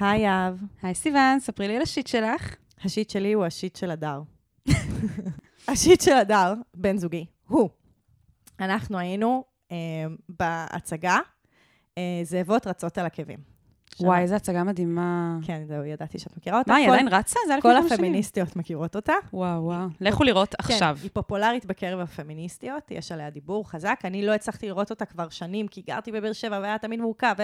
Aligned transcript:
היי 0.00 0.20
יהב. 0.20 0.54
היי 0.82 0.94
סיוון, 0.94 1.40
ספרי 1.40 1.68
לי 1.68 1.76
על 1.76 1.82
השיט 1.82 2.06
שלך. 2.06 2.56
השיט 2.84 3.10
שלי 3.10 3.32
הוא 3.32 3.44
השיט 3.44 3.76
של 3.76 3.90
הדר. 3.90 4.22
השיט 5.68 6.00
של 6.00 6.12
הדר, 6.12 6.54
בן 6.74 6.96
זוגי, 6.96 7.26
הוא. 7.48 7.70
אנחנו 8.60 8.98
היינו 8.98 9.44
אה, 9.72 9.76
בהצגה 10.28 11.18
אה, 11.98 12.20
זאבות 12.22 12.66
רצות 12.66 12.98
על 12.98 13.06
עקבים. 13.06 13.56
וואי, 14.00 14.22
איזו 14.22 14.34
הצגה 14.34 14.64
מדהימה. 14.64 15.38
כן, 15.42 15.62
זהו, 15.66 15.84
ידעתי 15.84 16.18
שאת 16.18 16.36
מכירה 16.36 16.58
אותה. 16.58 16.72
מה, 16.72 16.78
היא 16.78 16.88
עדיין 16.88 17.08
רצה? 17.08 17.38
זה 17.46 17.52
היה 17.52 17.58
לפני 17.58 17.70
כל 17.72 17.78
כמה 17.78 17.88
שנים. 17.88 18.00
הפמיניסטיות 18.00 18.56
מכירות 18.56 18.96
אותה. 18.96 19.12
וואו, 19.32 19.64
וואו. 19.64 19.86
לכו 20.00 20.24
לראות 20.24 20.54
עכשיו. 20.58 20.96
כן, 20.98 21.02
היא 21.02 21.10
פופולרית 21.12 21.66
בקרב 21.66 22.00
הפמיניסטיות, 22.00 22.90
יש 22.90 23.12
עליה 23.12 23.30
דיבור 23.30 23.70
חזק. 23.70 24.00
אני 24.04 24.26
לא 24.26 24.32
הצלחתי 24.34 24.66
לראות 24.66 24.90
אותה 24.90 25.04
כבר 25.04 25.28
שנים, 25.28 25.68
כי 25.68 25.82
גרתי 25.86 26.12
בבאר 26.12 26.32
שבע 26.32 26.58
והיה 26.62 26.78
תמיד 26.78 27.00
מורכב, 27.00 27.34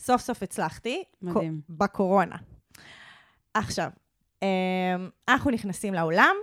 סוף 0.00 0.20
סוף 0.22 0.42
הצלחתי. 0.42 1.02
מדהים. 1.22 1.60
קו- 1.66 1.72
בקורונה. 1.78 2.36
עכשיו, 3.54 3.90
אמ, 4.42 4.48
אנחנו 5.28 5.50
נכנסים 5.50 5.94
לאולם, 5.94 6.36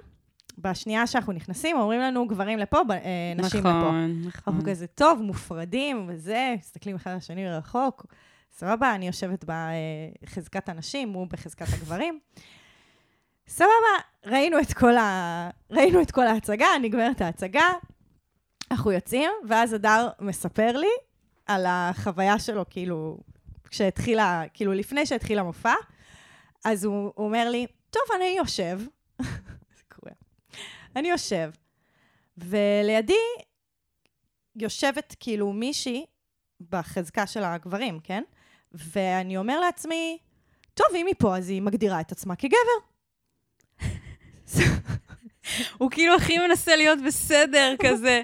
בשנייה 0.58 1.08
שאנחנו 1.08 1.34
נכנסים, 1.34 1.78
אומרים 1.78 2.02
לנו 2.02 2.28
גברים 2.28 2.60
לפה, 2.60 2.78
אה, 2.92 3.34
נשים 3.36 3.60
לפה. 3.60 3.70
נכון, 3.70 4.22
נכון. 4.26 4.54
אנחנו 4.54 4.72
כזה 4.72 4.88
טוב, 4.88 5.22
מופרדים 5.22 6.06
וזה, 6.10 6.56
מסתכלים 6.60 6.96
אחד 6.96 7.12
על 7.12 7.18
השני 7.18 7.50
רחוק. 7.50 8.06
סבבה, 8.52 8.96
אני 8.96 9.08
יושבת 9.08 9.46
בחזקת 9.48 10.70
הנשים, 10.70 11.14
הוא 11.14 11.28
בחזקת 11.28 11.66
הגברים. 11.74 12.20
סבבה, 13.48 13.72
ראינו 14.26 14.60
את 14.60 14.74
כל, 14.74 14.98
ה... 14.98 15.50
ראינו 15.72 16.02
את 16.02 16.12
כל 16.12 16.28
ההצגה, 16.28 16.68
נגמרת 16.82 17.22
ההצגה, 17.22 17.68
אנחנו 18.72 18.92
יוצאים, 18.92 19.32
ואז 19.48 19.74
הדר 19.74 20.10
מספר 20.20 20.78
לי 20.78 20.88
על 21.46 21.66
החוויה 21.68 22.40
שלו, 22.40 22.66
כאילו, 22.70 23.18
כשהתחילה, 23.70 24.44
כאילו, 24.54 24.74
לפני 24.74 25.06
שהתחיל 25.06 25.40
המופע, 25.40 25.74
אז 26.66 26.84
הוא, 26.84 27.12
הוא 27.16 27.26
אומר 27.26 27.50
לי, 27.50 27.68
טוב, 27.90 28.02
אני 28.16 28.36
יושב, 28.38 28.80
זה 29.78 29.84
קורה, 29.96 30.14
אני 30.96 31.10
יושב, 31.10 31.52
ולידי 32.38 33.14
יושבת 34.56 35.16
כאילו 35.20 35.54
מישהי 35.54 36.06
בחזקה 36.70 37.28
של 37.28 37.44
הגברים, 37.44 38.00
כן? 38.00 38.24
ואני 38.72 39.38
אומר 39.38 39.60
לעצמי, 39.60 40.18
טוב, 40.74 40.88
אם 40.96 41.06
היא 41.06 41.16
פה, 41.20 41.38
אז 41.38 41.50
היא 41.50 41.62
מגדירה 41.62 42.02
את 42.02 42.12
עצמה 42.12 42.36
כגבר. 42.36 42.78
הוא 45.78 45.92
כאילו 45.92 46.16
הכי 46.16 46.38
מנסה 46.38 46.76
להיות 46.76 47.00
בסדר, 47.06 47.76
כזה. 47.80 48.22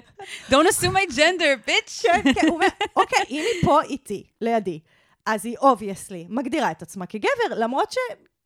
Don't 0.48 0.66
assume 0.66 0.92
my 0.92 1.14
gender, 1.16 1.68
bitch. 1.68 2.02
כן, 2.02 2.34
כן, 2.34 2.46
הוא 2.46 2.54
אומר, 2.54 2.66
אוקיי, 2.96 3.24
אם 3.30 3.44
היא 3.52 3.62
פה 3.64 3.82
איתי, 3.82 4.26
לידי, 4.40 4.80
אז 5.26 5.46
היא 5.46 5.56
obviously 5.58 6.26
מגדירה 6.28 6.70
את 6.70 6.82
עצמה 6.82 7.06
כגבר, 7.06 7.28
למרות 7.56 7.92
ש... 7.92 7.96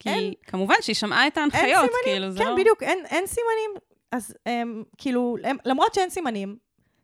אין- 0.07 0.33
כי 0.33 0.35
כמובן 0.47 0.75
שהיא 0.81 0.97
שמעה 0.97 1.27
את 1.27 1.39
ההנחיות, 1.39 1.63
סימנים, 1.65 1.91
כאילו, 2.05 2.31
זה 2.31 2.39
כן, 2.39 2.47
לא... 2.47 2.57
בדיוק, 2.57 2.83
אין, 2.83 3.07
אין 3.07 3.27
סימנים. 3.27 3.71
אז 4.13 4.35
הם, 4.47 4.85
כאילו, 4.99 5.37
הם, 5.45 5.57
למרות 5.65 5.95
שאין 5.95 6.11
סימנים, 6.11 6.57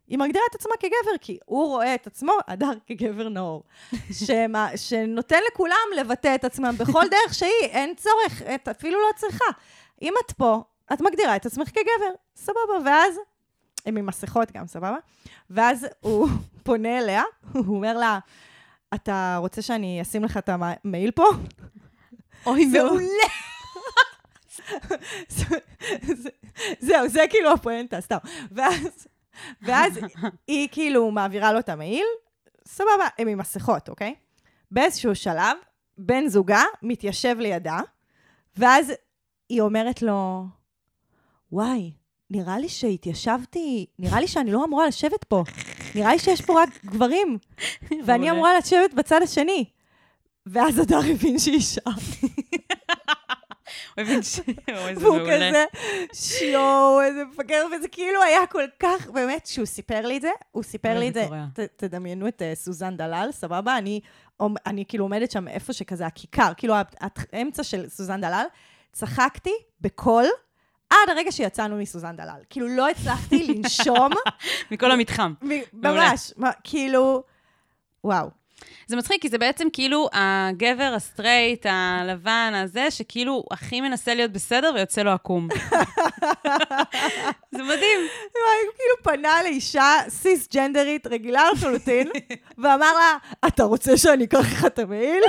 היא 0.07 0.17
מגדירה 0.19 0.43
את 0.49 0.55
עצמה 0.55 0.71
כגבר, 0.79 1.17
כי 1.21 1.37
הוא 1.45 1.67
רואה 1.67 1.95
את 1.95 2.07
עצמו, 2.07 2.33
הדר, 2.47 2.71
כגבר 2.87 3.29
נאור. 3.29 3.63
שמה, 4.27 4.69
שנותן 4.75 5.39
לכולם 5.51 5.75
לבטא 5.97 6.35
את 6.35 6.43
עצמם 6.45 6.75
בכל 6.77 7.03
דרך 7.11 7.33
שהיא, 7.33 7.51
אין 7.61 7.93
צורך, 7.95 8.41
את 8.55 8.67
אפילו 8.67 8.99
לא 8.99 9.07
צריכה. 9.15 9.45
אם 10.01 10.13
את 10.25 10.31
פה, 10.31 10.61
את 10.93 11.01
מגדירה 11.01 11.35
את 11.35 11.45
עצמך 11.45 11.69
כגבר, 11.69 12.13
סבבה. 12.35 12.73
ואז, 12.85 13.19
הם 13.85 13.97
עם 13.97 14.05
מסכות 14.05 14.51
גם, 14.51 14.67
סבבה? 14.67 14.97
ואז 15.49 15.87
הוא 15.99 16.27
פונה 16.63 16.99
אליה, 16.99 17.23
הוא 17.53 17.75
אומר 17.75 17.97
לה, 17.97 18.19
אתה 18.95 19.37
רוצה 19.39 19.61
שאני 19.61 20.01
אשים 20.01 20.23
לך 20.23 20.37
את 20.37 20.49
המעיל 20.49 21.11
פה? 21.11 21.25
אוי. 22.45 22.65
מעולה. 22.65 23.07
זה- 25.29 25.45
זה- 26.15 26.29
זהו, 26.79 27.09
זה 27.09 27.21
כאילו 27.29 27.51
הפואנטה, 27.51 28.01
סתם. 28.01 28.17
ואז, 28.51 29.07
ואז 29.61 29.99
היא 30.47 30.67
כאילו 30.71 31.11
מעבירה 31.11 31.53
לו 31.53 31.59
את 31.59 31.69
המעיל, 31.69 32.05
סבבה, 32.67 33.07
הם 33.17 33.27
עם 33.27 33.37
מסכות, 33.37 33.89
אוקיי? 33.89 34.15
באיזשהו 34.71 35.15
שלב, 35.15 35.57
בן 35.97 36.27
זוגה 36.27 36.63
מתיישב 36.81 37.35
לידה, 37.39 37.79
ואז 38.57 38.91
היא 39.49 39.61
אומרת 39.61 40.01
לו, 40.01 40.45
וואי, 41.51 41.91
נראה 42.29 42.59
לי 42.59 42.69
שהתיישבתי, 42.69 43.85
נראה 43.99 44.19
לי 44.19 44.27
שאני 44.27 44.51
לא 44.51 44.63
אמורה 44.65 44.87
לשבת 44.87 45.23
פה. 45.23 45.43
נראה 45.95 46.11
לי 46.11 46.19
שיש 46.19 46.41
פה 46.41 46.61
רק 46.61 46.69
גברים, 46.85 47.37
ואני. 48.05 48.31
אמורה 48.31 48.57
לשבת 48.57 48.93
בצד 48.93 49.21
השני. 49.21 49.65
ואז 50.45 50.79
הדר 50.79 50.99
הבין 51.11 51.39
שהיא 51.39 51.53
אישה. 51.53 51.81
הוא 53.95 54.03
הבין 54.03 54.23
ש... 54.23 54.39
והוא. 54.95 55.19
כזה, 55.19 55.65
שיואו, 56.13 57.01
איזה 57.01 57.25
מפגר, 57.25 57.65
וזה 57.71 57.87
כאילו 57.87 58.23
היה 58.23 58.47
כל 58.47 58.63
כך, 58.79 59.09
באמת, 59.09 59.45
שהוא 59.45 59.65
סיפר 59.65 60.07
לי 60.07 60.17
את 60.17 60.21
זה, 60.21 60.29
הוא 60.51 60.63
סיפר 60.63 60.99
לי 60.99 61.09
את 61.09 61.13
זה 61.13 61.27
תדמיינו 61.75 62.27
את 62.27 62.41
אה, 62.41 62.55
סוזן 62.55 62.97
דלל, 62.97 63.29
סבבה? 63.31 63.77
אני, 64.65 64.85
כאילו 64.87 65.05
עומדת 65.05 65.31
שם 65.31 65.47
איפה 65.47 65.73
שכזה 65.73 66.05
הכיכר, 66.05 66.51
כאילו 66.57 66.73
האמצע 67.33 67.63
של 67.63 67.89
סוזן 67.89 68.21
דלל, 68.21 68.45
צחקתי 68.91 69.53
בקול. 69.81 70.25
עד 71.03 71.09
הרגע 71.09 71.31
שיצאנו 71.31 71.77
מסוזן 71.77 72.15
דלל. 72.15 72.41
כאילו, 72.49 72.67
לא 72.67 72.89
הצלחתי 72.89 73.47
לנשום, 73.47 74.09
מכל 74.71 74.91
המתחם. 74.91 75.33
ממש, 75.73 76.33
כאילו, 76.63 77.23
וואו. 78.03 78.42
זה 78.87 78.95
מצחיק, 78.95 79.21
כי 79.21 79.29
זה 79.29 79.37
בעצם 79.37 79.67
כאילו 79.73 80.09
הגבר 80.13 80.93
הסטרייט, 80.95 81.65
הלבן, 81.69 82.53
הזה, 82.55 82.91
שכאילו 82.91 83.43
הכי 83.51 83.81
מנסה 83.81 84.13
להיות 84.13 84.31
בסדר 84.31 84.71
ויוצא 84.75 85.01
לו 85.01 85.11
עקום. 85.11 85.47
זה 87.51 87.63
מדהים. 87.63 87.99
הוא 88.33 88.73
כאילו 88.75 89.03
פנה 89.03 89.43
לאישה 89.43 89.97
סיסג'נדרית 90.09 91.07
רגילה 91.07 91.51
לחלוטין, 91.51 92.07
ואמר 92.57 92.93
לה, 92.93 93.17
אתה 93.47 93.63
רוצה 93.63 93.97
שאני 93.97 94.23
אקח 94.23 94.39
לך 94.39 94.65
את 94.65 94.79
המעיל? 94.79 95.23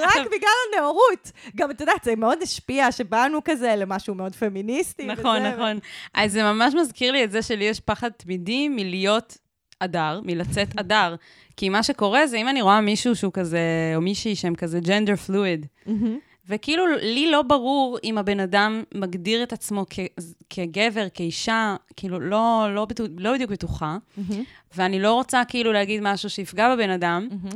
רק 0.00 0.26
בגלל 0.26 0.50
הנאורות. 0.72 1.32
גם, 1.56 1.70
את 1.70 1.80
יודעת, 1.80 2.04
זה 2.04 2.16
מאוד 2.16 2.42
השפיע 2.42 2.92
שבאנו 2.92 3.40
כזה 3.44 3.74
למשהו 3.76 4.14
מאוד 4.14 4.34
פמיניסטי. 4.34 5.06
נכון, 5.06 5.38
וזה, 5.40 5.50
נכון. 5.50 5.78
אז 6.14 6.32
זה 6.32 6.42
ממש 6.42 6.74
מזכיר 6.74 7.12
לי 7.12 7.24
את 7.24 7.30
זה 7.30 7.42
שלי 7.42 7.64
יש 7.64 7.80
פחד 7.80 8.10
תמידי 8.10 8.68
מלהיות 8.68 9.38
אדר, 9.80 10.20
מלצאת 10.24 10.68
אדר. 10.80 11.14
כי 11.56 11.68
מה 11.68 11.82
שקורה 11.82 12.26
זה 12.26 12.36
אם 12.36 12.48
אני 12.48 12.62
רואה 12.62 12.80
מישהו 12.80 13.16
שהוא 13.16 13.32
כזה, 13.32 13.58
או 13.96 14.00
מישהי 14.00 14.36
שהם 14.36 14.54
כזה 14.54 14.80
ג'נדר 14.80 15.16
פלואיד, 15.16 15.66
מהמם. 15.86 16.18
וכאילו 16.48 16.84
לי 17.02 17.30
לא 17.30 17.42
ברור 17.42 17.98
אם 18.04 18.18
הבן 18.18 18.40
אדם 18.40 18.82
מגדיר 18.94 19.42
את 19.42 19.52
עצמו 19.52 19.84
כ- 19.90 19.98
כגבר, 20.50 21.06
כאישה, 21.14 21.76
כאילו 21.96 22.20
לא, 22.20 22.66
לא, 22.74 22.84
בטו- 22.84 23.04
לא 23.18 23.32
בדיוק 23.34 23.50
בטוחה, 23.50 23.96
מהמם. 24.16 24.44
ואני 24.76 25.00
לא 25.00 25.12
רוצה 25.12 25.42
כאילו 25.48 25.72
להגיד 25.72 26.00
משהו 26.04 26.30
שיפגע 26.30 26.74
בבן 26.74 26.90
אדם. 26.90 27.28
מהמם. 27.30 27.50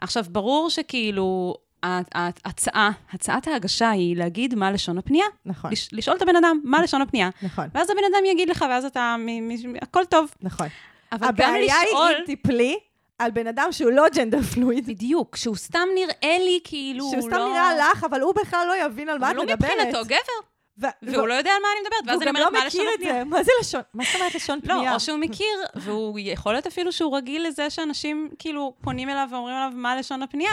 עכשיו, 0.00 0.24
ברור 0.28 0.70
שכאילו, 0.70 1.54
ההצעה, 1.82 2.90
הצעת 3.12 3.48
ההגשה 3.48 3.90
היא 3.90 4.16
להגיד 4.16 4.54
מה 4.54 4.70
לשון 4.72 4.98
הפנייה. 4.98 5.26
נכון, 5.46 5.70
לש, 5.72 5.88
לשאול 5.92 6.16
את 6.16 6.22
הבן 6.22 6.36
אדם 6.36 6.60
מה 6.64 6.82
לשון 6.82 7.02
הפנייה. 7.02 7.30
נכון, 7.42 7.66
ואז 7.74 7.90
הבן 7.90 8.00
אדם 8.12 8.24
יגיד 8.32 8.48
לך, 8.48 8.64
ואז 8.70 8.84
אתה, 8.84 9.16
מ, 9.18 9.48
מ, 9.48 9.52
הכל 9.82 10.04
טוב. 10.04 10.34
נכון. 10.42 10.66
אבל 11.12 11.22
גם 11.26 11.28
הבעיה 11.28 11.54
היא 11.54 11.86
לשאול, 11.88 12.12
אם 12.20 12.24
תיפלי 12.26 12.76
על 13.18 13.30
בן 13.30 13.46
אדם 13.46 13.68
שהוא 13.72 13.90
לא 13.90 14.04
gender 14.14 14.42
fluid, 14.42 14.86
בדיוק, 14.86 15.36
שהוא 15.36 15.56
סתם 15.56 15.88
נראה 15.94 16.38
לי 16.38 16.60
כאילו, 16.64 17.04
שהוא 17.04 17.20
הוא 17.20 17.28
סתם 17.28 17.38
לא... 17.38 17.48
נראה 17.48 17.90
לך, 17.90 18.04
אבל 18.04 18.20
הוא 18.20 18.34
בכלל 18.34 18.66
לא 18.68 18.84
יבין 18.86 19.08
על 19.08 19.18
מה 19.18 19.30
את 19.30 19.36
אבל 19.36 19.40
הוא 19.40 19.54
מדברת. 19.54 19.70
מבחינתו 19.70 20.04
גבר, 20.04 20.48
ו- 20.82 20.86
והוא 21.02 21.28
לא 21.28 21.34
יודע 21.34 21.50
על 21.50 21.62
מה 21.62 21.68
אני 21.72 21.80
מדברת, 21.80 22.14
ואז 22.14 22.22
אני 22.22 22.30
אומרת, 22.30 22.44
לא 22.52 22.58
מה 22.58 22.66
לשון 22.66 22.86
הפנייה? 22.94 23.14
זה. 23.14 23.24
מה 23.24 23.44
זה 23.44 23.50
לשון? 23.60 23.80
מה 23.94 24.04
זאת 24.04 24.14
אומרת 24.14 24.34
לשון 24.34 24.60
פנייה? 24.60 24.90
לא, 24.90 24.94
או 24.94 25.00
שהוא 25.00 25.18
מכיר, 25.18 25.58
והוא 25.74 26.18
יכול 26.22 26.52
להיות 26.52 26.66
אפילו 26.66 26.92
שהוא 26.92 27.16
רגיל 27.16 27.46
לזה 27.46 27.70
שאנשים 27.70 28.30
כאילו 28.38 28.74
פונים 28.82 29.08
אליו 29.08 29.28
ואומרים 29.30 29.54
עליו 29.56 29.70
מה 29.74 29.96
לשון 29.96 30.22
הפנייה, 30.22 30.52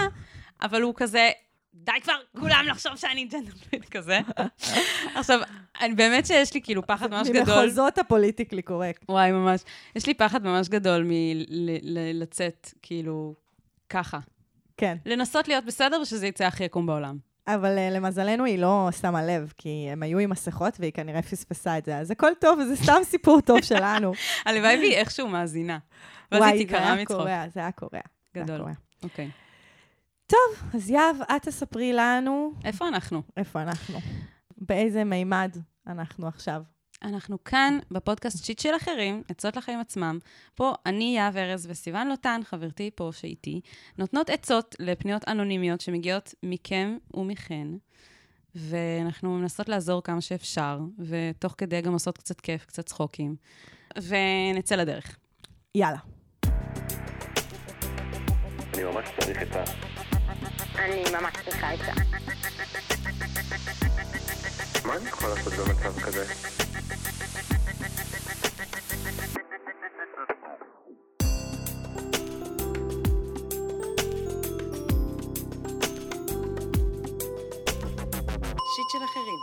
אבל 0.61 0.81
הוא 0.81 0.93
כזה, 0.97 1.29
די 1.73 1.91
כבר, 2.03 2.13
כולם 2.39 2.65
לחשוב 2.67 2.95
שאני 2.95 3.25
gender 3.25 3.51
fluid 3.51 3.89
כזה. 3.95 4.19
עכשיו, 5.15 5.39
אני, 5.81 5.93
באמת 5.93 6.25
שיש 6.25 6.53
לי 6.53 6.61
כאילו 6.61 6.87
פחד 6.87 7.11
ממש 7.11 7.27
גדול. 7.29 7.55
ממחוזות 7.55 7.97
ה 7.97 8.02
politically 8.02 8.61
correct. 8.61 9.05
וואי, 9.09 9.31
ממש. 9.31 9.61
יש 9.95 10.07
לי 10.07 10.13
פחד 10.13 10.43
ממש 10.43 10.69
גדול 10.69 11.07
מלצאת, 11.83 12.73
כאילו, 12.81 13.35
ככה. 13.89 14.19
כן. 14.77 14.97
לנסות 15.05 15.47
להיות 15.47 15.65
בסדר 15.65 16.01
ושזה 16.01 16.27
יצא 16.27 16.45
הכי 16.45 16.63
יקום 16.63 16.85
בעולם. 16.85 17.17
אבל 17.47 17.77
uh, 17.77 17.93
למזלנו 17.93 18.45
היא 18.45 18.59
לא 18.59 18.89
שמה 19.01 19.25
לב, 19.25 19.53
כי 19.57 19.87
הם 19.91 20.03
היו 20.03 20.19
עם 20.19 20.29
מסכות 20.29 20.77
והיא 20.79 20.91
כנראה 20.91 21.21
פספסה 21.21 21.77
את 21.77 21.85
זה. 21.85 21.97
אז 21.97 22.11
הכל 22.11 22.31
טוב, 22.39 22.59
וזה 22.59 22.75
סתם 22.75 23.01
סיפור 23.03 23.41
טוב 23.41 23.61
שלנו. 23.61 24.13
הלוואי 24.45 24.77
והיא 24.77 24.95
איכשהו 24.95 25.27
מאזינה. 25.27 25.77
ואז 26.31 26.41
וואי, 26.41 26.51
היא 26.51 26.57
זה 26.57 26.63
תיקרע 26.63 26.79
היה 26.79 26.95
מצחוק. 26.95 27.17
קורע, 27.17 27.43
זה 27.53 27.59
היה 27.59 27.71
קורע. 27.71 27.99
זה 28.33 28.39
היה 28.39 28.45
גדול. 28.45 28.61
אוקיי. 29.03 29.29
טוב, 30.31 30.69
אז 30.73 30.89
יהב, 30.89 31.15
את 31.21 31.41
תספרי 31.41 31.93
לנו 31.93 32.53
איפה 32.65 32.87
אנחנו? 32.87 33.21
איפה 33.37 33.61
אנחנו. 33.61 33.99
באיזה 34.57 35.03
מימד 35.03 35.57
אנחנו 35.87 36.27
עכשיו. 36.27 36.63
אנחנו 37.03 37.43
כאן 37.43 37.79
בפודקאסט 37.91 38.45
שיט 38.45 38.59
של 38.59 38.75
אחרים, 38.75 39.23
עצות 39.29 39.55
לחיים 39.55 39.79
עצמם. 39.79 40.19
פה 40.55 40.73
אני, 40.85 41.13
יהב 41.17 41.37
ארז 41.37 41.67
וסיון 41.69 42.07
לוטן, 42.07 42.41
חברתי 42.43 42.89
פה 42.95 43.09
שאיתי, 43.13 43.61
נותנות 43.97 44.29
עצות 44.29 44.75
לפניות 44.79 45.27
אנונימיות 45.27 45.81
שמגיעות 45.81 46.33
מכם 46.43 46.97
ומכן, 47.13 47.67
ואנחנו 48.55 49.37
מנסות 49.37 49.69
לעזור 49.69 50.03
כמה 50.03 50.21
שאפשר, 50.21 50.79
ותוך 50.99 51.55
כדי 51.57 51.81
גם 51.81 51.93
עושות 51.93 52.17
קצת 52.17 52.41
כיף, 52.41 52.65
קצת 52.65 52.85
צחוקים, 52.85 53.35
ונצא 53.97 54.75
לדרך. 54.75 55.17
יאללה. 55.75 55.99
אני 58.73 58.83
ממש 58.83 59.05
צריך 59.19 59.37
עצה. 59.41 60.00
אני 60.75 61.03
ממש 61.11 61.33
צריכה 61.45 61.69
עצה. 61.69 61.91
מה 64.85 64.97
אני 64.97 65.09
יכול 65.09 65.29
לעשות 65.29 65.53
במצב 65.53 65.99
כזה? 65.99 66.25
שיט 78.75 78.89
של 78.91 79.03
אחרים. 79.05 79.39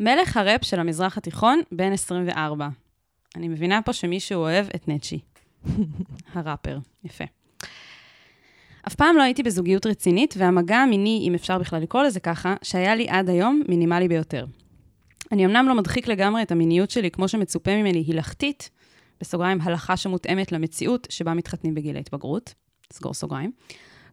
מלך 0.00 0.36
הראפ 0.36 0.64
של 0.64 0.80
המזרח 0.80 1.18
התיכון, 1.18 1.60
בן 1.72 1.92
24. 1.92 2.68
אני 3.36 3.48
מבינה 3.48 3.82
פה 3.82 3.92
שמישהו 3.92 4.40
אוהב 4.40 4.66
את 4.74 4.88
נצ'י. 4.88 5.27
הראפר, 6.32 6.78
יפה. 7.04 7.24
אף 8.86 8.94
פעם 8.94 9.16
לא 9.16 9.22
הייתי 9.22 9.42
בזוגיות 9.42 9.86
רצינית, 9.86 10.34
והמגע 10.38 10.76
המיני, 10.76 11.24
אם 11.28 11.34
אפשר 11.34 11.58
בכלל 11.58 11.82
לקרוא 11.82 12.02
לזה 12.02 12.20
ככה, 12.20 12.54
שהיה 12.62 12.94
לי 12.94 13.08
עד 13.08 13.30
היום 13.30 13.62
מינימלי 13.68 14.08
ביותר. 14.08 14.46
אני 15.32 15.46
אמנם 15.46 15.68
לא 15.68 15.74
מדחיק 15.74 16.08
לגמרי 16.08 16.42
את 16.42 16.52
המיניות 16.52 16.90
שלי 16.90 17.10
כמו 17.10 17.28
שמצופה 17.28 17.76
ממני 17.76 18.04
הילכתית, 18.06 18.70
בסוגריים, 19.20 19.60
הלכה 19.60 19.96
שמותאמת 19.96 20.52
למציאות 20.52 21.06
שבה 21.10 21.34
מתחתנים 21.34 21.74
בגיל 21.74 21.96
ההתבגרות, 21.96 22.54
סגור 22.92 23.14
סוגריים. 23.14 23.52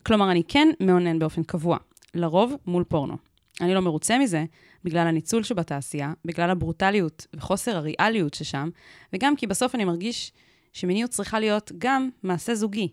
כלומר, 0.03 0.31
אני 0.31 0.43
כן 0.47 0.67
מאונן 0.79 1.19
באופן 1.19 1.43
קבוע, 1.43 1.77
לרוב 2.13 2.55
מול 2.67 2.83
פורנו. 2.83 3.17
אני 3.61 3.73
לא 3.73 3.79
מרוצה 3.79 4.17
מזה, 4.17 4.45
בגלל 4.83 5.07
הניצול 5.07 5.43
שבתעשייה, 5.43 6.13
בגלל 6.25 6.49
הברוטליות 6.49 7.27
וחוסר 7.35 7.77
הריאליות 7.77 8.33
ששם, 8.33 8.69
וגם 9.13 9.35
כי 9.35 9.47
בסוף 9.47 9.75
אני 9.75 9.85
מרגיש 9.85 10.31
שמיניות 10.75 11.11
צריכה 11.11 11.39
להיות 11.39 11.71
גם 11.77 12.09
מעשה 12.23 12.55
זוגי. 12.55 12.87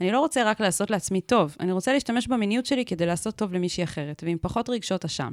אני 0.00 0.12
לא 0.12 0.20
רוצה 0.20 0.44
רק 0.44 0.60
לעשות 0.60 0.90
לעצמי 0.90 1.20
טוב, 1.20 1.56
אני 1.60 1.72
רוצה 1.72 1.92
להשתמש 1.92 2.26
במיניות 2.26 2.66
שלי 2.66 2.84
כדי 2.84 3.06
לעשות 3.06 3.36
טוב 3.36 3.52
למישהי 3.52 3.84
אחרת, 3.84 4.22
ועם 4.26 4.38
פחות 4.40 4.68
רגשות 4.68 5.04
אשם. 5.04 5.32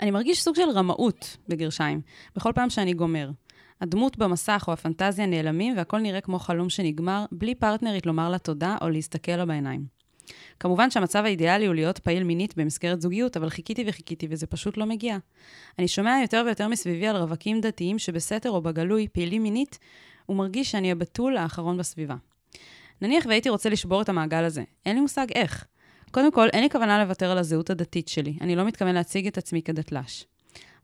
אני 0.00 0.10
מרגיש 0.10 0.42
סוג 0.42 0.56
של 0.56 0.70
רמאות, 0.74 1.36
בגרשיים, 1.48 2.00
בכל 2.36 2.52
פעם 2.54 2.70
שאני 2.70 2.94
גומר. 2.94 3.30
הדמות 3.80 4.18
במסך 4.18 4.64
או 4.68 4.72
הפנטזיה 4.72 5.26
נעלמים 5.26 5.76
והכל 5.76 5.98
נראה 5.98 6.20
כמו 6.20 6.38
חלום 6.38 6.68
שנגמר, 6.68 7.24
בלי 7.32 7.54
פרטנרית 7.54 8.06
לומר 8.06 8.28
לה 8.28 8.38
תודה 8.38 8.76
או 8.82 8.88
להסתכל 8.88 9.32
לה 9.32 9.46
בעיניים. 9.46 9.84
כמובן 10.60 10.90
שהמצב 10.90 11.24
האידיאלי 11.24 11.66
הוא 11.66 11.74
להיות 11.74 11.98
פעיל 11.98 12.24
מינית 12.24 12.56
במסגרת 12.56 13.00
זוגיות, 13.00 13.36
אבל 13.36 13.50
חיכיתי 13.50 13.84
וחיכיתי 13.86 14.26
וזה 14.30 14.46
פשוט 14.46 14.76
לא 14.76 14.86
מגיע. 14.86 15.18
אני 15.78 15.88
שומע 15.88 16.18
יותר 16.22 16.42
ויותר 16.46 16.68
מסביבי 16.68 17.06
על 17.06 17.16
רווקים 17.16 17.60
דתיים 17.60 17.98
שבסתר 17.98 18.50
או 18.50 18.62
בגלוי 18.62 19.08
פעילים 19.12 19.42
מינית, 19.42 19.78
ומרגיש 20.28 20.70
שאני 20.70 20.92
הבתול 20.92 21.36
האחרון 21.36 21.78
בסביבה. 21.78 22.14
נניח 23.02 23.26
והייתי 23.26 23.48
רוצה 23.48 23.68
לשבור 23.68 24.02
את 24.02 24.08
המעגל 24.08 24.44
הזה, 24.44 24.62
אין 24.86 24.94
לי 24.94 25.00
מושג 25.00 25.26
איך. 25.34 25.66
קודם 26.10 26.32
כל, 26.32 26.48
אין 26.52 26.62
לי 26.62 26.70
כוונה 26.70 27.04
לוותר 27.04 27.30
על 27.30 27.38
הזהות 27.38 27.70
הדתית 27.70 28.08
שלי, 28.08 28.36
אני 28.40 28.56
לא 28.56 28.64
מתכוון 28.64 28.94
להציג 28.94 29.26
את 29.26 29.38
עצמי 29.38 29.62
כדתל"ש. 29.62 30.24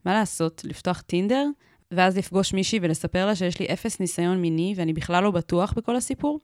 מה 0.05 0.13
לעשות, 0.13 0.61
לפתוח 0.65 1.01
טינדר, 1.01 1.45
ואז 1.91 2.17
לפגוש 2.17 2.53
מישהי 2.53 2.79
ולספר 2.81 3.25
לה 3.25 3.35
שיש 3.35 3.59
לי 3.59 3.65
אפס 3.73 3.99
ניסיון 3.99 4.41
מיני 4.41 4.73
ואני 4.77 4.93
בכלל 4.93 5.23
לא 5.23 5.31
בטוח 5.31 5.73
בכל 5.73 5.95
הסיפור? 5.95 6.39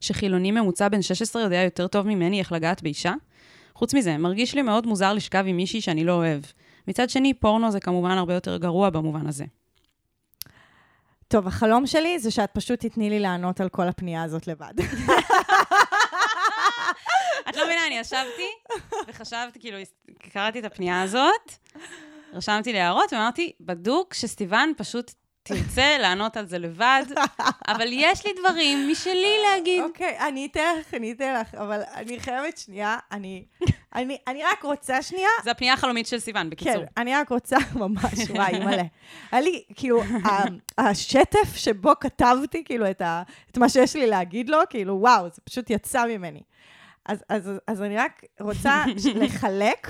שחילוני 0.00 0.50
ממוצע 0.50 0.88
בן 0.88 1.02
16 1.02 1.42
יודע 1.42 1.62
יותר 1.62 1.86
טוב 1.86 2.06
ממני 2.06 2.38
איך 2.38 2.52
לגעת 2.52 2.82
באישה? 2.82 3.14
חוץ 3.74 3.94
מזה, 3.94 4.18
מרגיש 4.18 4.54
לי 4.54 4.62
מאוד 4.62 4.86
מוזר 4.86 5.12
לשכב 5.12 5.44
עם 5.46 5.56
מישהי 5.56 5.80
שאני 5.80 6.04
לא 6.04 6.12
אוהב. 6.12 6.42
מצד 6.88 7.10
שני, 7.10 7.34
פורנו 7.34 7.70
זה 7.70 7.80
כמובן 7.80 8.10
הרבה 8.10 8.34
יותר 8.34 8.56
גרוע 8.56 8.90
במובן 8.90 9.26
הזה. 9.26 9.44
טוב, 11.28 11.46
החלום 11.46 11.86
שלי 11.86 12.18
זה 12.18 12.30
שאת 12.30 12.50
פשוט 12.52 12.80
תתני 12.80 13.10
לי 13.10 13.20
לענות 13.20 13.60
על 13.60 13.68
כל 13.68 13.88
הפנייה 13.88 14.22
הזאת 14.22 14.46
לבד. 14.46 14.74
את 17.48 17.56
לא 17.56 17.64
מבינה, 17.64 17.86
אני 17.86 17.98
ישבתי 17.98 18.46
וחשבתי, 19.08 19.60
כאילו, 19.60 19.78
קראתי 20.18 20.58
את 20.58 20.64
הפנייה 20.64 21.02
הזאת, 21.02 21.52
רשמתי 22.32 22.72
לי 22.72 22.80
הערות 22.80 23.12
ואמרתי, 23.12 23.52
בדוק 23.60 24.14
שסטיבן 24.14 24.70
פשוט 24.76 25.12
תרצה 25.48 25.98
לענות 25.98 26.36
על 26.36 26.46
זה 26.46 26.58
לבד, 26.58 27.04
אבל 27.68 27.88
יש 27.90 28.26
לי 28.26 28.32
דברים 28.40 28.88
משלי 28.90 29.34
להגיד. 29.50 29.82
אוקיי, 29.82 30.18
אני 30.28 30.46
אתן 30.46 30.74
לך, 30.80 30.94
אני 30.94 31.12
אתן 31.12 31.40
לך, 31.40 31.54
אבל 31.54 31.80
אני 31.94 32.20
חייבת 32.20 32.58
שנייה, 32.58 32.98
אני, 33.12 33.44
אני, 33.94 34.18
אני 34.26 34.42
רק 34.44 34.62
רוצה 34.62 35.02
שנייה, 35.02 35.28
זו 35.44 35.50
הפנייה 35.50 35.74
החלומית 35.74 36.06
של 36.06 36.18
סיוון, 36.18 36.50
בקיצור. 36.50 36.72
כן, 36.72 36.84
אני 36.96 37.14
רק 37.14 37.28
רוצה, 37.28 37.56
ממש, 37.74 38.30
וואי, 38.30 38.58
מלא. 38.58 38.82
היה 39.32 39.40
לי, 39.40 39.62
כאילו, 39.74 40.02
השטף 40.78 41.56
שבו 41.56 41.92
כתבתי, 42.00 42.64
כאילו, 42.64 42.90
את, 42.90 43.00
ה, 43.00 43.22
את 43.50 43.58
מה 43.58 43.68
שיש 43.68 43.96
לי 43.96 44.06
להגיד 44.06 44.48
לו, 44.48 44.58
כאילו, 44.70 44.94
וואו, 45.00 45.28
זה 45.28 45.40
פשוט 45.44 45.70
יצא 45.70 46.06
ממני. 46.06 46.40
אז, 47.06 47.24
אז, 47.28 47.50
אז 47.66 47.82
אני 47.82 47.96
רק 47.96 48.24
רוצה 48.40 48.84
לחלק, 49.14 49.88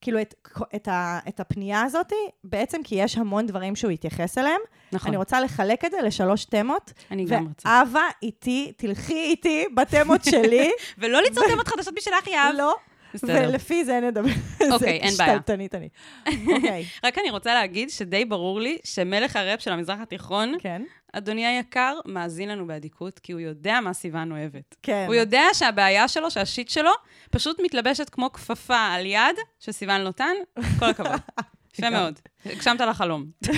כאילו, 0.00 0.20
את, 0.20 0.34
את, 0.76 0.88
ה, 0.88 1.18
את 1.28 1.40
הפנייה 1.40 1.82
הזאת, 1.82 2.12
בעצם 2.44 2.82
כי 2.84 2.94
יש 2.94 3.16
המון 3.18 3.46
דברים 3.46 3.76
שהוא 3.76 3.90
התייחס 3.90 4.38
אליהם. 4.38 4.60
נכון, 4.92 5.08
אני 5.08 5.16
רוצה 5.16 5.40
לחלק 5.40 5.84
את 5.84 5.90
זה 5.90 5.96
לשלוש 6.04 6.44
תמות. 6.44 6.92
אני 7.10 7.24
גם 7.24 7.46
רוצה. 7.46 7.68
ואהבה 7.68 8.08
איתי, 8.22 8.72
תלכי 8.76 9.22
איתי 9.22 9.64
בתמות 9.74 10.24
שלי. 10.24 10.70
ולא 10.98 11.20
ליצור 11.22 11.44
תמות 11.52 11.68
חדשות 11.68 11.94
בשבילך, 11.94 12.26
יהב. 12.26 12.54
לא, 12.54 12.74
בסדר. 13.14 13.48
ולפי 13.48 13.84
זה 13.84 14.00
נדבר. 14.00 14.30
אוקיי, 14.72 14.98
אין 14.98 15.14
בעיה. 15.18 15.34
שתלטנית 15.34 15.74
אני. 15.74 15.88
אוקיי, 16.56 16.84
רק 17.04 17.18
אני 17.18 17.30
רוצה 17.30 17.54
להגיד 17.54 17.90
שדי 17.90 18.24
ברור 18.24 18.60
לי 18.60 18.78
שמלך 18.84 19.36
הראפ 19.36 19.60
של 19.60 19.72
המזרח 19.72 19.98
התיכון, 20.00 20.54
כן. 20.58 20.82
אדוני 21.12 21.46
היקר, 21.46 21.98
מאזין 22.06 22.48
לנו 22.48 22.66
באדיקות, 22.66 23.18
כי 23.18 23.32
הוא 23.32 23.40
יודע 23.40 23.80
מה 23.80 23.92
סיוון 23.92 24.32
אוהבת. 24.32 24.76
כן. 24.82 25.04
הוא 25.06 25.14
יודע 25.14 25.42
שהבעיה 25.52 26.08
שלו, 26.08 26.30
שהשיט 26.30 26.68
שלו, 26.68 26.90
פשוט 27.30 27.60
מתלבשת 27.62 28.10
כמו 28.10 28.32
כפפה 28.32 28.78
על 28.78 29.06
יד 29.06 29.36
של 29.58 29.72
סיוון 29.72 30.00
לוטן, 30.00 30.34
כל 30.78 30.86
הכבוד. 30.86 31.20
יפה 31.78 31.90
מאוד. 31.90 32.18
הגשמת 32.46 32.80
לחלום. 32.80 33.26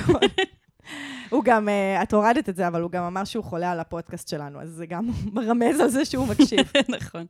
הוא 1.30 1.44
גם, 1.44 1.68
אה, 1.68 2.02
את 2.02 2.12
הורדת 2.12 2.48
את 2.48 2.56
זה, 2.56 2.68
אבל 2.68 2.80
הוא 2.80 2.90
גם 2.90 3.04
אמר 3.04 3.24
שהוא 3.24 3.44
חולה 3.44 3.72
על 3.72 3.80
הפודקאסט 3.80 4.28
שלנו, 4.28 4.60
אז 4.60 4.70
זה 4.70 4.86
גם 4.86 5.08
מרמז 5.34 5.80
על 5.80 5.88
זה 5.88 6.04
שהוא 6.04 6.28
מקשיב. 6.28 6.72
נכון, 6.88 7.26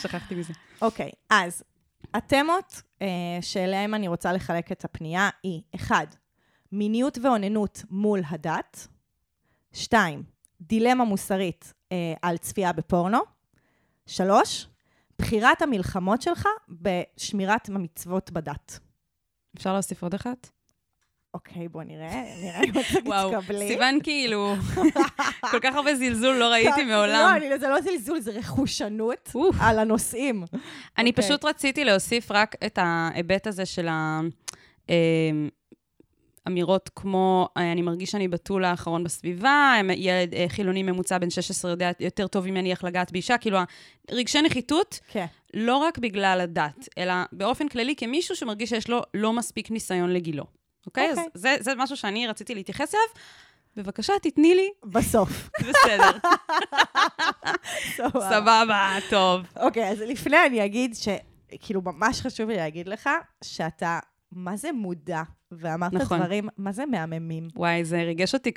שכחתי 0.00 0.34
מזה. 0.34 0.52
אוקיי, 0.82 1.10
אז 1.30 1.62
התמות 2.14 2.82
אה, 3.02 3.06
שאליהן 3.40 3.94
אני 3.94 4.08
רוצה 4.08 4.32
לחלק 4.32 4.72
את 4.72 4.84
הפנייה 4.84 5.28
היא, 5.42 5.62
אחד, 5.74 6.06
מיניות 6.72 7.18
ואוננות 7.22 7.84
מול 7.90 8.20
הדת, 8.28 8.88
שתיים, 9.74 10.22
דילמה 10.60 11.04
מוסרית 11.04 11.72
אה, 11.92 12.14
על 12.22 12.36
צפייה 12.36 12.72
בפורנו, 12.72 13.18
שלוש, 14.06 14.66
בחירת 15.18 15.62
המלחמות 15.62 16.22
שלך 16.22 16.46
בשמירת 16.68 17.68
המצוות 17.68 18.30
בדת. 18.30 18.78
אפשר 19.56 19.72
להוסיף 19.72 20.02
עוד 20.02 20.14
אחת? 20.14 20.50
אוקיי, 21.34 21.68
בוא 21.68 21.82
נראה, 21.82 22.24
נראה 22.42 22.62
אם 22.64 22.70
את 22.70 23.06
וואו, 23.06 23.40
תתקבלי. 23.40 23.68
סיוון 23.68 23.98
כאילו, 24.02 24.54
כל 25.50 25.60
כך 25.60 25.74
הרבה 25.74 25.94
זלזול 25.94 26.36
לא 26.36 26.44
ראיתי 26.44 26.84
לא, 26.84 26.88
מעולם. 26.88 27.36
אני, 27.36 27.58
זה 27.58 27.68
לא 27.68 27.80
זלזול, 27.80 28.20
זה 28.20 28.30
רכושנות. 28.30 29.30
על 29.60 29.78
הנושאים. 29.78 30.44
אני 30.98 31.10
אוקיי. 31.10 31.24
פשוט 31.24 31.44
רציתי 31.44 31.84
להוסיף 31.84 32.30
רק 32.30 32.56
את 32.66 32.78
ההיבט 32.82 33.46
הזה 33.46 33.66
של 33.66 33.88
האמירות 36.46 36.90
כמו, 36.96 37.48
אה, 37.56 37.72
אני 37.72 37.82
מרגיש 37.82 38.10
שאני 38.10 38.28
בתול 38.28 38.64
האחרון 38.64 39.04
בסביבה, 39.04 39.74
ילד 39.96 40.34
אה, 40.34 40.44
חילוני 40.48 40.82
ממוצע 40.82 41.18
בן 41.18 41.30
16 41.30 41.70
יודע 41.70 41.90
יותר 42.00 42.26
טוב 42.26 42.46
ממני 42.46 42.70
איך 42.70 42.84
לגעת 42.84 43.12
באישה, 43.12 43.38
כאילו 43.38 43.58
רגשי 44.10 44.42
נחיתות, 44.42 45.00
כן. 45.08 45.26
לא 45.54 45.76
רק 45.76 45.98
בגלל 45.98 46.40
הדת, 46.40 46.88
אלא 46.98 47.14
באופן 47.32 47.68
כללי 47.68 47.96
כמישהו 47.96 48.36
שמרגיש 48.36 48.70
שיש 48.70 48.88
לו 48.88 49.02
לא 49.14 49.32
מספיק 49.32 49.70
ניסיון 49.70 50.10
לגילו. 50.10 50.44
אוקיי? 50.86 51.10
אז 51.10 51.18
אוקיי. 51.18 51.30
זה, 51.34 51.56
זה 51.60 51.72
משהו 51.76 51.96
שאני 51.96 52.26
רציתי 52.26 52.54
להתייחס 52.54 52.94
אליו. 52.94 53.06
בבקשה, 53.76 54.12
תתני 54.22 54.54
לי. 54.54 54.70
בסוף. 54.84 55.50
בסדר, 55.68 56.18
סבבה. 58.10 58.96
טוב. 59.10 59.40
אוקיי, 59.56 59.88
אז 59.88 60.00
לפני 60.00 60.36
אני 60.46 60.64
אגיד 60.64 60.94
ש... 60.94 61.08
כאילו, 61.60 61.82
ממש 61.82 62.20
חשוב 62.20 62.50
לי 62.50 62.56
להגיד 62.56 62.88
לך 62.88 63.10
שאתה 63.44 63.98
מה 64.34 64.56
זה 64.56 64.72
מודע, 64.72 65.22
ואמרת 65.52 65.92
נכון. 65.92 66.18
דברים, 66.18 66.48
מה 66.58 66.72
זה 66.72 66.86
מהממים. 66.86 67.48
וואי, 67.56 67.84
זה 67.84 68.02
ריגש 68.02 68.34
אותי 68.34 68.52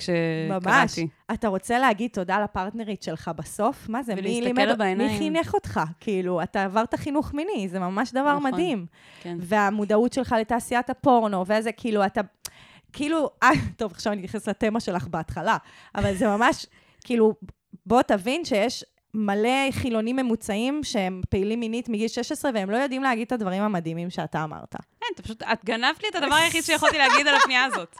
ממש. 0.50 0.92
כשקראתי. 0.92 1.08
אתה 1.34 1.48
רוצה 1.48 1.80
להגיד 1.80 2.12
תודה 2.14 2.44
לפרטנרית 2.44 3.04
שלך 3.04 3.32
בסוף? 3.36 3.90
מה 3.90 4.04
זה, 4.04 4.16
מי 4.16 4.42
לימד, 4.42 4.78
בעיניים. 4.78 5.10
מי 5.12 5.18
חינך 5.18 5.54
אותך? 5.54 5.80
כאילו, 6.00 6.44
אתה 6.44 6.64
עברת 6.64 6.96
חינוך 6.96 7.34
מיני, 7.34 7.68
זה 7.68 7.80
ממש 7.80 8.12
דבר 8.12 8.38
נכון. 8.38 8.52
מדהים. 8.52 8.86
כן. 9.22 9.38
והמודעות 9.40 10.14
שלך 10.14 10.36
לתעשיית 10.40 10.90
הפורנו, 10.90 11.46
ואיזה, 11.46 11.72
כאילו, 11.72 12.06
אתה... 12.06 12.22
כאילו, 12.94 13.30
אה, 13.44 13.50
טוב, 13.78 13.92
עכשיו 13.92 14.14
אני 14.14 14.20
אתייחס 14.20 14.48
לתמה 14.48 14.80
שלך 14.80 15.08
בהתחלה, 15.08 15.58
אבל 15.96 16.16
זה 16.16 16.28
ממש, 16.28 16.66
כאילו, 17.04 17.34
בוא 17.86 18.02
תבין 18.02 18.46
שיש 18.46 18.84
מלא 19.18 19.72
חילונים 19.72 20.16
ממוצעים 20.16 20.84
שהם 20.84 21.22
פעילים 21.30 21.60
מינית 21.60 21.90
מגיל 21.90 22.08
16, 22.08 22.52
והם 22.54 22.70
לא 22.70 22.78
יודעים 22.78 23.04
להגיד 23.04 23.26
את 23.26 23.32
הדברים 23.32 23.64
המדהימים 23.64 24.10
שאתה 24.10 24.44
אמרת. 24.44 24.76
אין, 25.02 25.10
אתה 25.16 25.24
פשוט, 25.24 25.44
את 25.44 25.66
גנבת 25.66 26.04
לי 26.04 26.10
את 26.10 26.16
הדבר 26.16 26.36
היחיד 26.36 26.64
שיכולתי 26.64 26.98
להגיד 26.98 27.28
על 27.28 27.36
הפנייה 27.36 27.64
הזאת. 27.66 27.96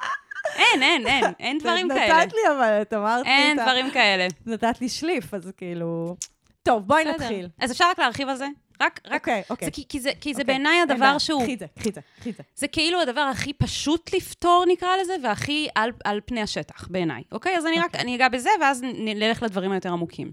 אין, 0.56 0.84
אין, 0.84 1.08
אין, 1.08 1.26
אין 1.40 1.58
דברים 1.58 1.90
כאלה. 1.90 2.24
נתת 2.26 2.34
לי, 2.34 2.40
אבל 2.58 2.82
את 2.82 2.94
אמרת 2.94 3.26
לי 3.26 3.32
אין 3.32 3.58
את 3.58 3.62
ה- 3.62 3.66
דברים 3.66 3.92
כאלה. 3.92 4.28
נתת 4.46 4.82
לי 4.82 4.90
שליף, 4.90 5.34
אז 5.34 5.52
כאילו... 5.58 6.16
טוב, 6.64 6.88
בואי. 6.88 7.06
נתחיל. 7.06 7.48
אז 7.60 7.72
אפשר 7.72 7.86
רק 7.90 8.00
להרחיב 8.00 8.30
על 8.30 8.36
זה? 8.36 8.48
רק, 8.82 9.00
רק, 9.08 9.14
אוקיי, 9.14 9.44
אוקיי. 9.50 9.66
זה 9.66 9.72
כי, 9.90 10.00
זה, 10.00 10.10
כי 10.22 10.34
זה 10.34 10.42
אוקיי, 10.42 10.54
בעיניי 10.56 10.74
אין 10.80 10.92
הדבר 10.92 11.06
בעיה. 11.06 11.20
שהוא, 11.20 11.44
קחי 11.44 11.54
את 11.54 11.60
זה, 11.60 11.66
קחי 11.80 11.90
את 11.90 11.94
זה, 11.96 12.02
קחי 12.20 12.30
את 12.30 12.36
זה. 12.38 12.44
זה 12.56 12.68
כאילו 12.68 13.02
הדבר 13.02 13.22
הכי 13.22 13.54
פשוט 13.54 14.14
לפתור, 14.16 14.66
נקרא 14.68 14.90
לזה, 15.02 15.16
והכי 15.24 15.68
על, 15.76 15.92
על 16.04 16.20
פני 16.26 16.42
השטח, 16.42 16.88
בעיניי. 16.88 17.24
אוקיי? 17.32 17.58
אז 17.58 17.66
אני 17.66 17.80
רק, 17.80 17.96
אני 17.96 18.16
אגע 18.16 18.30
בזה, 18.30 18.50
ואז 18.62 18.82
נלך 18.98 19.44
לדברים 19.44 19.72
היותר 19.72 19.92
עמוקים. 19.92 20.32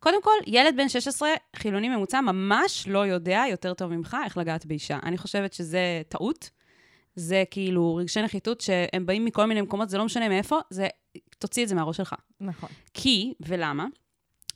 קודם 0.00 0.22
כל, 0.22 0.30
ילד 0.46 0.76
בן 0.76 0.88
16, 0.88 1.28
חילוני 1.56 1.88
ממוצע, 1.88 2.20
ממש 2.20 2.88
לא 2.88 3.06
יודע 3.06 3.44
יותר 3.50 3.74
טוב 3.74 3.92
ממך 3.92 4.16
איך 4.24 4.36
לגעת 4.36 4.66
באישה. 4.66 4.98
אני 5.02 5.18
חושבת 5.18 5.52
שזה 5.52 6.02
טעות. 6.08 6.50
זה 7.14 7.44
כאילו 7.50 7.94
רגשי 7.94 8.22
נחיתות 8.22 8.60
שהם 8.60 9.06
באים 9.06 9.24
מכל 9.24 9.46
מיני 9.46 9.60
מקומות, 9.60 9.88
זה 9.88 9.98
לא 9.98 10.04
משנה 10.04 10.28
מאיפה, 10.28 10.58
זה, 10.70 10.88
תוציא 11.38 11.62
את 11.62 11.68
זה 11.68 11.74
מהראש 11.74 11.96
שלך. 11.96 12.14
נכון. 12.40 12.68
כי, 12.94 13.34
ולמה? 13.40 13.86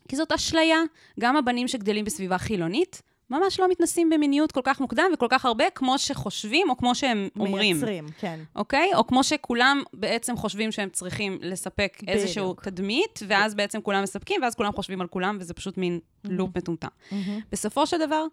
כי 0.09 0.17
זאת 0.17 0.33
אשליה. 0.33 0.79
גם 1.21 1.37
הבנים 1.37 1.69
שגדלים 1.69 2.05
בסביבה 2.05 2.39
חילונית, 2.39 3.03
ממש 3.31 3.61
לא 3.61 3.69
מתנסים 3.71 4.11
במיניות 4.11 4.53
כל 4.53 4.61
כך 4.65 4.81
מוקדם 4.81 5.05
וכל 5.15 5.27
כך 5.31 5.45
הרבה, 5.45 5.65
כמו 5.75 5.99
שחושבים, 5.99 6.71
או 6.71 6.77
כמו 6.77 6.95
שהם 6.95 7.29
אומרים. 7.39 7.77
מייצרים, 7.77 8.07
כן. 8.19 8.41
אוקיי? 8.57 8.95
או 8.95 9.07
כמו 9.07 9.25
שכולם 9.25 9.83
בעצם 9.95 10.37
חושבים 10.37 10.73
שהם 10.73 10.89
צריכים 10.89 11.39
לספק 11.43 11.99
איזשהו 12.09 12.45
בדיוק. 12.45 12.65
תדמית, 12.65 13.21
ואז 13.27 13.55
בעצם 13.55 13.81
כולם 13.81 14.03
מספקים, 14.03 14.43
ואז 14.43 14.55
כולם 14.55 14.73
חושבים 14.73 15.01
על 15.01 15.07
כולם, 15.07 15.37
וזה 15.41 15.55
פשוט 15.55 15.79
מין 15.79 16.01
לופ 16.25 16.57
מטומטם. 16.57 16.89
מהמם. 17.13 17.41
בסופו 17.53 17.87
של 17.87 17.99
דבר, 18.07 18.25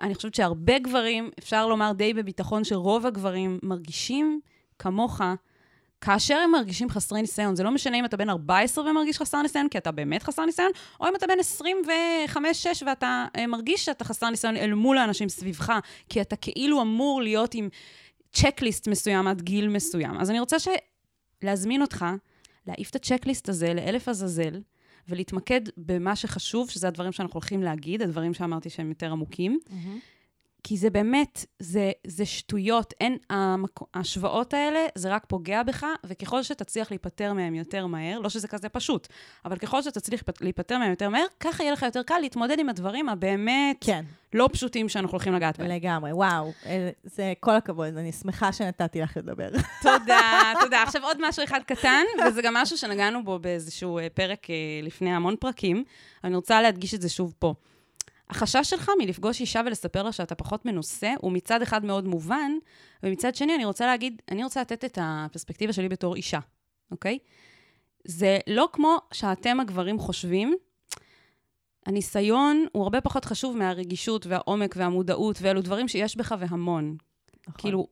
אני 0.00 0.14
חושבת 0.14 0.34
שהרבה 0.34 0.78
גברים, 0.78 1.30
אפשר 1.38 1.66
לומר 1.66 1.92
די 1.92 2.14
בביטחון 2.14 2.64
שרוב 2.64 3.06
הגברים 3.06 3.58
מרגישים 3.62 4.40
כמוך, 4.78 5.20
כאשר 6.04 6.34
הם 6.34 6.50
מרגישים 6.50 6.90
חסרי 6.90 7.20
ניסיון. 7.20 7.56
זה 7.56 7.62
לא 7.62 7.70
משנה 7.70 7.98
אם 7.98 8.04
אתה 8.04 8.16
בן 8.16 8.30
14 8.30 8.90
ומרגיש 8.90 9.18
חסר 9.18 9.42
ניסיון, 9.42 9.68
כי 9.68 9.78
אתה 9.78 9.92
באמת 9.92 10.22
חסר 10.22 10.44
ניסיון, 10.44 10.70
או 11.00 11.08
אם 11.08 11.16
אתה 11.16 11.26
בן 11.26 11.34
25-6 12.26 12.84
ואתה 12.86 13.26
אה, 13.36 13.46
מרגיש 13.46 13.84
שאתה 13.84 14.04
חסר 14.04 14.30
ניסיון 14.30 14.56
אל 14.56 14.74
מול 14.74 14.98
האנשים 14.98 15.28
סביבך, 15.28 15.72
כי 16.08 16.20
אתה 16.20 16.36
כאילו 16.36 16.82
אמור 16.82 17.22
להיות 17.22 17.54
עם 17.54 17.68
צ'קליסט 18.32 18.88
מסוים 18.88 19.26
עד 19.26 19.42
גיל 19.42 19.68
מסוים. 19.68 20.16
אז 20.20 20.30
אני 20.30 20.40
רוצה 20.40 20.58
ש... 20.58 20.68
להזמין 21.42 21.82
אותך 21.82 22.06
להעיף 22.66 22.90
את 22.90 22.96
הצ'קליסט 22.96 23.48
הזה 23.48 23.74
לאלף 23.74 24.08
עזאזל, 24.08 24.60
ולהתמקד 25.08 25.60
במה 25.76 26.16
שחשוב, 26.16 26.70
שזה 26.70 26.88
הדברים 26.88 27.12
שאנחנו 27.12 27.34
הולכים 27.34 27.62
להגיד, 27.62 28.02
הדברים 28.02 28.34
שאמרתי 28.34 28.70
שהם 28.70 28.88
יותר 28.88 29.10
עמוקים. 29.10 29.58
כי 30.66 30.76
זה 30.76 30.90
באמת, 30.90 31.44
זה, 31.58 31.92
זה 32.06 32.26
שטויות. 32.26 32.94
אין, 33.00 33.16
המקו, 33.30 33.86
ההשוואות 33.94 34.54
האלה, 34.54 34.86
זה 34.94 35.14
רק 35.14 35.24
פוגע 35.28 35.62
בך, 35.62 35.86
וככל 36.04 36.42
שתצליח 36.42 36.90
להיפטר 36.90 37.32
מהם 37.32 37.54
יותר 37.54 37.86
מהר, 37.86 38.18
לא 38.18 38.28
שזה 38.28 38.48
כזה 38.48 38.68
פשוט, 38.68 39.08
אבל 39.44 39.56
ככל 39.58 39.82
שתצליח 39.82 40.20
להיפ- 40.20 40.40
להיפטר 40.40 40.78
מהם 40.78 40.90
יותר 40.90 41.08
מהר, 41.08 41.24
ככה 41.40 41.62
יהיה 41.62 41.72
לך 41.72 41.82
יותר 41.82 42.02
קל 42.02 42.18
להתמודד 42.20 42.58
עם 42.58 42.68
הדברים 42.68 43.08
הבאמת 43.08 43.76
כן, 43.80 44.04
לא 44.34 44.48
פשוטים 44.52 44.88
שאנחנו 44.88 45.12
הולכים 45.12 45.32
לגעת 45.34 45.58
בהם. 45.58 45.70
לגמרי. 45.70 46.12
וואו, 46.12 46.52
אה, 46.66 46.90
זה 47.04 47.32
כל 47.40 47.56
הכבוד, 47.56 47.96
אני 47.96 48.12
שמחה 48.12 48.52
שנתתי 48.52 49.00
לך 49.00 49.16
לדבר. 49.16 49.48
תודה, 49.82 50.52
תודה. 50.60 50.82
עכשיו 50.82 51.04
עוד 51.04 51.16
משהו 51.28 51.44
אחד 51.44 51.60
קטן, 51.66 52.02
וזה 52.28 52.42
גם 52.42 52.54
משהו 52.54 52.78
שנגענו 52.78 53.24
בו 53.24 53.38
באיזשהו 53.38 53.98
אה, 53.98 54.06
פרק 54.14 54.50
אה, 54.50 54.54
לפני 54.82 55.14
המון 55.14 55.36
פרקים, 55.40 55.84
אני 56.24 56.36
רוצה 56.36 56.62
להדגיש 56.62 56.94
את 56.94 57.02
זה 57.02 57.08
שוב 57.08 57.34
פה. 57.38 57.54
החשש 58.30 58.70
שלך 58.70 58.90
מלפגוש 58.98 59.40
אישה 59.40 59.60
ולספר 59.66 60.02
לה 60.02 60.12
שאתה 60.12 60.34
פחות 60.34 60.64
מנוסה, 60.64 61.14
הוא 61.18 61.32
מצד 61.32 61.62
אחד 61.62 61.84
מאוד 61.84 62.04
מובן, 62.04 62.52
ומצד 63.02 63.34
שני 63.34 63.54
אני 63.54 63.64
רוצה 63.64 63.86
להגיד, 63.86 64.22
אני 64.30 64.44
רוצה 64.44 64.60
לתת 64.60 64.84
את 64.84 64.98
הפרספקטיבה 65.02 65.72
שלי 65.72 65.88
בתור 65.88 66.16
אישה, 66.16 66.40
אוקיי? 66.90 67.18
זה 68.04 68.38
לא 68.46 68.68
כמו 68.72 68.98
שאתם 69.12 69.60
הגברים 69.60 69.98
חושבים, 69.98 70.54
הניסיון 71.86 72.66
הוא 72.72 72.82
הרבה 72.82 73.00
פחות 73.00 73.24
חשוב 73.24 73.56
מהרגישות 73.56 74.26
והעומק 74.26 74.74
והמודעות, 74.78 75.38
ואלו 75.42 75.62
דברים 75.62 75.88
שיש 75.88 76.16
בך 76.16 76.34
והמון. 76.38 76.96
נכון. 77.48 77.60
כאילו, 77.60 77.86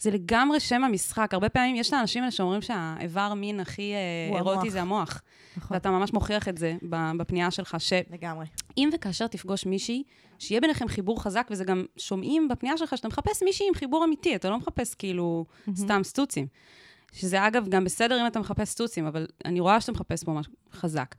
וזה 0.00 0.10
לגמרי 0.10 0.60
שם 0.60 0.84
המשחק. 0.84 1.34
הרבה 1.34 1.48
פעמים 1.48 1.76
יש 1.76 1.88
את 1.88 1.92
האנשים 1.92 2.22
האלה 2.22 2.30
שאומרים 2.30 2.62
שהאיבר 2.62 3.34
מין 3.34 3.60
הכי 3.60 3.92
אה, 3.92 4.36
אירוטי 4.36 4.58
המוח. 4.58 4.72
זה 4.72 4.80
המוח. 4.80 5.22
נכון, 5.56 5.74
ואתה 5.74 5.90
ממש 5.90 6.12
מוכיח 6.12 6.48
את 6.48 6.58
זה 6.58 6.76
בפנייה 7.16 7.50
שלך, 7.50 7.76
שאם 7.78 8.00
לגמרי. 8.10 8.46
וכאשר 8.94 9.26
תפגוש 9.26 9.66
מישהי, 9.66 10.02
שיהיה 10.38 10.60
ביניכם 10.60 10.88
חיבור 10.88 11.22
חזק, 11.22 11.48
וזה 11.50 11.64
גם 11.64 11.84
שומעים 11.96 12.48
בפנייה 12.48 12.76
שלך 12.76 12.96
שאתה 12.96 13.08
מחפש 13.08 13.42
מישהי 13.42 13.66
עם 13.68 13.74
חיבור 13.74 14.04
אמיתי, 14.04 14.36
אתה 14.36 14.50
לא 14.50 14.58
מחפש 14.58 14.94
כאילו 14.94 15.46
סתם 15.76 16.00
סטוצים. 16.04 16.46
שזה 17.12 17.46
אגב 17.46 17.68
גם 17.68 17.84
בסדר 17.84 18.20
אם 18.20 18.26
אתה 18.26 18.40
מחפש 18.40 18.68
סטוצים, 18.68 19.06
אבל 19.06 19.26
אני 19.44 19.60
רואה 19.60 19.80
שאתה 19.80 19.92
מחפש 19.92 20.24
פה 20.24 20.32
משהו 20.32 20.52
חזק. 20.72 21.14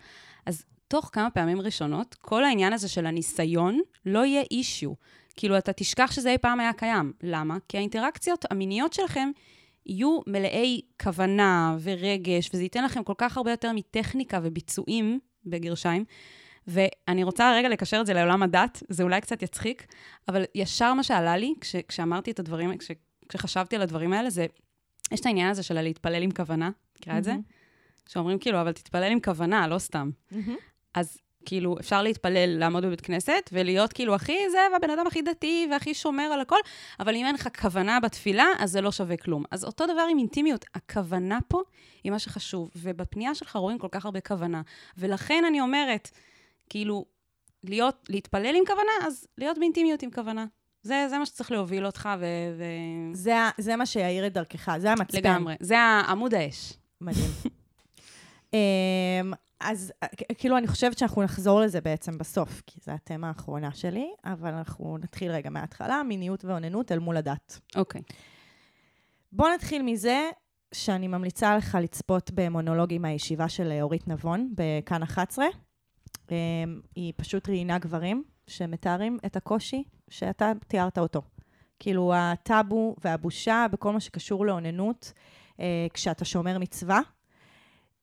אז 0.46 0.66
תוך 0.88 1.10
כמה 1.14 1.30
פעמים 1.30 1.62
ראשונות, 1.62 2.16
כל 2.22 2.44
העניין 2.44 2.74
הזה 2.74 2.88
של 2.88 3.06
הניסיון 3.06 3.80
לא 4.06 4.26
יהיה 4.26 4.44
אישיו. 4.52 4.94
כאילו, 5.40 5.58
אתה 5.58 5.74
תשכח 5.74 6.12
שזה 6.12 6.32
אי 6.32 6.38
פעם 6.38 6.60
היה 6.60 6.74
קיים. 6.74 7.14
למה? 7.24 7.58
כי 7.68 7.78
האינטראקציות 7.78 8.46
המיניות 8.52 8.94
שלכם 8.94 9.32
יהיו 9.86 10.20
מלאי 10.28 10.82
כוונה 11.04 11.78
ורגש, 11.82 12.50
וזה 12.54 12.64
ייתן 12.64 12.84
לכם 12.84 13.04
כל 13.04 13.14
כך 13.18 13.38
הרבה 13.38 13.52
יותר 13.52 13.72
מטכניקה 13.76 14.40
וביצועים, 14.44 15.20
בגרשיים. 15.46 16.06
ואני 16.68 17.24
רוצה 17.24 17.54
רגע 17.56 17.70
לקשר 17.70 18.02
את 18.02 18.06
זה 18.06 18.14
לעולם 18.14 18.44
הדת, 18.44 18.84
זה 18.90 19.04
אולי 19.04 19.22
קצת 19.22 19.42
יצחיק, 19.42 19.86
אבל 20.28 20.44
ישר 20.56 20.94
מה 20.94 21.04
שעלה 21.04 21.38
לי, 21.38 21.54
כש, 21.62 21.76
כשאמרתי 21.76 22.32
את 22.32 22.40
הדברים, 22.40 22.78
כש, 22.78 22.92
כשחשבתי 23.30 23.76
על 23.76 23.82
הדברים 23.82 24.14
האלה, 24.14 24.30
זה, 24.30 24.46
יש 25.12 25.20
את 25.20 25.26
העניין 25.26 25.50
הזה 25.50 25.64
של 25.64 25.82
להתפלל 25.82 26.24
עם 26.24 26.32
כוונה, 26.32 26.70
מכירה 26.98 27.18
את 27.18 27.24
זה? 27.24 27.32
מהמם. 27.32 27.44
שאומרים 28.10 28.40
כאילו, 28.40 28.62
אבל 28.62 28.72
תתפלל 28.72 29.12
עם 29.12 29.20
כוונה, 29.20 29.68
לא 29.68 29.80
סתם. 29.80 30.10
מהמם. 30.32 30.56
אז 30.94 31.18
כאילו, 31.46 31.76
אפשר 31.80 32.02
להתפלל, 32.02 32.58
לעמוד 32.60 32.86
בבית 32.86 33.02
כנסת, 33.02 33.50
ולהיות 33.52 33.94
כאילו 33.94 34.16
הכי 34.16 34.38
זה, 34.52 34.58
והבן 34.74 34.90
אדם 34.90 35.08
הכי 35.08 35.22
דתי, 35.22 35.68
והכי 35.72 35.94
שומר 35.94 36.24
על 36.24 36.42
הכל, 36.42 36.60
אבל 37.00 37.16
אם 37.16 37.26
אין 37.26 37.36
לך 37.36 37.50
כוונה 37.62 38.00
בתפילה, 38.00 38.46
אז 38.60 38.72
זה 38.72 38.82
לא 38.82 38.92
שווה 38.92 39.18
כלום. 39.18 39.44
אז 39.52 39.66
אותו 39.66 39.86
דבר 39.86 40.06
עם 40.12 40.18
אינטימיות, 40.18 40.66
הכוונה 40.76 41.40
פה 41.48 41.62
היא 42.04 42.12
מה 42.12 42.20
שחשוב, 42.20 42.70
ובפנייה 42.76 43.36
שלך 43.36 43.56
רואים 43.56 43.78
כל 43.78 43.88
כך 43.92 44.06
הרבה 44.06 44.22
כוונה. 44.22 44.62
ולכן 44.98 45.44
אני 45.48 45.62
אומרת, 45.62 46.10
כאילו, 46.70 47.06
להיות, 47.64 48.06
להתפלל 48.10 48.56
עם 48.56 48.64
כוונה, 48.68 49.08
אז 49.08 49.28
להיות 49.38 49.58
באינטימיות 49.58 50.04
עם 50.04 50.12
כוונה. 50.12 50.46
זה, 50.82 51.06
זה 51.10 51.18
מה 51.18 51.26
שצריך 51.26 51.52
להוביל 51.52 51.86
אותך, 51.86 52.10
ו... 52.20 52.26
ו... 52.58 52.64
זה 53.14 53.36
זה 53.58 53.76
מה 53.76 53.86
שיאיר 53.86 54.28
את 54.28 54.34
דרכך, 54.34 54.78
זה 54.78 54.92
המצפן. 54.92 55.18
לגמרי. 55.18 55.56
זה 55.60 55.78
עמוד 56.08 56.34
האש. 56.34 56.74
מדהים. 57.02 57.30
אמ, 58.54 59.34
אז 59.60 59.94
אה, 60.04 60.08
כאילו, 60.38 60.58
אני 60.58 60.68
חושבת 60.68 60.98
שאנחנו 60.98 61.24
נחזור 61.24 61.62
לזה 61.62 61.82
בעצם 61.82 62.18
בסוף, 62.18 62.62
כי 62.66 62.80
זו 62.86 62.92
התמה 62.92 63.28
האחרונה 63.28 63.72
שלי, 63.72 64.12
אבל 64.26 64.54
אנחנו 64.54 64.98
נתחיל 64.98 65.32
רגע 65.32 65.50
מההתחלה, 65.50 66.04
מיניות 66.04 66.46
ואוננות 66.46 66.92
אל 66.92 67.00
מול 67.00 67.18
הדת. 67.18 67.60
אוקיי. 67.76 68.02
בוא 69.32 69.50
נתחיל 69.50 69.82
מזה 69.82 70.30
שאני 70.72 71.08
ממליצה 71.08 71.58
לך 71.58 71.78
לצפות 71.82 72.32
במונולוגים 72.34 73.02
מהישיבה 73.02 73.50
של 73.50 73.72
אה, 73.72 73.82
אורית 73.82 74.08
נבון 74.08 74.54
בכאן 74.56 75.04
11. 75.04 75.46
אמ, 76.32 76.36
היא 76.96 77.14
פשוט 77.18 77.50
ראיינה 77.50 77.78
גברים 77.78 78.24
שמתארים 78.48 79.18
את 79.26 79.36
הקושי 79.36 79.84
שאתה 80.10 80.52
תיארת 80.68 80.98
אותו. 80.98 81.22
כאילו, 81.80 82.14
הטאבו 82.16 82.96
והבושה 83.04 83.66
בכל 83.72 83.94
מה 83.94 84.00
שקשור 84.00 84.46
לאוננות, 84.46 85.14
אה, 85.60 85.88
כשאתה 85.94 86.26
שומר 86.26 86.58
מצווה. 86.58 87.00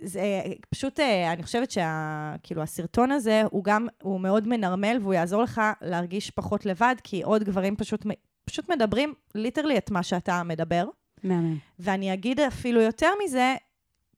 זה 0.02 0.20
אה, 0.20 0.52
פשוט, 0.70 1.00
אה, 1.00 1.32
אני 1.32 1.42
חושבת 1.42 1.70
שהסרטון 1.70 2.62
הסרטון 2.62 3.12
הזה, 3.12 3.42
הוא 3.50 3.64
גם, 3.64 3.86
הוא 4.02 4.20
מאוד 4.20 4.48
מנרמל 4.48 4.98
והוא 5.00 5.14
יעזור 5.14 5.42
לך 5.42 5.60
להרגיש 5.82 6.30
פחות 6.30 6.66
לבד, 6.66 6.94
כי 7.04 7.22
עוד 7.22 7.44
גברים 7.44 7.76
פשוט, 7.76 8.06
פשוט 8.44 8.70
מדברים 8.70 9.14
ליטרלי 9.34 9.78
את 9.78 9.90
מה 9.90 10.02
שאתה 10.02 10.42
מדבר. 10.42 10.88
מהמם. 11.22 11.58
ואני 11.78 12.12
אגיד 12.12 12.40
אפילו 12.40 12.80
יותר 12.80 13.10
מזה, 13.24 13.54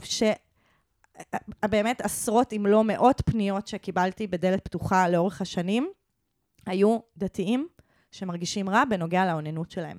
שבאמת 0.03 2.01
עשרות 2.01 2.53
אם 2.53 2.67
לא 2.67 2.85
מאות 2.85 3.23
פניות 3.25 3.67
שקיבלתי 3.67 4.27
בדלת 4.27 4.65
פתוחה 4.65 5.09
לאורך 5.09 5.41
השנים, 5.41 5.89
היו 6.67 6.99
דתיים 7.17 7.69
שמרגישים 8.11 8.69
רע 8.69 8.85
בנוגע 8.85 9.27
לאוננות 9.27 9.71
שלהם. 9.71 9.99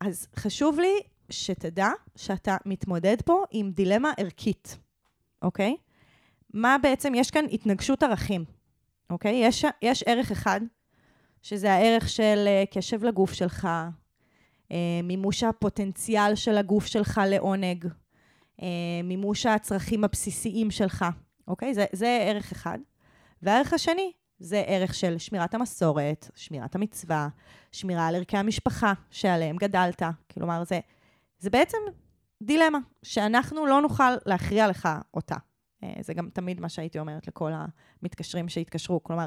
אז 0.00 0.26
חשוב 0.36 0.80
לי 0.80 1.00
שתדע 1.32 1.88
שאתה 2.16 2.56
מתמודד 2.66 3.16
פה 3.24 3.44
עם 3.50 3.70
דילמה 3.70 4.12
ערכית, 4.16 4.78
אוקיי? 5.42 5.76
מה 6.54 6.76
בעצם, 6.82 7.12
יש 7.14 7.30
כאן 7.30 7.44
התנגשות 7.52 8.02
ערכים, 8.02 8.44
אוקיי? 9.10 9.34
יש, 9.34 9.64
יש 9.82 10.02
ערך 10.06 10.30
אחד, 10.30 10.60
שזה 11.42 11.72
הערך 11.72 12.08
של 12.08 12.44
אה, 12.46 12.64
קשב 12.70 13.04
לגוף 13.04 13.32
שלך, 13.32 13.68
אה, 14.72 15.00
מימוש 15.02 15.42
הפוטנציאל 15.42 16.34
של 16.34 16.56
הגוף 16.56 16.86
שלך 16.86 17.20
לעונג, 17.26 17.86
אה, 18.62 18.66
מימוש 19.04 19.46
הצרכים 19.46 20.04
הבסיסיים 20.04 20.70
שלך, 20.70 21.04
אוקיי? 21.48 21.74
זה, 21.74 21.84
זה 21.92 22.18
ערך 22.28 22.52
אחד. 22.52 22.78
והערך 23.42 23.72
השני 23.72 24.12
זה 24.38 24.62
ערך 24.66 24.94
של 24.94 25.18
שמירת 25.18 25.54
המסורת, 25.54 26.30
שמירת 26.34 26.74
המצווה, 26.74 27.28
שמירה 27.72 28.06
על 28.06 28.14
ערכי 28.14 28.36
המשפחה 28.36 28.92
שעליהם 29.10 29.56
גדלת. 29.56 30.02
כלומר, 30.34 30.64
זה, 30.64 30.80
זה 31.42 31.50
בעצם 31.50 31.78
דילמה, 32.42 32.78
שאנחנו 33.02 33.66
לא 33.66 33.80
נוכל 33.80 34.12
להכריע 34.26 34.68
לך 34.68 34.88
אותה. 35.14 35.36
אה, 35.84 35.92
זה 36.00 36.14
גם 36.14 36.28
תמיד 36.32 36.60
מה 36.60 36.68
שהייתי 36.68 36.98
אומרת 36.98 37.26
לכל 37.26 37.52
המתקשרים 38.02 38.48
שהתקשרו. 38.48 39.02
כלומר, 39.02 39.26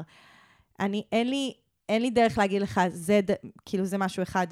אני, 0.80 1.02
אין 1.12 1.30
לי, 1.30 1.54
אין 1.88 2.02
לי 2.02 2.10
דרך 2.10 2.38
להגיד 2.38 2.62
לך, 2.62 2.80
זה, 2.88 3.20
כאילו, 3.64 3.84
זה 3.84 3.98
משהו 3.98 4.22
אחד, 4.22 4.46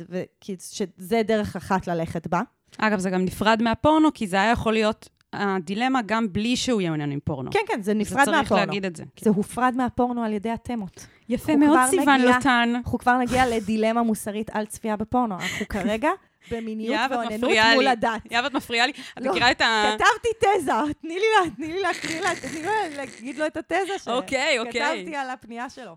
שזה 0.59 1.23
דרך 1.25 1.56
אחת 1.56 1.87
ללכת 1.87 2.26
בה. 2.26 2.42
אגב, 2.78 2.99
זה 2.99 3.11
גם 3.11 3.25
נפרד 3.25 3.62
מהפורנו, 3.62 4.09
כי 4.14 4.26
זה 4.26 4.37
היה 4.37 4.50
יכול 4.50 4.73
להיות 4.73 5.09
הדילמה 5.33 6.00
גם 6.06 6.33
בלי 6.33 6.56
שהוא 6.56 6.80
יהיה 6.80 6.90
מעוניין 6.90 7.11
עם 7.11 7.21
פורנו. 7.25 7.50
כן, 7.50 7.61
כן, 7.66 7.83
זה 7.83 7.94
נפרד 7.94 8.25
צריך 8.25 8.37
מהפורנו. 8.37 8.66
להגיד 8.66 8.85
את 8.85 8.97
זה. 8.97 9.04
זה 9.21 9.30
הופרד 9.30 9.75
מהפורנו 9.76 10.25
על 10.25 10.33
ידי 10.33 10.50
התמות. 10.50 11.06
יפה 11.28 11.56
מאוד, 11.56 11.78
סיוון 11.90 12.21
לוטן. 12.21 12.73
אנחנו 12.75 12.99
כבר 12.99 13.18
נגיע 13.18 13.47
לדילמה 13.47 14.02
מוסרית 14.02 14.50
על 14.50 14.66
צפייה 14.66 14.97
בפורנו. 14.97 15.35
אנחנו 15.35 15.68
כרגע 15.68 16.11
במיניות 16.51 17.11
ואוננות 17.11 17.51
מול. 17.75 17.87
הדת. 17.87 18.21
יאב, 18.31 18.45
את 18.45 18.55
מפריעה 18.55 18.87
לי. 18.87 18.93
את 18.93 19.23
לא, 19.23 19.31
מכירה 19.31 19.51
את 19.51 19.61
ה... 19.61 19.95
כתבתי 19.95 20.29
תזה, 20.39 20.73
תני 21.01 21.15
לי 21.15 21.27
לה, 21.39 21.51
תני 21.57 21.73
לי 21.73 21.83
להקריא 21.83 22.21
לה, 22.21 22.31
תני 22.41 22.63
לי 22.63 22.97
להגיד 22.97 23.39
לו 23.39 23.47
את 23.47 23.57
התזה 23.57 23.99
שכתבתי 23.99 24.11
אוקיי, 24.11 24.59
אוקיי. 24.59 25.17
על 25.17 25.31
הפנייה 25.31 25.71
שלו. 25.71 25.97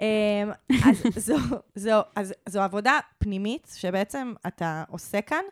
אמ, 0.00 0.50
אז 0.84 1.02
זו, 1.26 1.36
זו, 1.74 2.00
אז 2.16 2.34
זו 2.48 2.60
עבודה 2.60 2.98
פנימית 3.18 3.72
שבעצם 3.76 4.32
אתה 4.46 4.84
עושה 4.88 5.20
כאן, 5.20 5.44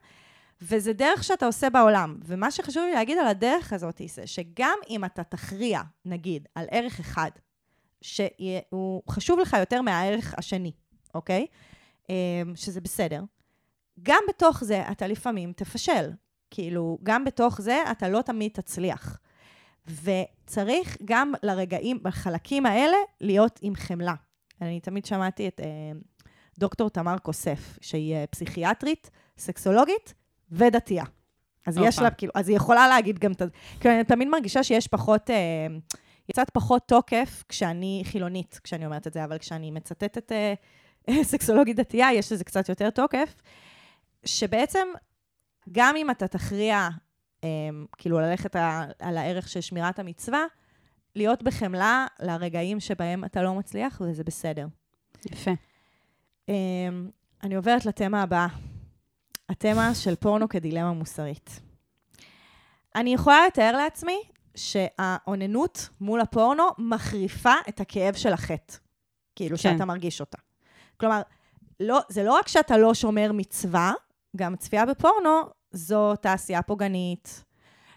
וזה 0.63 0.93
דרך 0.93 1.25
שאתה 1.25 1.47
עושה 1.47 1.71
בעולם. 1.71 2.17
ומה 2.25 2.51
שחשוב 2.51 2.85
לי 2.85 2.93
להגיד 2.93 3.19
על 3.19 3.27
הדרך 3.27 3.73
הזאת 3.73 4.01
זה 4.07 4.27
שגם 4.27 4.79
אם 4.91 5.05
אתה 5.05 5.25
תכריע, 5.25 5.81
נגיד, 6.05 6.49
על 6.55 6.67
ערך 6.71 7.01
אחד, 7.01 7.31
שהוא 8.01 9.03
חשוב 9.11 9.39
לך 9.39 9.57
יותר 9.61 9.83
מהערך 9.83 10.35
השני, 10.39 10.73
אוקיי? 11.15 11.47
אמ, 12.09 12.15
שזה 12.55 12.81
בסדר. 12.81 13.23
גם 14.03 14.23
בתוך 14.29 14.65
זה 14.65 14.83
אתה 14.91 15.07
לפעמים 15.07 15.53
תפשל. 15.53 16.11
כאילו, 16.51 16.99
גם 17.03 17.25
בתוך 17.25 17.61
זה 17.61 17.83
אתה 17.91 18.09
לא 18.09 18.23
תמיד 18.23 18.51
תצליח. 18.53 19.19
וצריך 19.87 20.97
גם 21.05 21.33
לרגעים, 21.43 21.99
בחלקים 22.03 22.67
האלה, 22.67 22.97
להיות 23.21 23.59
עם 23.63 23.75
חמלה. 23.75 24.15
אני 24.61 24.81
תמיד 24.81 25.05
שמעתי 25.05 25.49
את 25.49 25.61
אה, 25.61 25.67
דוקטור 26.59 26.91
תמר 26.91 27.19
כוסף, 27.19 27.79
שהיא 27.81 28.15
אה, 28.15 28.25
פסיכיאטרית, 28.27 29.11
סקסולוגית 29.39 30.15
ודתייה. 30.51 31.05
אז 31.67 31.77
יש 31.77 31.95
הופה. 31.95 32.03
לה, 32.03 32.11
כאילו, 32.11 32.33
אז 32.37 32.49
היא 32.49 32.57
יכולה 32.57 32.89
להגיד 32.89 33.19
גם 33.19 33.33
את 33.33 33.43
ה... 33.43 33.45
כאילו, 33.81 33.95
אני 33.95 34.05
תמיד 34.05 34.29
מרגישה 34.29 34.63
שיש 34.63 34.89
פחות, 34.89 35.31
אה, 35.31 35.67
קצת 36.33 36.51
פחות 36.51 36.89
תוקף 36.89 37.45
כשאני 37.49 38.03
חילונית, 38.05 38.61
כשאני 38.65 38.87
אומרת 38.87 39.07
את 39.07 39.13
זה, 39.13 39.25
אבל 39.25 39.39
כשאני 39.39 39.71
מצטטת 39.71 40.33
אה, 40.33 40.55
סקסולוגית 41.31 41.77
דתייה, 41.77 42.13
יש 42.13 42.33
לזה 42.33 42.45
קצת 42.45 42.69
יותר 42.69 42.91
תוקף, 42.91 43.35
שבעצם, 44.25 44.89
גם 45.73 45.97
אם 45.97 46.11
אתה 46.11 46.29
תכריע, 46.29 46.89
אה, 47.45 47.49
כאילו, 47.99 48.21
ללכת 48.21 48.57
על 48.99 49.17
הערך 49.17 49.49
של 49.49 49.61
שמירת 49.61 49.99
המצווה, 49.99 50.45
להיות 51.17 51.43
בחמלה 51.43 52.07
לרגעים 52.21 52.81
שבהם 52.81 53.25
אתה 53.25 53.43
לא 53.43 53.55
מצליח, 53.55 54.03
וזה 54.05 54.25
בסדר. 54.25 54.67
יפה. 55.27 55.51
Um, 56.51 56.53
אני 57.43 57.55
עוברת 57.55 57.87
לתמה 57.87 58.23
הבאה, 58.23 58.47
התמה 59.49 59.95
של 59.95 60.17
פורנו 60.17 60.49
כדילמה 60.49 60.93
מוסרית. 60.93 61.61
אני 62.95 63.15
יכולה 63.15 63.47
לתאר 63.47 63.77
לעצמי 63.77 64.23
שהאוננות 64.55 65.89
מול 66.01 66.21
הפורנו 66.21 66.65
מחריפה 66.79 67.55
את 67.69 67.81
הכאב 67.81 68.15
של 68.15 68.33
החטא, 68.33 68.75
כאילו 69.37 69.57
כן. 69.57 69.63
שאתה 69.63 69.85
מרגיש 69.85 70.21
אותה. 70.21 70.39
כלומר, 70.97 71.23
לא, 71.81 72.01
זה 72.09 72.23
לא 72.23 72.33
רק 72.33 72.49
שאתה 72.49 72.79
לא 72.79 72.95
שומר 72.95 73.31
מצווה, 73.33 73.93
גם 74.37 74.57
צפייה 74.57 74.87
בפורנו 74.87 75.41
זו 75.71 76.17
תעשייה 76.17 76.63
פוגענית, 76.63 77.45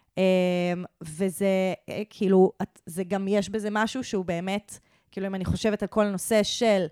um, 0.10 0.86
וזה 1.02 1.74
אה, 1.90 2.02
כאילו, 2.10 2.52
זה 2.86 3.04
גם 3.04 3.28
יש 3.28 3.50
בזה 3.50 3.70
משהו 3.72 4.04
שהוא 4.04 4.26
באמת, 4.26 4.80
כאילו 5.12 5.28
אם 5.28 5.36
אני 5.36 5.46
חושבת 5.46 5.82
על 5.82 5.88
כל 5.88 6.06
הנושא 6.06 6.44
של 6.44 6.86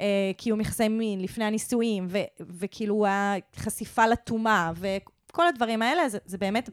אה, 0.00 0.30
קיום 0.36 0.60
יחסי 0.60 0.88
מין 0.88 1.20
לפני 1.20 1.44
הנישואים, 1.44 2.06
ו- 2.10 2.18
וכאילו 2.40 3.06
החשיפה 3.08 4.06
לטומאה, 4.06 4.72
וכל 4.76 5.46
הדברים 5.48 5.82
האלה, 5.82 6.08
זה, 6.08 6.18
זה 6.24 6.38
באמת, 6.38 6.70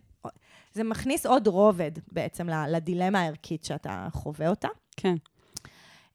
זה 0.73 0.84
מכניס 0.84 1.25
עוד 1.25 1.47
רובד 1.47 1.91
בעצם 2.12 2.49
לדילמה 2.69 3.21
הערכית 3.21 3.63
שאתה 3.63 4.08
חווה 4.13 4.49
אותה. 4.49 4.67
כן. 4.97 5.15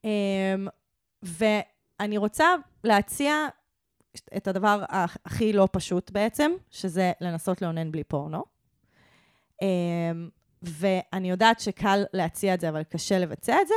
אמ, 0.03 0.67
ואני 1.23 2.17
רוצה 2.17 2.45
להציע 2.83 3.47
את 4.37 4.47
הדבר 4.47 4.83
הכי 4.89 5.53
לא 5.53 5.67
פשוט 5.71 6.11
בעצם, 6.11 6.51
שזה 6.69 7.11
לנסות 7.21 7.61
לאונן 7.61 7.91
בלי 7.91 8.03
פורנו. 8.03 8.43
אמ, 9.61 10.29
ואני 10.61 11.29
יודעת 11.29 11.59
שקל 11.59 12.03
להציע 12.13 12.53
את 12.53 12.59
זה, 12.59 12.69
אבל 12.69 12.83
קשה 12.83 13.19
לבצע 13.19 13.55
את 13.61 13.67
זה, 13.67 13.73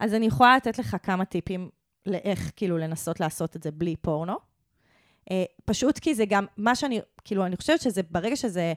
אז 0.00 0.14
אני 0.14 0.26
יכולה 0.26 0.56
לתת 0.56 0.78
לך 0.78 0.96
כמה 1.02 1.24
טיפים 1.24 1.70
לאיך 2.06 2.52
כאילו 2.56 2.78
לנסות 2.78 3.20
לעשות 3.20 3.56
את 3.56 3.62
זה 3.62 3.70
בלי 3.70 3.96
פורנו. 3.96 4.36
אה, 5.30 5.44
פשוט 5.64 5.98
כי 5.98 6.14
זה 6.14 6.24
גם, 6.28 6.46
מה 6.56 6.74
שאני, 6.74 7.00
כאילו, 7.24 7.46
אני 7.46 7.56
חושבת 7.56 7.80
שזה, 7.80 8.02
ברגע 8.10 8.36
שזה, 8.36 8.72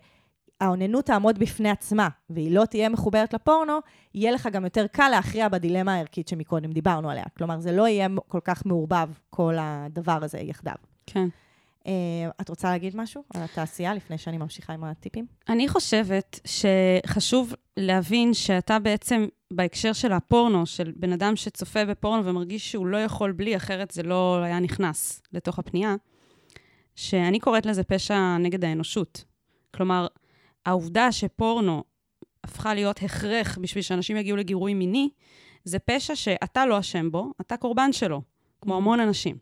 האוננות 0.62 1.06
תעמוד 1.06 1.40
בפני 1.40 1.70
עצמה, 1.70 2.08
והיא 2.30 2.52
לא 2.52 2.66
תהיה 2.66 2.90
מחוברת 2.90 3.34
לפורנו, 3.34 3.80
יהיה 4.14 4.32
לך 4.32 4.50
גם 4.52 4.64
יותר 4.64 4.88
קל 4.88 5.10
להכריע 5.10 5.50
בדילמה 5.50 5.96
הערכית 5.96 6.28
שמקודם 6.28 6.72
דיברנו 6.72 7.10
עליה. 7.10 7.24
כלומר, 7.38 7.60
זה 7.60 7.72
לא 7.72 7.88
יהיה 7.88 8.08
כל 8.28 8.40
כך 8.44 8.66
מעורבב, 8.66 9.10
כל 9.30 9.56
הדבר 9.60 10.20
הזה 10.24 10.40
יחדיו. 10.40 10.76
כן. 11.06 11.28
אה, 11.88 11.92
את 12.42 12.50
רוצה 12.50 12.70
להגיד 12.70 12.96
משהו 12.96 13.24
על 13.34 13.42
התעשייה 13.44 13.94
לפני 13.94 14.18
שאני 14.18 14.38
ממשיכה 14.38 14.74
עם 14.74 14.84
הטיפים? 14.84 15.26
אני 15.50 15.68
חושבת 15.68 16.40
שחשוב 16.46 17.54
להבין 17.78 18.34
שאתה 18.34 18.80
בעצם, 18.80 19.28
בהקשר 19.52 19.94
של 19.94 20.14
הפורנו, 20.14 20.66
של 20.66 20.92
בן 20.96 21.14
אדם 21.14 21.36
שצופה 21.36 21.86
בפורנו 21.86 22.26
ומרגיש 22.26 22.72
שהוא 22.72 22.88
לא 22.88 22.98
יכול 22.98 23.32
בלי, 23.32 23.56
אחרת 23.56 23.92
זה 23.92 24.04
לא 24.04 24.42
היה 24.44 24.60
נכנס 24.60 25.22
לתוך 25.34 25.60
הפנייה, 25.60 25.96
שאני 26.96 27.40
קוראת 27.40 27.66
לזה 27.66 27.84
פשע 27.84 28.38
נגד 28.38 28.66
האנושות. 28.66 29.24
כלומר, 29.74 30.08
העובדה 30.66 31.12
שפורנו 31.12 31.84
הפכה 32.44 32.74
להיות 32.74 33.04
הכרח 33.04 33.58
בשביל 33.62 33.82
שאנשים 33.82 34.18
יגיעו 34.18 34.38
לגירוי 34.38 34.74
מיני, 34.74 35.10
זה 35.64 35.80
פשע 35.80 36.16
שאתה 36.16 36.66
לא 36.66 36.80
אשם 36.80 37.12
בו, 37.12 37.32
אתה 37.42 37.58
קורבן 37.58 37.94
שלו, 37.94 38.22
כמו 38.62 38.76
המון 38.78 39.00
אנשים. 39.00 39.38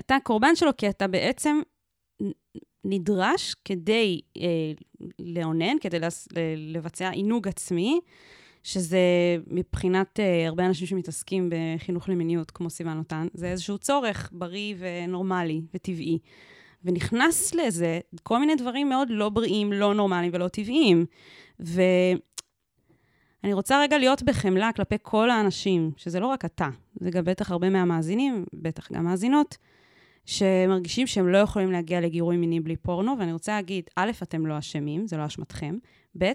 אתה 0.00 0.16
קורבן 0.22 0.56
שלו 0.56 0.76
כי 0.76 0.88
אתה 0.88 1.06
בעצם 1.06 1.60
נדרש 2.84 3.54
כדי 3.64 4.20
אה, 4.36 4.72
לאונן, 5.18 5.76
כדי 5.80 5.98
לס, 5.98 6.28
ל- 6.32 6.76
לבצע 6.76 7.10
עינוג 7.10 7.48
עצמי, 7.48 8.00
שזה 8.62 8.98
מבחינת 9.46 10.20
אה, 10.20 10.46
הרבה 10.46 10.66
אנשים 10.66 10.86
שמתעסקים 10.86 11.50
בחינוך 11.52 12.08
למיניות, 12.08 12.50
כמו 12.50 12.70
סיוון 12.70 12.96
נותן, 12.96 13.26
זה 13.34 13.50
איזשהו 13.50 13.78
צורך 13.78 14.30
בריא 14.32 14.74
ונורמלי 14.78 15.60
וטבעי. 15.74 16.18
ונכנס 16.84 17.54
לזה 17.54 18.00
כל 18.22 18.38
מיני 18.38 18.54
דברים 18.54 18.88
מאוד 18.88 19.08
לא 19.10 19.28
בריאים, 19.28 19.72
לא 19.72 19.94
נורמליים 19.94 20.30
ולא 20.34 20.48
טבעיים. 20.48 21.06
ואני 21.60 22.18
רוצה 23.52 23.80
רגע 23.80 23.98
להיות 23.98 24.22
בחמלה 24.22 24.70
כלפי 24.76 24.96
כל 25.02 25.30
האנשים, 25.30 25.90
שזה 25.96 26.20
לא 26.20 26.26
רק 26.26 26.44
אתה, 26.44 26.68
זה 27.00 27.10
גם 27.10 27.24
בטח 27.24 27.50
הרבה 27.50 27.70
מהמאזינים, 27.70 28.44
בטח 28.52 28.92
גם 28.92 29.04
מאזינות, 29.04 29.56
שמרגישים 30.26 31.06
שהם 31.06 31.28
לא 31.28 31.38
יכולים 31.38 31.72
להגיע 31.72 32.00
לגירוי 32.00 32.36
מיני 32.36 32.60
בלי 32.60 32.76
פורנו, 32.76 33.14
ואני 33.18 33.32
רוצה 33.32 33.52
להגיד, 33.52 33.84
א', 33.96 34.10
אתם 34.22 34.46
לא 34.46 34.58
אשמים, 34.58 35.06
זה 35.06 35.16
לא 35.16 35.26
אשמתכם, 35.26 35.78
ב', 36.18 36.32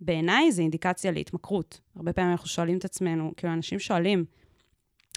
בעיניי 0.00 0.52
זה 0.52 0.62
אינדיקציה 0.62 1.10
להתמכרות. 1.10 1.80
הרבה 1.96 2.12
פעמים 2.12 2.30
אנחנו 2.30 2.48
שואלים 2.48 2.78
את 2.78 2.84
עצמנו, 2.84 3.32
כאילו, 3.36 3.52
אנשים 3.52 3.78
שואלים, 3.78 4.24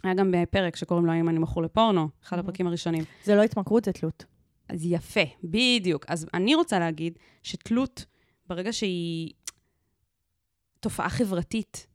היה 0.03 0.13
גם 0.13 0.31
בפרק 0.31 0.75
שקוראים 0.75 1.05
לו 1.05 1.11
האם 1.11 1.29
אני 1.29 1.39
מכור 1.39 1.63
לפורנו, 1.63 2.09
אחד 2.23 2.39
הפרקים 2.39 2.67
הראשונים. 2.67 3.03
זה 3.23 3.35
לא 3.35 3.43
התמכרות, 3.43 3.85
זה 3.85 3.91
תלות. 3.91 4.25
אז 4.69 4.85
יפה, 4.85 5.21
בדיוק. 5.43 6.05
אז 6.07 6.25
אני 6.33 6.55
רוצה 6.55 6.79
להגיד 6.79 7.17
שתלות, 7.43 8.05
ברגע 8.47 8.73
שהיא 8.73 9.33
תופעה 10.79 11.09
חברתית, 11.09 11.87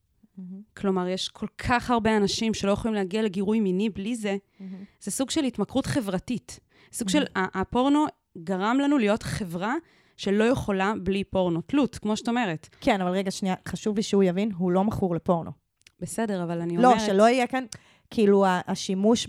כלומר, 0.76 1.08
יש 1.08 1.28
כל 1.28 1.46
כך 1.58 1.90
הרבה 1.90 2.16
אנשים 2.16 2.54
שלא 2.54 2.70
יכולים 2.72 2.94
להגיע 2.94 3.22
לגירוי 3.22 3.60
מיני 3.60 3.90
בלי 3.90 4.16
זה, 4.16 4.36
זה 5.00 5.10
סוג 5.10 5.30
של 5.30 5.44
התמכרות 5.44 5.86
חברתית. 5.86 6.60
סוג 6.92 7.08
של, 7.08 7.24
ה- 7.36 7.60
הפורנו 7.60 8.04
גרם 8.38 8.78
לנו 8.80 8.98
להיות 8.98 9.22
חברה 9.22 9.74
שלא 10.16 10.44
יכולה 10.44 10.92
בלי 11.02 11.24
פורנו. 11.24 11.60
תלות, 11.60 11.98
כמו 11.98 12.16
שאת 12.16 12.28
אומרת. 12.28 12.68
כן, 12.80 13.00
אבל 13.00 13.10
רגע, 13.10 13.30
שנייה, 13.30 13.54
חשוב 13.68 13.96
לי 13.96 14.02
שהוא 14.02 14.22
יבין, 14.22 14.52
הוא 14.52 14.72
לא 14.72 14.84
מכור 14.84 15.14
לפורנו. 15.14 15.50
בסדר, 16.00 16.42
אבל 16.42 16.60
אני 16.60 16.76
לא, 16.76 16.88
אומרת... 16.88 17.06
שלא 17.06 17.28
יהיה 17.28 17.46
כאן, 17.46 17.64
כאילו, 18.10 18.44
השימוש 18.66 19.26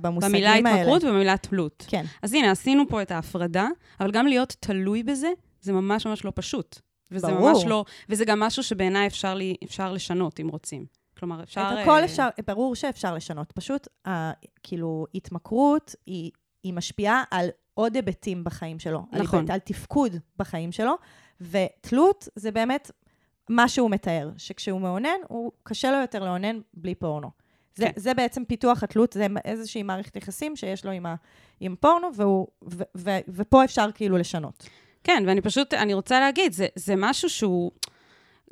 במושגים 0.00 0.32
במילה 0.32 0.52
האלה. 0.52 0.70
התמכרות 0.70 1.04
ובמילה 1.04 1.36
תלות. 1.36 1.84
כן, 1.88 2.04
אז 2.22 2.32
הנה, 2.34 2.50
עשינו 2.50 2.88
פה 2.88 3.02
את 3.02 3.10
ההפרדה, 3.10 3.68
אבל 4.00 4.10
גם 4.10 4.26
להיות 4.26 4.56
תלוי 4.60 5.02
בזה, 5.02 5.28
זה 5.60 5.72
ממש 5.72 6.06
ממש 6.06 6.24
לא 6.24 6.32
פשוט. 6.34 6.78
וזה 7.10 7.26
ברור. 7.26 7.52
ממש 7.52 7.64
לא... 7.64 7.84
וזה 8.08 8.24
גם 8.24 8.40
משהו 8.40 8.62
שבעיניי 8.62 9.06
אפשר, 9.06 9.34
לי, 9.34 9.54
אפשר 9.64 9.92
לשנות, 9.92 10.40
אם 10.40 10.48
רוצים. 10.48 10.86
כלומר, 11.18 11.42
אפשר... 11.42 11.70
את 11.72 11.78
הכל 11.82 11.90
אה, 11.98 12.04
אפשר, 12.04 12.28
ברור 12.46 12.74
שאפשר 12.74 13.14
לשנות. 13.14 13.52
פשוט, 13.52 13.88
ה- 14.08 14.30
כאילו, 14.62 15.06
התמכרות, 15.14 15.94
היא, 16.06 16.30
היא 16.62 16.72
משפיעה 16.74 17.22
על 17.30 17.48
עוד 17.74 17.94
היבטים 17.96 18.44
בחיים 18.44 18.78
שלו. 18.78 19.02
על 19.12 19.22
נכון. 19.22 19.38
היבט- 19.40 19.50
על 19.50 19.58
תפקוד 19.58 20.12
בחיים 20.36 20.72
שלו, 20.72 20.94
ותלות 21.40 22.28
זה 22.36 22.50
באמת 22.50 22.90
מה 23.50 23.68
שהוא 23.68 23.90
מתאר, 23.90 24.30
שכשהוא 24.36 24.80
מאונן, 24.80 25.18
הוא 25.28 25.52
קשה 25.62 25.90
לו 25.90 25.96
יותר 26.00 26.24
לאונן 26.24 26.60
בלי 26.74 26.94
פורנו. 26.94 27.30
זה, 27.78 27.84
כן. 27.84 27.92
זה 27.96 28.14
בעצם 28.14 28.44
פיתוח 28.44 28.82
התלות, 28.82 29.12
זה 29.12 29.26
איזושהי 29.44 29.82
מערכת 29.82 30.16
יחסים 30.16 30.56
שיש 30.56 30.84
לו 30.84 30.90
עם, 30.90 31.06
ה, 31.06 31.14
עם 31.60 31.74
פורנו, 31.80 32.08
והוא, 32.14 32.46
ו, 32.64 32.82
ו, 32.96 33.10
ופה 33.28 33.64
אפשר 33.64 33.88
כאילו 33.94 34.18
לשנות. 34.18 34.68
כן, 35.04 35.22
ואני 35.26 35.40
פשוט, 35.40 35.74
אני 35.74 35.94
רוצה 35.94 36.20
להגיד, 36.20 36.52
זה, 36.52 36.66
זה 36.74 36.94
משהו 36.96 37.30
שהוא... 37.30 37.70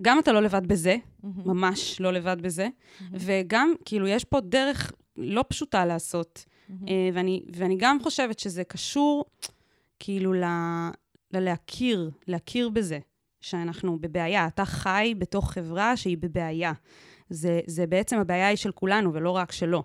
גם 0.02 0.18
אתה 0.18 0.32
לא 0.32 0.42
לבד 0.42 0.66
בזה, 0.66 0.96
ממש 1.22 2.00
לא 2.00 2.12
לבד 2.12 2.36
בזה, 2.40 2.68
וגם, 3.12 3.74
כאילו, 3.84 4.06
יש 4.06 4.24
פה 4.24 4.40
דרך 4.40 4.92
לא 5.16 5.44
פשוטה 5.48 5.84
לעשות. 5.86 6.44
אה, 6.88 7.08
ואני, 7.12 7.42
ואני 7.52 7.76
גם 7.78 7.98
חושבת 8.02 8.38
שזה 8.38 8.64
קשור, 8.64 9.24
כאילו, 9.98 10.32
ל, 10.32 10.44
ללהכיר, 11.32 12.10
להכיר 12.26 12.68
בזה, 12.68 12.98
שאנחנו 13.40 13.98
בבעיה. 14.00 14.46
אתה 14.46 14.64
חי 14.64 15.14
בתוך 15.18 15.52
חברה 15.52 15.96
שהיא 15.96 16.18
בבעיה. 16.20 16.72
זה, 17.30 17.60
זה 17.66 17.86
בעצם, 17.86 18.18
הבעיה 18.18 18.48
היא 18.48 18.56
של 18.56 18.72
כולנו 18.72 19.14
ולא 19.14 19.30
רק 19.30 19.52
שלו. 19.52 19.82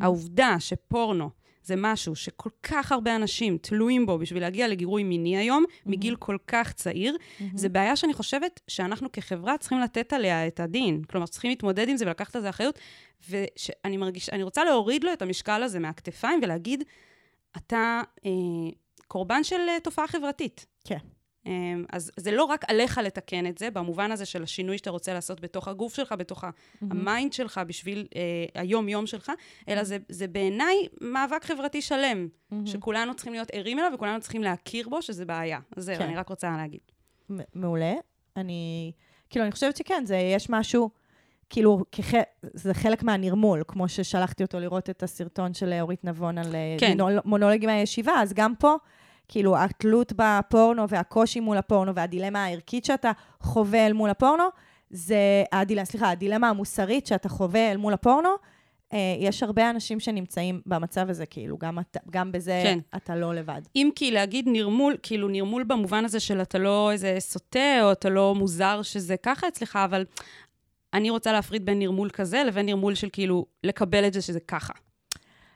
העובדה 0.00 0.56
שפורנו 0.58 1.30
זה 1.62 1.74
משהו 1.76 2.16
שכל 2.16 2.50
כך 2.62 2.92
הרבה 2.92 3.16
אנשים 3.16 3.58
תלויים 3.58 4.06
בו 4.06 4.18
בשביל 4.18 4.42
להגיע 4.42 4.68
לגירוי 4.68 5.04
מיני 5.04 5.36
היום, 5.36 5.64
מגיל 5.86 6.16
כל 6.16 6.36
כך 6.46 6.72
צעיר, 6.72 7.16
זה 7.54 7.68
בעיה 7.68 7.96
שאני 7.96 8.14
חושבת 8.14 8.60
שאנחנו 8.68 9.12
כחברה 9.12 9.58
צריכים 9.58 9.80
לתת 9.80 10.12
עליה 10.12 10.46
את 10.46 10.60
הדין. 10.60 11.02
כלומר, 11.04 11.26
צריכים 11.26 11.50
להתמודד 11.50 11.88
עם 11.88 11.96
זה 11.96 12.06
ולקחת 12.06 12.36
על 12.36 12.42
זה 12.42 12.50
אחריות, 12.50 12.78
ושאני 13.30 13.96
מרגיש, 13.96 14.28
אני 14.28 14.42
רוצה 14.42 14.64
להוריד 14.64 15.04
לו 15.04 15.12
את 15.12 15.22
המשקל 15.22 15.62
הזה 15.62 15.78
מהכתפיים 15.78 16.40
ולהגיד, 16.42 16.84
אתה 17.56 18.02
אה, 18.26 18.30
קורבן 19.08 19.44
של 19.44 19.60
אה, 19.68 19.80
תופעה 19.82 20.08
חברתית. 20.08 20.66
כן. 20.84 20.98
אה, 21.46 21.52
אז 21.92 22.10
זה 22.16 22.32
לא 22.32 22.44
רק 22.44 22.64
עליך 22.70 22.98
לתקן 22.98 23.46
את 23.46 23.58
זה, 23.58 23.70
במובן 23.70 24.12
הזה 24.12 24.24
של 24.26 24.42
השינוי 24.42 24.78
שאתה 24.78 24.90
רוצה 24.90 25.14
לעשות 25.14 25.40
בתוך 25.40 25.68
הגוף 25.68 25.94
שלך, 25.94 26.14
בתוך 26.18 26.44
ה- 26.44 26.50
ה 26.90 26.98
mind 26.98 27.32
שלך, 27.32 27.60
בשביל 27.66 28.06
אה, 28.16 28.20
היום-יום 28.62 29.06
שלך, 29.06 29.32
אלא 29.68 29.84
זה, 29.84 29.96
זה 30.08 30.26
בעיניי 30.26 30.76
מאבק 31.00 31.44
חברתי 31.44 31.82
שלם, 31.82 32.28
שכולנו 32.66 33.14
צריכים 33.14 33.32
להיות 33.32 33.48
ערים 33.52 33.78
אליו 33.78 33.90
וכולנו 33.94 34.20
צריכים 34.20 34.42
להכיר 34.42 34.88
בו, 34.88 35.02
שזה 35.02 35.24
בעיה. 35.24 35.58
זהו, 35.76 35.96
כן. 35.98 36.02
אני 36.04 36.16
רק 36.16 36.28
רוצה 36.28 36.56
להגיד. 36.56 36.80
מעולה. 37.54 37.92
אני, 38.36 38.92
כאילו, 39.30 39.44
אני 39.44 39.52
חושבת 39.52 39.76
שכן, 39.76 40.02
זה, 40.06 40.16
יש 40.16 40.50
משהו, 40.50 40.90
כאילו, 41.50 41.84
כח, 41.92 42.10
זה 42.42 42.74
חלק 42.74 43.02
מהנרמול, 43.02 43.62
כמו 43.68 43.88
ששלחתי 43.88 44.42
אותו 44.42 44.60
לראות 44.60 44.90
את 44.90 45.02
הסרטון 45.02 45.54
של 45.54 45.72
אורית 45.80 46.04
נבון 46.04 46.38
על 46.38 46.54
אה, 46.54 46.76
כן. 46.80 46.90
מונול- 46.92 47.20
מונולוגים 47.24 47.68
מהישיבה, 47.68 48.12
אז 48.12 48.32
גם 48.32 48.54
פה, 48.58 48.74
כאילו, 49.30 49.56
התלות 49.56 50.12
בפורנו 50.16 50.88
והקושי 50.88 51.40
מול 51.40 51.56
הפורנו 51.56 51.94
והדילמה 51.94 52.44
הערכית 52.44 52.84
שאתה 52.84 53.12
חווה 53.40 53.86
אל 53.86 53.92
מול 53.92 54.10
הפורנו, 54.10 54.44
זה, 54.90 55.44
הדילמה, 55.52 55.84
סליחה, 55.84 56.10
הדילמה 56.10 56.48
המוסרית 56.48 57.06
שאתה 57.06 57.28
חווה 57.28 57.70
אל 57.70 57.76
מול 57.76 57.92
הפורנו, 57.92 58.28
אה, 58.92 58.98
יש 59.18 59.42
הרבה 59.42 59.70
אנשים 59.70 60.00
שנמצאים 60.00 60.60
במצב 60.66 61.10
הזה, 61.10 61.26
כאילו, 61.26 61.58
גם, 61.58 61.78
אתה, 61.78 62.00
גם 62.10 62.32
בזה 62.32 62.60
כן. 62.64 62.78
אתה 62.96 63.16
לא 63.16 63.34
לבד. 63.34 63.62
אם 63.76 63.90
כי 63.94 64.10
להגיד 64.10 64.48
נרמול, 64.48 64.96
כאילו 65.02 65.28
נרמול 65.28 65.64
במובן 65.64 66.04
הזה 66.04 66.20
של 66.20 66.42
אתה 66.42 66.58
לא 66.58 66.92
איזה 66.92 67.16
סוטה, 67.18 67.78
או 67.82 67.92
אתה 67.92 68.08
לא 68.08 68.34
מוזר 68.34 68.82
שזה 68.82 69.16
ככה 69.16 69.48
אצלך, 69.48 69.78
אבל 69.84 70.04
אני 70.94 71.10
רוצה 71.10 71.32
להפריד 71.32 71.66
בין 71.66 71.78
נרמול 71.78 72.10
כזה 72.10 72.42
לבין 72.46 72.66
נרמול 72.66 72.94
של 72.94 73.08
כאילו 73.12 73.46
לקבל 73.64 74.06
את 74.06 74.12
זה 74.12 74.22
שזה 74.22 74.40
ככה. 74.40 74.72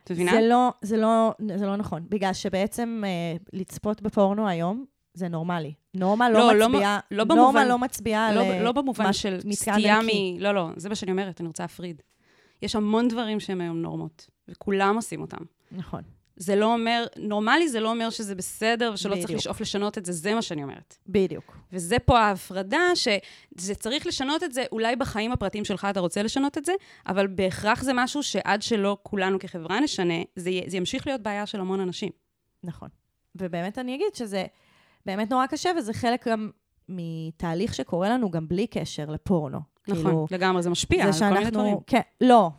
את 0.04 0.10
מבינה? 0.10 0.32
זה 0.32 0.40
לא, 0.48 0.72
זה, 0.82 0.96
לא, 0.96 1.32
זה 1.56 1.66
לא 1.66 1.76
נכון, 1.76 2.02
בגלל 2.08 2.32
שבעצם 2.32 3.02
אה, 3.06 3.36
לצפות 3.52 4.02
בפורנו 4.02 4.48
היום 4.48 4.84
זה 5.14 5.28
נורמלי. 5.28 5.72
נורמה 5.94 6.30
לא, 6.30 6.38
לא, 6.38 6.54
לא 6.54 6.68
מצביעה, 6.68 6.98
מ- 7.10 7.14
לא 7.16 7.24
נורמה 7.24 7.64
לא 7.64 7.78
מצביעה 7.78 8.28
על... 8.28 8.34
לא, 8.34 8.40
אה, 8.40 8.62
לא 8.62 8.72
במובן 8.72 9.12
של 9.12 9.38
סטייה. 9.52 9.98
מ... 10.02 10.06
לא, 10.40 10.52
לא, 10.52 10.68
זה 10.76 10.88
מה 10.88 10.94
שאני 10.94 11.12
אומרת, 11.12 11.40
אני 11.40 11.46
רוצה 11.46 11.62
להפריד. 11.62 12.02
יש 12.62 12.76
המון 12.76 13.08
דברים 13.08 13.40
שהם 13.40 13.60
היום 13.60 13.82
נורמות, 13.82 14.26
וכולם 14.48 14.96
עושים 14.96 15.20
אותם. 15.20 15.44
נכון. 15.72 16.02
זה 16.36 16.56
לא 16.56 16.72
אומר, 16.72 17.06
נורמלי 17.16 17.68
זה 17.68 17.80
לא 17.80 17.90
אומר 17.90 18.10
שזה 18.10 18.34
בסדר 18.34 18.90
ושלא 18.94 19.14
צריך 19.14 19.24
בדיוק. 19.24 19.40
לשאוף 19.40 19.60
לשנות 19.60 19.98
את 19.98 20.04
זה, 20.04 20.12
זה 20.12 20.34
מה 20.34 20.42
שאני 20.42 20.62
אומרת. 20.62 20.96
בדיוק. 21.06 21.56
וזה 21.72 21.98
פה 21.98 22.18
ההפרדה, 22.20 22.80
שזה 22.94 23.74
צריך 23.74 24.06
לשנות 24.06 24.42
את 24.42 24.52
זה, 24.52 24.64
אולי 24.72 24.96
בחיים 24.96 25.32
הפרטיים 25.32 25.64
שלך 25.64 25.86
אתה 25.90 26.00
רוצה 26.00 26.22
לשנות 26.22 26.58
את 26.58 26.64
זה, 26.64 26.72
אבל 27.06 27.26
בהכרח 27.26 27.82
זה 27.82 27.92
משהו 27.94 28.22
שעד 28.22 28.62
שלא 28.62 28.98
כולנו 29.02 29.38
כחברה 29.38 29.80
נשנה, 29.80 30.14
זה, 30.36 30.50
זה 30.66 30.76
ימשיך 30.76 31.06
להיות 31.06 31.20
בעיה 31.20 31.46
של 31.46 31.60
המון 31.60 31.80
אנשים. 31.80 32.10
נכון. 32.64 32.88
ובאמת 33.34 33.78
אני 33.78 33.94
אגיד 33.94 34.14
שזה 34.14 34.44
באמת 35.06 35.30
נורא 35.30 35.46
קשה, 35.46 35.70
וזה 35.78 35.92
חלק 35.92 36.28
גם 36.28 36.50
מתהליך 36.88 37.74
שקורה 37.74 38.08
לנו 38.08 38.30
גם 38.30 38.48
בלי 38.48 38.66
קשר 38.66 39.04
לפורנו. 39.10 39.60
נכון, 39.88 40.04
כאילו, 40.04 40.26
לגמרי, 40.30 40.62
זה 40.62 40.70
משפיע 40.70 41.12
זה 41.12 41.26
על 41.26 41.32
כל 41.32 41.38
מיני 41.38 41.50
דברים. 41.50 41.66
שאנחנו, 41.66 41.86
כן, 41.86 42.00
לא. 42.20 42.50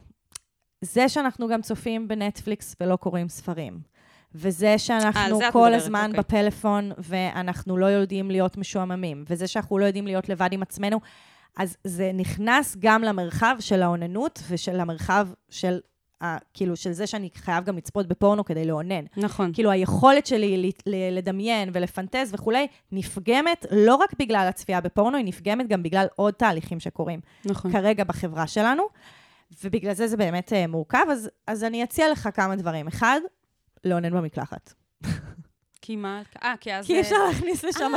זה 0.82 1.10
שאנחנו 1.10 1.48
גם 1.48 1.62
צופים 1.62 2.08
בנטפליקס 2.08 2.76
ולא 2.82 2.96
קוראים 2.96 3.30
ספרים. 3.30 3.96
וזה 4.36 4.68
אה, 4.68 4.78
שאנחנו 4.78 5.40
את 5.40 5.52
כל 5.52 5.60
מדברת, 5.60 5.82
הזמן 5.82 6.06
אוקיי. 6.08 6.20
בפלאפון 6.20 6.92
ואנחנו 6.98 7.78
לא 7.78 7.86
יודעים 7.86 8.32
להיות 8.32 8.58
משועממים, 8.58 9.26
וזה 9.30 9.48
שאנחנו 9.48 9.78
לא 9.78 9.86
יודעים 9.86 10.08
להיות 10.08 10.30
לבד 10.30 10.50
עם 10.52 10.62
עצמנו, 10.62 11.00
אז 11.58 11.78
זה 11.84 12.12
נכנס 12.14 12.76
גם 12.80 13.02
למרחב 13.02 13.56
של 13.60 13.82
האוננות 13.82 14.44
ושל 14.50 14.80
המרחב 14.80 15.28
של, 15.50 15.80
ה, 16.24 16.38
כאילו, 16.54 16.76
של 16.76 16.92
זה 16.92 17.08
שאני 17.08 17.30
חייב 17.36 17.64
גם 17.64 17.78
לצפות 17.78 18.08
בפורנו 18.08 18.46
כדי 18.46 18.66
לאונן. 18.66 19.06
נכון. 19.18 19.54
כאילו, 19.54 19.72
היכולת 19.72 20.28
שלי 20.28 20.72
לדמיין 21.12 21.70
ולפנטז 21.74 22.34
וכולי, 22.34 22.68
נפגמת 22.92 23.66
לא 23.72 23.96
רק 23.96 24.14
בגלל 24.20 24.48
הצפייה 24.50 24.82
בפורנו, 24.82 25.18
היא 25.18 25.26
נפגמת 25.26 25.68
גם 25.68 25.84
בגלל 25.84 26.08
עוד 26.16 26.34
תהליכים 26.34 26.80
שקורים. 26.80 27.20
נכון. 27.46 27.72
כרגע 27.72 28.04
בחברה 28.04 28.48
שלנו, 28.48 28.84
ובגלל 29.64 29.94
זה 29.94 30.08
זה 30.08 30.18
באמת 30.18 30.52
uh, 30.52 30.68
מורכב, 30.68 31.06
אז, 31.12 31.30
אז 31.48 31.64
אני 31.64 31.84
אציע 31.84 32.12
לך 32.12 32.30
כמה 32.34 32.56
דברים. 32.56 32.88
אחד, 32.88 33.20
לאונן 33.84 34.12
במקלחת. 34.12 34.74
כי 35.82 35.96
מה? 35.96 36.22
אה, 36.44 36.54
כי 36.60 36.74
אז... 36.74 36.86
כי 36.86 36.94
אי 36.94 37.02
אפשר 37.02 37.16
להכניס 37.28 37.64
לשם 37.64 37.92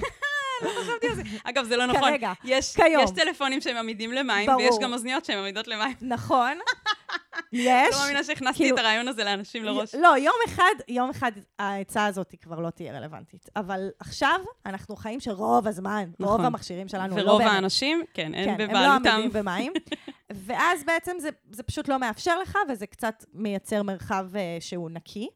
אה, 0.62 0.68
מכשירים 0.68 0.98
וואו. 1.02 1.12
חשמאלים. 1.12 1.38
אגב, 1.44 1.64
זה 1.64 1.76
לא 1.76 1.86
נכון. 1.86 2.10
כרגע, 2.10 2.32
יש, 2.44 2.76
כיום. 2.76 3.04
יש 3.04 3.10
טלפונים 3.10 3.60
שהם 3.60 3.76
עמידים 3.76 4.12
למים, 4.12 4.46
ברור. 4.46 4.60
ויש 4.62 4.74
גם 4.80 4.92
אוזניות 4.92 5.24
שהן 5.24 5.38
עמידות 5.38 5.68
למים. 5.68 5.96
נכון, 6.00 6.58
יש. 7.52 7.94
לא 7.94 8.00
מאמינה 8.00 8.24
שהכנסתי 8.24 8.62
כאילו- 8.62 8.76
את 8.76 8.80
הרעיון 8.80 9.08
הזה 9.08 9.24
לאנשים 9.24 9.64
לראש. 9.64 9.94
לא, 9.94 10.16
יום 10.18 10.34
אחד, 10.46 10.74
יום 10.88 11.10
אחד 11.10 11.32
העצה 11.58 12.06
הזאת 12.06 12.34
כבר 12.42 12.60
לא 12.60 12.70
תהיה 12.70 12.98
רלוונטית. 12.98 13.48
אבל 13.56 13.88
עכשיו 14.00 14.40
אנחנו 14.66 14.96
חיים 14.96 15.20
שרוב 15.20 15.66
הזמן, 15.66 16.10
נכון. 16.20 16.36
רוב 16.36 16.46
המכשירים 16.46 16.88
שלנו 16.88 17.16
לא 17.16 17.22
ורוב 17.22 17.42
באמת. 17.42 17.52
האנשים, 17.52 18.02
כן, 18.14 18.34
אין 18.34 18.44
כן, 18.44 18.50
הם 18.50 18.58
לא 18.60 18.66
בבעלותם. 18.66 19.08
עמידים 19.10 19.32
במים. 19.32 19.72
ואז 20.46 20.84
בעצם 20.84 21.12
זה, 21.18 21.28
זה 21.50 21.62
פשוט 21.62 21.88
לא 21.88 21.98
מאפשר 21.98 22.38
לך, 22.38 22.58
וזה 22.68 22.86
קצת 22.86 23.24
מייצר 23.32 23.82
מרחב 23.82 24.26
uh, 24.32 24.36
שהוא 24.60 24.90
נקי. 24.90 25.28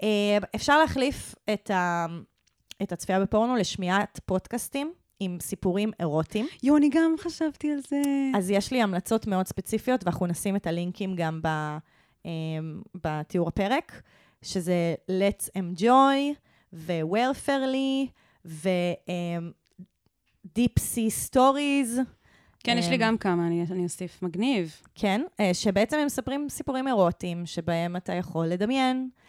Uh, 0.00 0.02
אפשר 0.56 0.78
להחליף 0.78 1.34
את, 1.52 1.70
ה, 1.70 2.06
את 2.82 2.92
הצפייה 2.92 3.20
בפורנו 3.20 3.56
לשמיעת 3.56 4.20
פודקאסטים 4.26 4.92
עם 5.20 5.38
סיפורים 5.40 5.90
אירוטיים. 6.00 6.46
יו, 6.62 6.76
אני 6.76 6.88
גם 6.88 7.14
חשבתי 7.18 7.72
על 7.72 7.78
זה. 7.88 8.02
אז 8.34 8.50
יש 8.50 8.72
לי 8.72 8.82
המלצות 8.82 9.26
מאוד 9.26 9.46
ספציפיות, 9.46 10.04
ואנחנו 10.04 10.26
נשים 10.26 10.56
את 10.56 10.66
הלינקים 10.66 11.14
גם 11.16 11.40
ב, 11.42 11.48
um, 12.22 12.26
בתיאור 13.04 13.48
הפרק, 13.48 14.02
שזה 14.42 14.94
Let's 15.10 15.48
Enjoy, 15.58 16.34
ו-Welfarely, 16.72 18.08
ו-Deep 18.44 19.52
Sea 20.78 21.30
Stories. 21.30 22.00
כן, 22.60 22.78
יש 22.78 22.88
לי 22.88 22.94
אמ, 22.94 23.00
גם 23.00 23.18
כמה, 23.18 23.46
אני 23.46 23.64
אני 23.70 23.84
אוסיף. 23.84 24.22
מגניב. 24.22 24.80
כן, 24.94 25.22
אה, 25.40 25.54
שבעצם 25.54 25.96
הם 25.96 26.06
מספרים 26.06 26.48
סיפורים 26.48 26.88
אירוטיים, 26.88 27.46
שבהם 27.46 27.96
אתה 27.96 28.12
יכול 28.12 28.46
לדמיין 28.46 29.08
אה, 29.12 29.25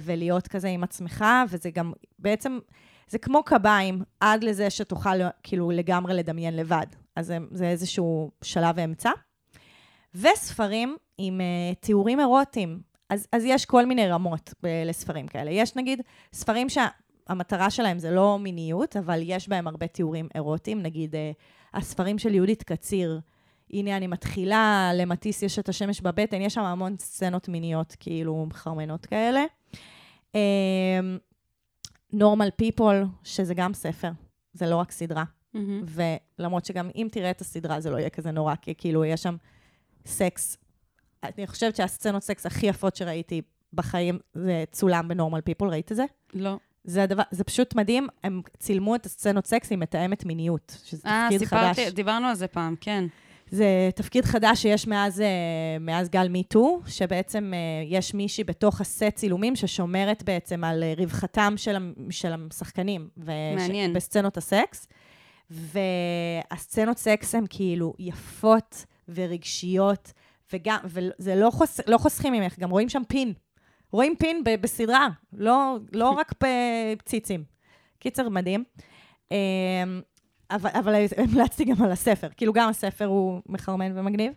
ולהיות 0.00 0.48
כזה 0.48 0.68
עם 0.68 0.84
עצמך, 0.84 1.24
וזה 1.48 1.70
גם 1.70 1.92
בעצם, 2.18 2.58
זה 3.08 3.18
כמו 3.18 3.42
קביים, 3.42 4.02
עד 4.20 4.44
לזה 4.44 4.70
שתוכל 4.70 5.18
כאילו 5.42 5.70
לגמרי 5.70 6.14
לדמיין 6.14 6.56
לבד. 6.56 6.86
אז 7.16 7.26
זה, 7.26 7.38
זה 7.50 7.68
איזשהו 7.68 8.30
שלב 8.42 8.78
אמצע. 8.78 9.10
וספרים 10.14 10.96
עם 11.18 11.40
uh, 11.40 11.74
תיאורים 11.80 12.20
אירוטיים 12.20 12.80
אז, 13.10 13.28
אז 13.32 13.42
יש 13.44 13.64
כל 13.64 13.86
מיני 13.86 14.08
רמות 14.08 14.54
ב- 14.62 14.82
לספרים 14.86 15.26
כאלה. 15.26 15.50
יש 15.50 15.76
נגיד 15.76 16.02
ספרים 16.32 16.66
שהמטרה 16.68 17.70
שלהם 17.70 17.98
זה 17.98 18.10
לא 18.10 18.38
מיניות, 18.38 18.96
אבל 18.96 19.20
יש 19.22 19.48
בהם 19.48 19.66
הרבה 19.66 19.86
תיאורים 19.86 20.28
אירוטיים, 20.34 20.82
נגיד 20.82 21.14
אה, 21.14 21.30
הספרים 21.74 22.18
של 22.18 22.34
יהודית 22.34 22.62
קציר, 22.62 23.20
הנה 23.72 23.96
אני 23.96 24.06
מתחילה, 24.06 24.90
למטיס 24.94 25.42
יש 25.42 25.58
את 25.58 25.68
השמש 25.68 26.00
בבטן, 26.00 26.40
יש 26.40 26.54
שם 26.54 26.60
המון 26.60 26.96
סצנות 26.98 27.48
מיניות, 27.48 27.96
כאילו 28.00 28.46
מחרמנות 28.46 29.06
כאלה. 29.06 29.44
Normal 32.12 32.50
People, 32.56 33.04
שזה 33.24 33.54
גם 33.54 33.74
ספר, 33.74 34.10
זה 34.52 34.66
לא 34.66 34.76
רק 34.76 34.90
סדרה. 34.90 35.24
מהמם. 35.54 35.84
ולמרות 36.38 36.64
שגם 36.64 36.90
אם 36.96 37.08
תראה 37.12 37.30
את 37.30 37.40
הסדרה, 37.40 37.80
זה 37.80 37.90
לא 37.90 37.96
יהיה 37.96 38.10
כזה 38.10 38.30
נורא, 38.30 38.54
כי 38.62 38.74
כאילו 38.78 39.04
יש 39.04 39.22
שם 39.22 39.36
סקס. 40.06 40.56
אני 41.22 41.46
חושבת 41.46 41.76
שהסצנות 41.76 42.22
סקס 42.22 42.46
הכי 42.46 42.66
יפות 42.66 42.96
שראיתי 42.96 43.42
בחיים, 43.72 44.18
זה 44.34 44.64
צולם 44.70 45.08
ב 45.08 45.13
Normal 45.13 45.40
People, 45.40 45.68
ראית 45.68 45.92
את 45.92 45.96
זה? 45.96 46.04
לא. 46.34 46.56
זה 46.84 47.02
הדבר, 47.02 47.22
זה 47.30 47.44
פשוט 47.44 47.74
מדהים, 47.74 48.06
הם 48.24 48.42
צילמו 48.58 48.94
את 48.94 49.06
הסצנות 49.06 49.46
סקס 49.46 49.72
עם 49.72 49.80
מתאמת 49.80 50.24
מיניות, 50.24 50.78
שזה 50.84 51.08
אה, 51.08 51.28
תפקיד 51.30 51.48
חדש. 51.48 51.76
סיפרתי, 51.76 51.94
דיברנו 51.94 52.26
על 52.26 52.34
זה 52.34 52.46
פעם, 52.46 52.74
כן. 52.80 53.04
זה 53.50 53.90
תפקיד 53.94 54.24
חדש 54.24 54.62
שיש 54.62 54.86
מאז, 54.86 55.20
אה, 55.20 55.26
מאז 55.80 56.08
גל 56.08 56.28
Me 56.28 56.45
Too, 56.45 56.80
שבעצם 56.86 57.52
אה, 57.54 57.58
יש 57.96 58.14
מישהי 58.14 58.44
בתוך 58.44 58.80
הסט 58.80 59.14
צילומים 59.14 59.56
ששומרת 59.56 60.22
בעצם 60.22 60.64
על 60.64 60.82
אה, 60.82 60.94
רווחתם 60.96 61.54
של, 61.56 61.92
של 62.10 62.32
השחקנים. 62.50 63.08
מעניין. 63.56 63.92
בסצנות 63.92 64.36
הסקס. 64.36 64.88
והסצנות 65.50 66.98
סקס 66.98 67.34
הן 67.34 67.44
כאילו 67.50 67.94
יפות 67.98 68.84
ורגשיות, 69.08 70.12
וגם, 70.52 70.78
וזה 70.84 71.34
לא, 71.34 71.50
חוס, 71.50 71.80
לא 71.86 71.98
חוסכים 71.98 72.32
ממך, 72.32 72.58
גם 72.58 72.70
רואים 72.70 72.88
שם 72.88 73.02
פין. 73.08 73.32
רואים 73.92 74.14
פין 74.18 74.44
ב- 74.44 74.54
בסדרה, 74.60 75.08
לא, 75.32 75.76
לא 75.92 76.10
רק 76.10 76.32
בציצים. 76.42 77.44
קיצר, 77.98 78.28
מדהים. 78.28 78.64
אבל, 80.50 80.70
אבל 80.74 80.94
המלצתי 81.16 81.64
גם 81.64 81.82
על 81.82 81.92
הספר, 81.92 82.28
כאילו 82.36 82.52
גם 82.52 82.68
הספר 82.68 83.06
הוא 83.06 83.40
מחרמן 83.48 83.98
ומגניב. 83.98 84.32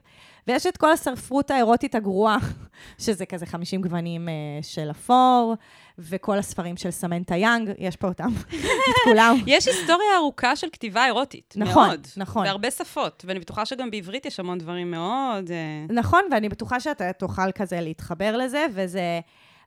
ויש 0.48 0.66
את 0.68 0.78
כל 0.78 0.92
הספרות 0.92 1.52
האירוטית 1.52 1.96
הגרועה, 1.96 2.38
שזה 3.06 3.26
כזה 3.26 3.46
50 3.46 3.82
גוונים 3.82 4.30
אה, 4.30 4.34
של 4.62 4.92
אפור, 4.92 5.56
וכל 6.00 6.38
הספרים 6.38 6.78
של 6.78 6.92
סמנטה 6.92 7.36
יאנג, 7.36 7.72
יש 7.78 7.96
פה 7.96 8.08
אותם, 8.08 8.30
את 8.90 8.96
כולם. 9.04 9.36
יש 9.48 9.68
היסטוריה 9.68 10.18
ארוכה 10.18 10.56
של 10.56 10.68
כתיבה 10.72 11.06
אירוטית. 11.06 11.54
נכון, 11.58 11.88
מאוד. 11.88 12.08
נכון. 12.18 12.44
בהרבה 12.44 12.72
שפות, 12.72 13.26
ואני 13.28 13.40
בטוחה 13.40 13.66
שגם 13.66 13.92
בעברית 13.92 14.26
יש 14.26 14.40
המון 14.40 14.58
דברים 14.58 14.92
מאוד... 14.92 15.52
אה, 15.52 15.96
נכון, 15.96 16.22
ואני 16.32 16.50
בטוחה 16.50 16.80
שאתה 16.80 17.14
תוכל 17.14 17.52
כזה 17.52 17.82
להתחבר 17.82 18.38
לזה, 18.38 18.66
וזה... 18.74 19.20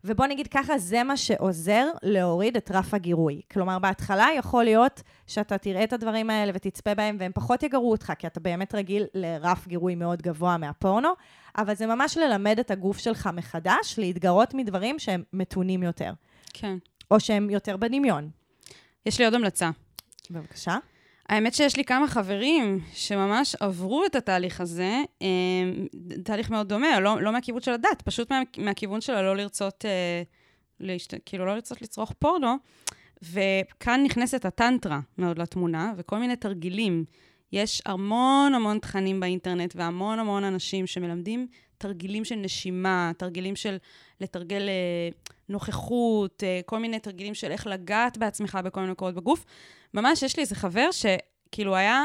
ובוא 0.05 0.27
נגיד 0.27 0.47
ככה, 0.47 0.79
זה 0.79 1.03
מה 1.03 1.17
שעוזר 1.17 1.87
להוריד 2.03 2.57
את 2.57 2.71
רף 2.71 2.95
הגירוי. 2.95 3.40
כלומר, 3.53 3.79
בהתחלה 3.79 4.27
יכול 4.37 4.64
להיות 4.64 5.03
שאתה 5.27 5.59
תראה 5.59 5.85
את 5.85 5.93
הדברים 5.93 6.31
האלה 6.31 6.53
ותצפה 6.55 6.95
בהם, 6.95 7.17
והם 7.21 7.33
פחות 7.35 7.62
יגרו 7.62 7.90
אותך, 7.90 8.12
כי 8.19 8.27
אתה 8.27 8.40
באמת 8.40 8.75
רגיל 8.75 9.05
לרף 9.14 9.67
גירוי 9.67 9.95
מאוד 9.95 10.23
גבוה 10.23 10.57
מהפורנו, 10.57 11.09
אבל 11.59 11.75
זה 11.75 11.87
ממש 11.87 12.19
ללמד 12.19 12.59
את 12.59 12.71
הגוף 12.71 12.99
שלך 12.99 13.29
מחדש, 13.33 13.95
להתגרות 13.99 14.55
מדברים 14.55 14.99
שהם 14.99 15.23
מתונים 15.33 15.83
יותר, 15.83 16.12
כן. 16.53 16.77
או 17.11 17.21
שהם 17.21 17.51
יותר 17.51 17.77
בדמיון. 17.77 18.31
יש 19.07 19.19
לי 19.19 19.25
עוד 19.25 19.35
המלצה. 19.35 19.71
בבקשה. 20.31 20.77
האמת 21.29 21.55
שיש 21.55 21.77
לי 21.77 21.85
כמה 21.85 22.09
חברים 22.09 22.81
שממש 22.93 23.57
עברו 23.61 24.05
את 24.07 24.15
התהליך 24.15 24.61
הזה, 24.61 25.03
אה, 25.23 25.27
תהליך 26.25 26.51
מאוד 26.51 26.69
דומה, 26.69 27.01
לא, 27.01 27.23
לא 27.23 27.33
מהכיוון 27.33 27.61
של 27.61 27.73
הדת, 27.73 28.03
פשוט 28.05 28.33
מה, 28.33 28.43
מהכיוון 28.59 29.01
של 29.01 29.15
הלא 29.15 29.37
לרצות, 29.37 29.85
אה, 29.85 30.23
להשת... 30.81 31.15
כאילו 31.27 31.47
לא 31.47 31.55
לרצות 31.55 31.83
לצרוך 31.83 32.13
פורנו, 32.19 32.57
וכאן 33.23 34.01
נכנסת 34.05 34.45
הטנטרה 34.45 35.01
מאוד 35.19 35.39
לתמונה, 35.39 35.93
וכל 35.97 36.19
מיני 36.19 36.37
תרגילים. 36.37 37.05
יש 37.53 37.83
המון 37.87 38.55
המון 38.55 38.79
תכנים 38.79 39.21
באינטרנט 39.21 39.73
והמון 39.77 40.19
המון 40.19 40.45
אנשים 40.45 40.87
שמלמדים 40.87 41.47
תרגילים 41.79 42.25
של 42.25 42.35
נשימה, 42.35 43.13
תרגילים 43.19 43.57
של 43.57 43.77
לתרגל 44.21 44.69
אה, 44.69 45.09
נוכחות, 45.49 46.43
אה, 46.43 46.61
כל 46.67 46.79
מיני 46.79 46.99
תרגילים 46.99 47.35
של 47.35 47.51
איך 47.51 47.67
לגעת 47.67 48.19
בעצמך 48.19 48.59
בכל 48.65 48.81
מיני 48.81 48.93
מקומות 48.93 49.15
בגוף. 49.15 49.45
ממש 49.95 50.23
יש 50.23 50.37
לי 50.37 50.43
איזה 50.43 50.55
חבר 50.55 50.89
שכאילו 50.91 51.77
היה, 51.77 52.05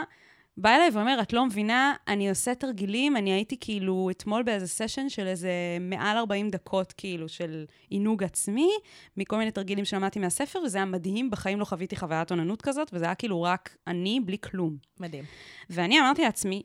בא 0.61 0.75
אליי 0.75 0.89
ואומר, 0.93 1.19
את 1.21 1.33
לא 1.33 1.45
מבינה, 1.45 1.93
אני 2.07 2.29
עושה 2.29 2.55
תרגילים, 2.55 3.17
אני 3.17 3.33
הייתי 3.33 3.57
כאילו 3.59 4.09
אתמול 4.11 4.43
באיזה 4.43 4.67
סשן 4.67 5.09
של 5.09 5.27
איזה 5.27 5.51
מעל 5.81 6.17
40 6.17 6.49
דקות 6.49 6.93
כאילו 6.97 7.29
של 7.29 7.65
עינוג 7.89 8.23
עצמי, 8.23 8.69
מכל 9.17 9.37
מיני 9.37 9.51
תרגילים 9.51 9.85
שלמדתי 9.85 10.19
מהספר, 10.19 10.59
וזה 10.59 10.77
היה 10.77 10.85
מדהים, 10.85 11.29
בחיים 11.29 11.59
לא 11.59 11.65
חוויתי 11.65 11.95
חוויית 11.95 12.31
אוננות 12.31 12.61
כזאת, 12.61 12.89
וזה 12.93 13.05
היה 13.05 13.15
כאילו 13.15 13.41
רק 13.41 13.77
אני 13.87 14.19
בלי 14.25 14.37
כלום. 14.37 14.77
מדהים. 14.99 15.23
ואני 15.69 15.99
אמרתי 15.99 16.21
לעצמי, 16.21 16.63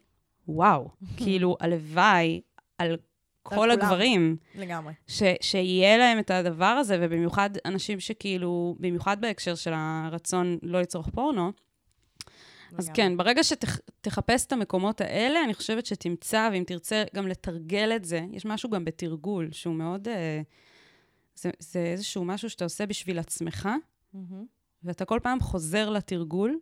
וואו, 0.49 0.89
כאילו, 1.17 1.57
הלוואי 1.61 2.41
על 2.79 2.97
כל. 3.43 3.71
הגברים, 3.71 4.37
לגמרי. 4.55 4.93
ש, 5.07 5.23
שיהיה 5.41 5.99
להם 5.99 6.19
את 6.19 6.31
הדבר 6.31 6.65
הזה, 6.65 6.99
ובמיוחד 7.01 7.51
אנשים 7.65 8.01
שכאילו, 8.01 8.77
במיוחד 8.81 9.21
בהקשר 9.21 9.55
של 9.55 9.73
הרצון 9.75 10.59
לא 10.63 10.81
לצרוך 10.81 11.09
פורנו, 11.09 11.53
אז 12.79 12.85
לגמרי. 12.85 12.95
כן, 12.95 13.17
ברגע 13.17 13.45
שתחפש 13.45 14.47
את 14.47 14.53
המקומות 14.53 15.01
האלה, 15.01 15.45
אני 15.45 15.55
חושבת 15.55 15.87
שתמצא, 15.87 16.49
ואם 16.53 16.65
תרצה 16.67 17.05
גם 17.15 17.29
לתרגל 17.29 17.93
את 17.97 18.05
זה, 18.05 18.21
יש 18.33 18.45
משהו 18.47 18.71
גם 18.71 18.85
בתרגול 18.85 19.53
שהוא 19.53 19.75
מאוד... 19.75 20.09
אה, 20.09 20.43
זה, 21.37 21.51
זה 21.59 21.79
איזשהו 21.79 22.25
משהו 22.25 22.51
שאתה 22.51 22.65
עושה 22.65 22.87
בשביל 22.87 23.19
עצמך. 23.19 23.69
ואתה 24.85 25.05
כל 25.05 25.21
פעם 25.23 25.41
חוזר 25.41 25.91
לתרגול, 25.91 26.59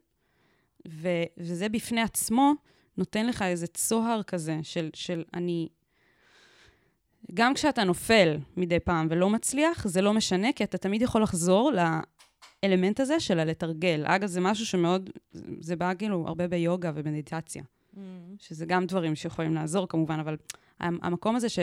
ו, 0.89 1.09
וזה 1.39 1.69
בפני 1.69 2.01
עצמו 2.01 2.53
נותן 2.97 3.27
לך 3.27 3.43
איזה 3.43 3.67
צוהר 3.67 4.23
כזה 4.23 4.59
של, 4.63 4.91
של 4.95 5.25
אני... 5.35 5.69
גם 7.35 7.55
כשאתה 7.55 7.85
נופל 7.85 8.37
מדי 8.57 8.81
פעם 8.81 9.07
ולא 9.11 9.31
מצליח, 9.31 9.87
זה 9.89 10.03
לא 10.03 10.13
משנה, 10.13 10.53
כי 10.53 10.65
אתה 10.65 10.79
תמיד 10.79 11.03
יכול 11.03 11.23
לחזור 11.23 11.73
לאלמנט 12.63 13.01
הזה 13.01 13.21
של 13.21 13.39
הלתרגל. 13.39 14.03
אגב, 14.07 14.29
זה 14.29 14.41
משהו 14.41 14.67
שמאוד, 14.67 15.11
זה 15.61 15.77
בא 15.77 15.95
כאילו 15.99 16.25
הרבה 16.27 16.49
ביוגה 16.49 16.91
ומדיטציה, 16.95 17.63
מהמם. 17.95 18.09
שזה 18.39 18.67
גם 18.67 18.87
דברים 18.87 19.15
שיכולים 19.15 19.55
לעזור 19.55 19.89
כמובן, 19.89 20.21
אבל 20.21 20.37
המ- 20.81 20.99
המקום 21.03 21.37
הזה 21.37 21.49
ש... 21.49 21.59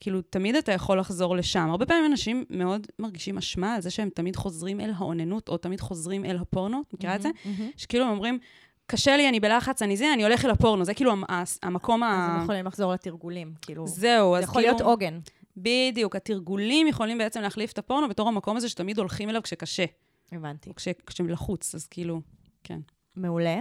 כאילו, 0.00 0.22
תמיד 0.22 0.54
אתה 0.56 0.72
יכול 0.72 0.98
לחזור 0.98 1.36
לשם. 1.36 1.68
הרבה 1.70 1.86
פעמים 1.86 2.04
אנשים 2.06 2.44
מאוד 2.50 2.86
מרגישים 2.98 3.38
אשמה 3.38 3.74
על 3.74 3.80
זה 3.80 3.90
שהם 3.90 4.08
תמיד 4.14 4.36
חוזרים 4.36 4.80
אל 4.80 4.90
האוננות, 4.96 5.48
או 5.48 5.56
תמיד 5.56 5.80
חוזרים 5.80 6.24
אל 6.24 6.36
הפורנו, 6.36 6.82
את 6.88 6.94
מכירה 6.94 7.14
את 7.16 7.22
זה? 7.22 7.28
מהמם. 7.44 7.70
שכאילו 7.76 8.04
הם 8.04 8.10
אומרים, 8.10 8.38
קשה 8.86 9.16
לי, 9.16 9.28
אני 9.28 9.40
בלחץ, 9.40 9.82
אני 9.82 9.96
זה, 9.96 10.12
אני 10.14 10.22
הולך 10.24 10.44
אל 10.44 10.50
הפורנו. 10.50 10.84
זה 10.84 10.94
כאילו 10.94 11.12
המ- 11.12 11.24
המ- 11.28 11.44
המקום 11.62 12.02
אז 12.02 12.10
ה... 12.30 12.34
הם 12.36 12.42
יכולים 12.42 12.66
לחזור 12.66 12.92
לתרגולים, 12.92 13.54
כאילו. 13.62 13.86
זהו, 13.86 14.32
זה 14.32 14.38
אז 14.38 14.44
יכול 14.44 14.62
כאילו... 14.62 14.74
להיות 14.76 14.80
עוגן. 14.80 15.18
בדיוק, 15.56 16.16
התרגולים 16.16 16.86
יכולים 16.86 17.18
בעצם 17.18 17.40
להחליף 17.40 17.72
את 17.72 17.78
הפורנו 17.78 18.08
בתור 18.08 18.28
המקום 18.28 18.56
הזה 18.56 18.68
שתמיד 18.68 18.98
הולכים 18.98 19.28
אליו 19.30 19.42
כשקשה, 19.42 19.84
הבנתי. 20.32 20.70
כש- 20.76 20.88
כשלחוץ, 21.06 21.74
אז 21.74 21.86
כאילו, 21.86 22.20
כן. 22.64 22.80
מעולה. 23.16 23.60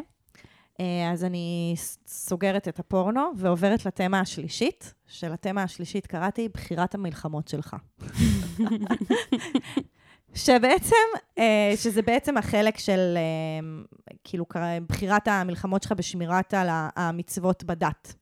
אה, 0.80 1.12
אז 1.12 1.24
אני 1.24 1.76
סוגרת 2.08 2.68
את 2.68 2.80
הפורנו 2.80 3.32
ועוברת 3.38 3.86
לתמה 3.86 4.20
השלישית. 4.20 4.94
שלתמה 5.08 5.64
השלישית 5.64 6.08
קראתי 6.08 6.50
בחירת 6.50 6.96
המלחמות 6.96 7.48
שלך. 7.48 7.76
שבעצם, 10.36 10.96
אה, 11.38 11.74
שזה 11.76 12.02
בעצם 12.02 12.38
החלק 12.38 12.78
של 12.78 13.18
אה, 13.18 13.84
כאילו 14.24 14.46
בחירת 14.88 15.28
המלחמות 15.28 15.84
שלך 15.84 15.92
בשמירת 15.92 16.54
על 16.54 16.68
המצוות 16.96 17.64
בדת. 17.64 18.14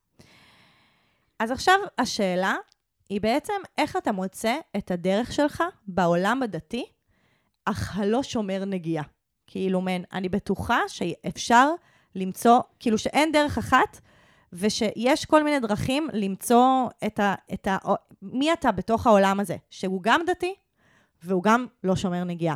אז 1.39 1.51
עכשיו 1.51 1.75
השאלה 1.97 2.55
היא 3.09 3.21
בעצם 3.21 3.53
איך 3.77 3.97
אתה 3.97 4.11
מוצא 4.11 4.55
את 4.77 4.91
הדרך 4.91 5.33
שלך 5.33 5.63
בעולם 5.87 6.43
הדתי, 6.43 6.85
אך 7.65 7.97
הלא 7.97 8.23
שומר 8.23 8.65
נגיעה. 8.65 9.03
כאילו, 9.47 9.81
מן, 9.81 10.01
אני 10.13 10.29
בטוחה 10.29 10.79
שאפשר 10.87 11.69
למצוא, 12.15 12.59
כאילו 12.79 12.97
שאין 12.97 13.31
דרך 13.31 13.57
אחת, 13.57 13.99
ושיש 14.53 15.25
כל 15.25 15.43
מיני 15.43 15.59
דרכים 15.59 16.07
למצוא 16.13 16.87
את 17.05 17.19
ה... 17.19 17.35
את 17.53 17.67
ה 17.67 17.77
מי 18.21 18.53
אתה 18.53 18.71
בתוך 18.71 19.07
העולם 19.07 19.39
הזה, 19.39 19.57
שהוא 19.69 20.03
גם 20.03 20.21
דתי, 20.27 20.55
והוא 21.23 21.43
גם 21.43 21.65
לא 21.83 21.95
שומר 21.95 22.23
נגיעה. 22.23 22.55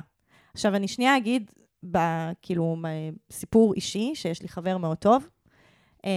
עכשיו, 0.53 0.75
אני 0.75 0.87
שנייה 0.87 1.17
אגיד, 1.17 1.51
ב, 1.91 1.97
כאילו, 2.41 2.77
סיפור 3.31 3.73
אישי, 3.73 4.11
שיש 4.15 4.41
לי 4.41 4.47
חבר 4.47 4.77
מאוד 4.77 4.97
טוב, 4.97 5.27
אה, 6.05 6.11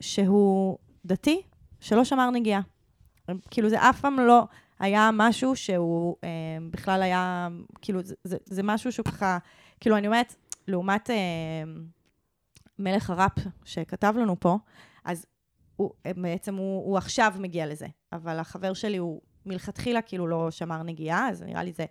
שהוא 0.00 0.78
דתי, 1.04 1.42
שלא 1.80 2.04
שמר 2.04 2.30
נגיעה. 2.30 2.60
כאילו, 3.50 3.68
זה 3.68 3.90
אף 3.90 4.00
פעם 4.00 4.20
לא 4.20 4.46
היה 4.78 5.10
משהו 5.12 5.56
שהוא 5.56 6.16
אה, 6.24 6.28
בכלל 6.70 7.02
היה, 7.02 7.48
כאילו, 7.82 8.02
זה, 8.02 8.14
זה, 8.24 8.36
זה 8.44 8.62
משהו 8.62 8.92
שהוא 8.92 9.06
ככה, 9.06 9.38
כאילו, 9.80 9.96
אני 9.96 10.06
אומרת, 10.06 10.34
לעומת 10.68 11.10
אה, 11.10 11.16
מלך 12.78 13.10
הראפ 13.10 13.32
שכתב 13.64 14.14
לנו 14.16 14.40
פה, 14.40 14.58
אז 15.04 15.26
הוא, 15.76 15.90
בעצם 16.16 16.54
הוא, 16.54 16.86
הוא 16.86 16.98
עכשיו 16.98 17.34
מגיע 17.38 17.66
לזה, 17.66 17.86
אבל 18.12 18.38
החבר 18.38 18.74
שלי 18.74 18.96
הוא 18.96 19.20
מלכתחילה 19.46 20.02
כאילו 20.02 20.26
לא 20.26 20.50
שמר 20.50 20.82
נגיעה, 20.82 21.28
אז 21.28 21.42
נראה 21.42 21.62
לי 21.62 21.72
זה 21.72 21.86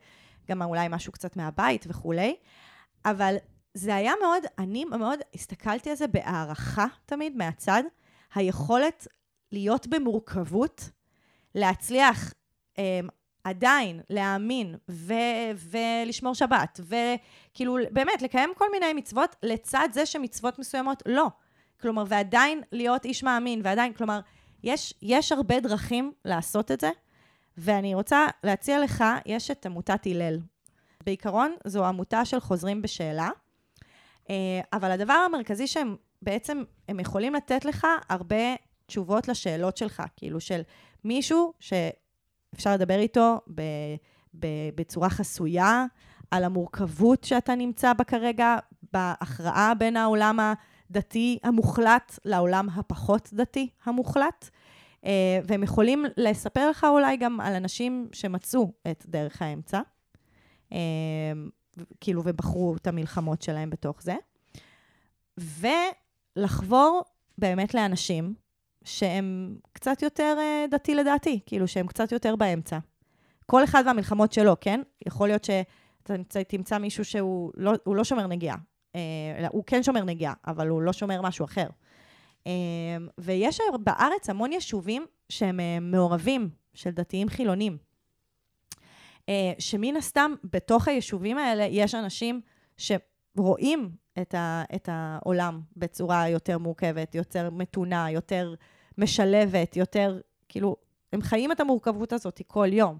גם 0.50 0.62
אולי 0.62 0.88
משהו 0.90 1.12
קצת 1.12 1.38
מהבית 1.38 1.86
וכולי. 1.90 2.36
אבל 3.06 3.36
זה 3.74 3.96
היה 3.96 4.14
מאוד, 4.22 4.44
אני 4.60 4.86
מאוד 4.86 5.20
הסתכלתי 5.36 5.90
על 5.90 5.96
זה 5.96 6.08
בהערכה 6.08 6.86
תמיד, 7.06 7.38
מהצד. 7.38 7.84
היכולת 8.36 9.08
להיות 9.52 9.88
במורכבות, 9.88 10.90
להצליח 11.56 12.34
אה, 12.80 13.00
עדיין 13.44 14.02
להאמין 14.10 14.76
ו- 14.92 15.14
ולשמור 15.56 16.34
שבת, 16.36 16.80
וכאילו 16.84 17.78
באמת 17.92 18.22
לקיים 18.22 18.50
כל 18.58 18.66
מיני 18.72 18.94
מצוות, 18.94 19.36
לצד 19.44 19.90
זה 19.92 20.06
שמצוות 20.06 20.60
מסוימות 20.60 21.04
לא. 21.06 21.28
כלומר, 21.82 22.04
ועדיין 22.08 22.62
להיות 22.72 23.06
איש 23.06 23.24
מאמין, 23.24 23.62
ועדיין, 23.64 23.94
כלומר, 23.94 24.20
יש, 24.64 24.94
יש 25.02 25.32
הרבה 25.32 25.60
דרכים 25.60 26.12
לעשות 26.26 26.72
את 26.72 26.82
זה, 26.82 26.90
ואני 27.58 27.96
רוצה 27.96 28.28
להציע 28.44 28.80
לך, 28.80 29.04
יש 29.26 29.52
את 29.52 29.66
עמותת 29.66 30.06
הלל. 30.06 30.40
בעיקרון, 31.06 31.56
זו 31.66 31.86
עמותה 31.86 32.26
של 32.26 32.40
חוזרים 32.40 32.82
בשאלה, 32.82 33.30
אה, 34.30 34.62
אבל 34.74 34.92
הדבר 34.92 35.14
המרכזי 35.14 35.68
שהם 35.68 35.96
בעצם, 36.22 36.64
הם 36.90 37.00
יכולים 37.00 37.34
לתת 37.34 37.66
לך 37.66 37.88
הרבה 38.10 38.56
תשובות 38.86 39.28
לשאלות 39.28 39.78
שלך, 39.78 40.04
כאילו 40.16 40.40
של 40.40 40.62
מישהו 41.04 41.54
שאפשר 41.60 42.74
לדבר 42.74 43.00
איתו 43.00 43.40
ב, 43.56 43.62
ב, 44.40 44.48
בצורה 44.76 45.10
חסויה, 45.10 45.86
על 46.32 46.44
המורכבות 46.44 47.24
שאתה 47.24 47.56
נמצא 47.56 47.94
בה 47.94 48.04
כרגע, 48.04 48.56
בהכרעה 48.94 49.74
בין 49.74 49.98
העולם 49.98 50.40
הדתי 50.90 51.40
המוחלט 51.44 52.20
לעולם 52.26 52.70
הפחות 52.70 53.30
דתי 53.34 53.70
המוחלט. 53.86 54.50
אה, 55.06 55.40
והם 55.44 55.64
יכולים 55.64 56.06
לספר 56.18 56.70
לך 56.70 56.84
אולי 56.90 57.18
גם 57.18 57.40
על 57.42 57.54
אנשים 57.54 58.08
שמצאו 58.14 58.72
את 58.92 59.06
דרך 59.08 59.42
האמצע, 59.42 59.82
אה, 60.74 60.78
כאילו, 62.02 62.22
ובחרו 62.26 62.76
את 62.76 62.88
המלחמות 62.88 63.42
שלהם 63.42 63.70
בתוך 63.70 64.02
זה. 64.02 64.16
ולחבור 65.38 67.02
באמת 67.38 67.74
לאנשים 67.74 68.34
שהם 68.84 69.56
קצת 69.74 70.02
יותר 70.02 70.36
אה, 70.40 70.66
דתי 70.72 70.96
לדעתי, 70.96 71.40
כאילו 71.46 71.68
שהם 71.68 71.88
קצת 71.88 72.12
יותר 72.12 72.36
באמצע. 72.36 72.78
כל 73.46 73.64
אחד 73.64 73.84
והמלחמות 73.86 74.34
שלו, 74.34 74.56
כן? 74.62 74.82
יכול 75.08 75.28
להיות 75.28 75.44
שאתה 75.44 76.44
תמצא 76.48 76.78
מישהו 76.78 77.06
שהוא 77.06 77.52
לא, 77.58 77.74
לא 77.86 78.04
שומר 78.04 78.28
נגיעה, 78.28 78.58
אלא 79.40 79.48
הוא 79.52 79.64
כן 79.68 79.84
שומר 79.84 80.04
נגיעה, 80.04 80.34
אבל 80.48 80.68
הוא 80.68 80.82
לא 80.82 80.94
שומר 80.94 81.22
משהו 81.22 81.46
אחר. 81.46 81.68
אמ, 82.46 83.08
ויש 83.18 83.60
בארץ 83.84 84.30
המון 84.30 84.52
יישובים 84.52 85.06
שהם 85.30 85.60
אה, 85.60 85.78
מעורבים, 85.82 86.50
של 86.74 86.92
דתיים 86.92 87.30
חילונים. 87.30 87.78
אה, 89.30 89.54
שמן 89.60 89.96
הסתם, 89.96 90.34
בתוך 90.44 90.88
היישובים 90.88 91.38
האלה 91.38 91.64
יש 91.64 91.96
אנשים 91.96 92.42
שרואים 92.78 93.90
את, 94.22 94.34
ה, 94.34 94.64
את 94.76 94.90
העולם 94.92 95.62
בצורה 95.78 96.30
יותר 96.30 96.58
מורכבת, 96.58 97.16
יותר 97.16 97.50
מתונה, 97.50 98.12
יותר 98.12 98.54
משלבת, 98.98 99.78
יותר, 99.78 100.20
כאילו, 100.50 100.76
הם 101.14 101.22
חיים 101.22 101.52
את 101.52 101.60
המורכבות 101.60 102.14
הזאת 102.14 102.42
כל 102.48 102.68
יום. 102.72 102.98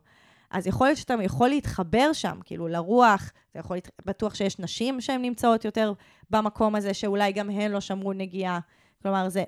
אז 0.52 0.68
יכול 0.68 0.88
להיות 0.88 0.98
שאתה 0.98 1.14
יכול 1.24 1.50
להתחבר 1.50 2.14
שם, 2.14 2.40
כאילו, 2.44 2.68
לרוח, 2.68 3.32
אתה 3.52 3.60
יכול. 3.60 3.78
בטוח 4.06 4.36
שיש 4.36 4.60
נשים 4.60 5.02
שהן 5.02 5.22
נמצאות 5.22 5.66
יותר 5.66 5.94
במקום 6.30 6.76
הזה, 6.76 6.94
שאולי 6.94 7.32
גם 7.32 7.50
הן 7.50 7.72
לא 7.72 7.80
שמרו 7.80 8.14
נגיעה. 8.14 8.60
כלומר, 9.06 9.30
זה... 9.30 9.44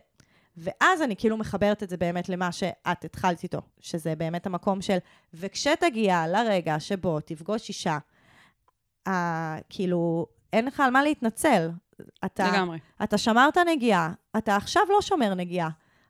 ואז 0.58 1.02
אני 1.02 1.15
כאילו 1.15 1.38
מחברת 1.38 1.84
את 1.84 1.89
זה 1.89 1.98
באמת 1.98 2.30
למה 2.30 2.52
שאת 2.52 3.06
התחלת 3.06 3.43
איתו, 3.43 3.62
שזה 3.80 4.15
באמת 4.15 4.46
המקום 4.46 4.82
של, 4.82 4.98
וכשתגיע 5.34 6.28
לרגע 6.28 6.80
שבו 6.80 7.20
תפגוש 7.20 7.70
אישה, 7.70 7.98
אה, 9.08 9.58
כאילו, 9.70 10.26
אין 10.54 10.65
לך 10.65 10.80
על 10.80 10.89
מה 10.89 11.04
להתנצל. 11.04 11.70
אתה, 12.26 12.52
לגמרי. 12.52 12.80
אתה 13.04 13.17
שמרת 13.17 13.58
נגיעה, 13.58 14.13
אתה 14.38 14.56
עכשיו 14.56 14.84
לא 14.89 15.02
שומר 15.02 15.34
נגיעה. 15.34 15.70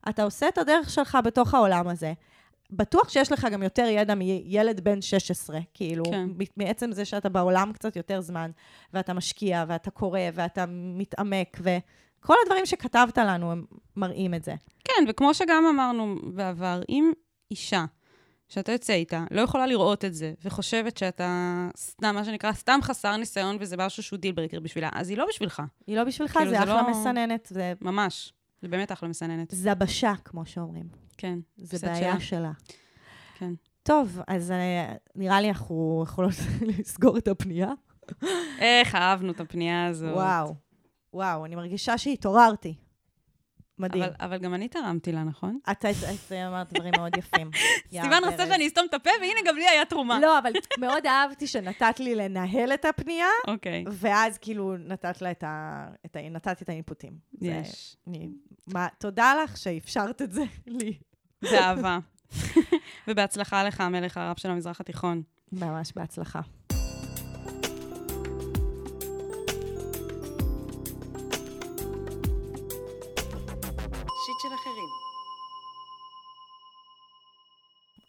אתה 0.10 0.24
עושה 0.24 0.48
את 0.48 0.58
הדרך 0.58 0.90
שלך 0.90 1.18
בתוך 1.24 1.54
העולם 1.54 1.88
הזה. 1.88 2.14
בטוח 2.72 3.10
שיש 3.10 3.32
לך 3.32 3.48
גם 3.52 3.64
יותר 3.64 3.86
ידע 3.86 4.16
מילד 4.16 4.80
בן 4.80 5.02
16, 5.02 5.60
כאילו, 5.74 6.04
כן. 6.06 6.30
מעצם 6.58 6.92
זה 6.92 7.06
שאתה 7.06 7.30
בעולם 7.30 7.72
קצת 7.74 7.96
יותר 7.96 8.22
זמן, 8.22 8.52
ואתה 8.94 9.14
משקיע, 9.14 9.66
ואתה 9.68 9.92
קורא, 9.92 10.20
ואתה 10.34 10.66
מתעמק, 10.70 11.58
ו... 11.62 11.78
כל 12.22 12.36
הדברים 12.44 12.66
שכתבת 12.66 13.18
לנו, 13.18 13.52
הם 13.52 13.66
מראים 13.96 14.34
את 14.34 14.44
זה. 14.44 14.56
כן, 14.84 15.04
וכמו 15.10 15.34
שגם 15.34 15.66
אמרנו 15.70 16.16
בעבר, 16.34 16.82
אם 16.90 17.12
אישה 17.52 17.86
שאתה 18.50 18.72
יוצא 18.72 18.94
איתה, 18.94 19.24
לא 19.32 19.42
יכולה 19.42 19.68
לראות 19.68 20.06
את 20.06 20.14
זה, 20.14 20.34
וחושבת 20.46 20.98
שאתה 20.98 21.30
סתם, 21.78 22.16
מה 22.16 22.26
שנקרא, 22.26 22.52
סתם 22.54 22.80
חסר 22.84 23.18
ניסיון, 23.18 23.58
וזה 23.60 23.78
משהו 23.78 24.04
שהוא 24.04 24.20
deal 24.20 24.32
breaker 24.32 24.60
בשבילה, 24.60 24.90
אז 24.94 25.10
היא 25.10 25.18
לא 25.18 25.26
בשבילך. 25.30 25.62
היא 25.88 25.96
לא 25.98 26.04
בשבילך, 26.04 26.34
כאילו, 26.34 26.50
זה 26.50 26.58
זה 26.58 26.64
אחלה 26.64 26.82
לא- 26.82 26.90
מסננת, 26.92 27.48
זה 27.52 27.74
ממש. 27.82 28.34
זה 28.62 28.68
באמת 28.68 28.92
אחלה 28.92 29.10
מסננת. 29.10 29.52
זבשה, 29.52 30.14
כמו 30.26 30.46
שאומרים. 30.46 30.86
כן. 31.18 31.40
זה 31.58 31.88
בעיה 31.88 32.12
שלה. 32.14 32.20
שלה. 32.20 32.52
כן. 33.38 33.54
טוב, 33.84 34.20
אז 34.28 34.52
אה, 34.52 34.94
נראה 35.16 35.42
לי 35.42 35.50
אנחנו 35.50 36.02
יכולות 36.08 36.34
לסגור 36.80 37.18
את 37.18 37.28
הפנייה. 37.28 37.72
איך 38.60 38.96
אהבנו 38.96 39.32
את 39.32 39.40
הפנייה 39.40 39.86
הזו. 39.88 40.06
וואו, 40.06 40.56
וואו, 41.18 41.46
אני 41.46 41.56
מרגישה 41.56 41.98
שהתעוררתי. 41.98 42.76
מדהים. 43.80 44.04
אבל, 44.04 44.14
אבל 44.20 44.38
גם 44.38 44.54
אני 44.54 44.68
תרמתי 44.68 45.12
לה, 45.12 45.24
נכון? 45.24 45.60
את 45.72 45.86
אמרת 46.48 46.74
דברים 46.74 46.94
מאוד 46.98 47.18
יפים. 47.18 47.52
סיוון 47.92 48.24
ארז. 48.24 48.50
שאני 48.50 48.68
אסתום 48.68 48.86
את 48.90 48.94
הפה, 48.94 49.10
והנה 49.22 49.40
גם 49.46 49.56
לי 49.56 49.68
היה 49.68 49.86
תרומה. 49.86 50.20
לא, 50.20 50.40
אבל 50.40 50.52
מאוד 50.80 51.06
אהבתי 51.06 51.48
שנתת 51.48 52.00
לי 52.00 52.16
לנהל 52.16 52.74
את 52.74 52.86
הפנייה, 52.86 53.28
אוקיי, 53.48 53.86
ואז 53.92 54.38
כאילו 54.38 54.78
נתת 54.78 55.22
לה 55.22 55.32
את 55.32 55.44
ה... 55.44 55.88
את 56.06 56.16
ה... 56.16 56.20
נתת 56.30 56.62
את 56.62 56.70
האינפוטים. 56.70 57.18
זה- 57.42 57.48
יש. 57.48 57.98
אני... 58.08 58.30
מה, 58.68 58.88
תודה 58.98 59.34
לך 59.44 59.58
שאפשרת 59.58 60.22
את 60.22 60.32
זה 60.32 60.44
לי. 60.68 60.98
באהבה. 61.42 62.00
ובהצלחה 63.08 63.64
לך, 63.64 63.82
המלך 63.82 64.18
הרב 64.18 64.38
של 64.38 64.50
המזרח 64.52 64.80
התיכון. 64.82 65.22
ממש 65.52 65.92
בהצלחה. 65.96 66.42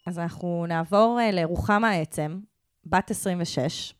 אז 0.08 0.18
אנחנו 0.18 0.66
נעבור 0.68 1.18
אה, 1.20 1.30
לרוחמה 1.30 1.88
העצם, 1.88 2.40
בת 2.86 3.10
26. 3.10 3.94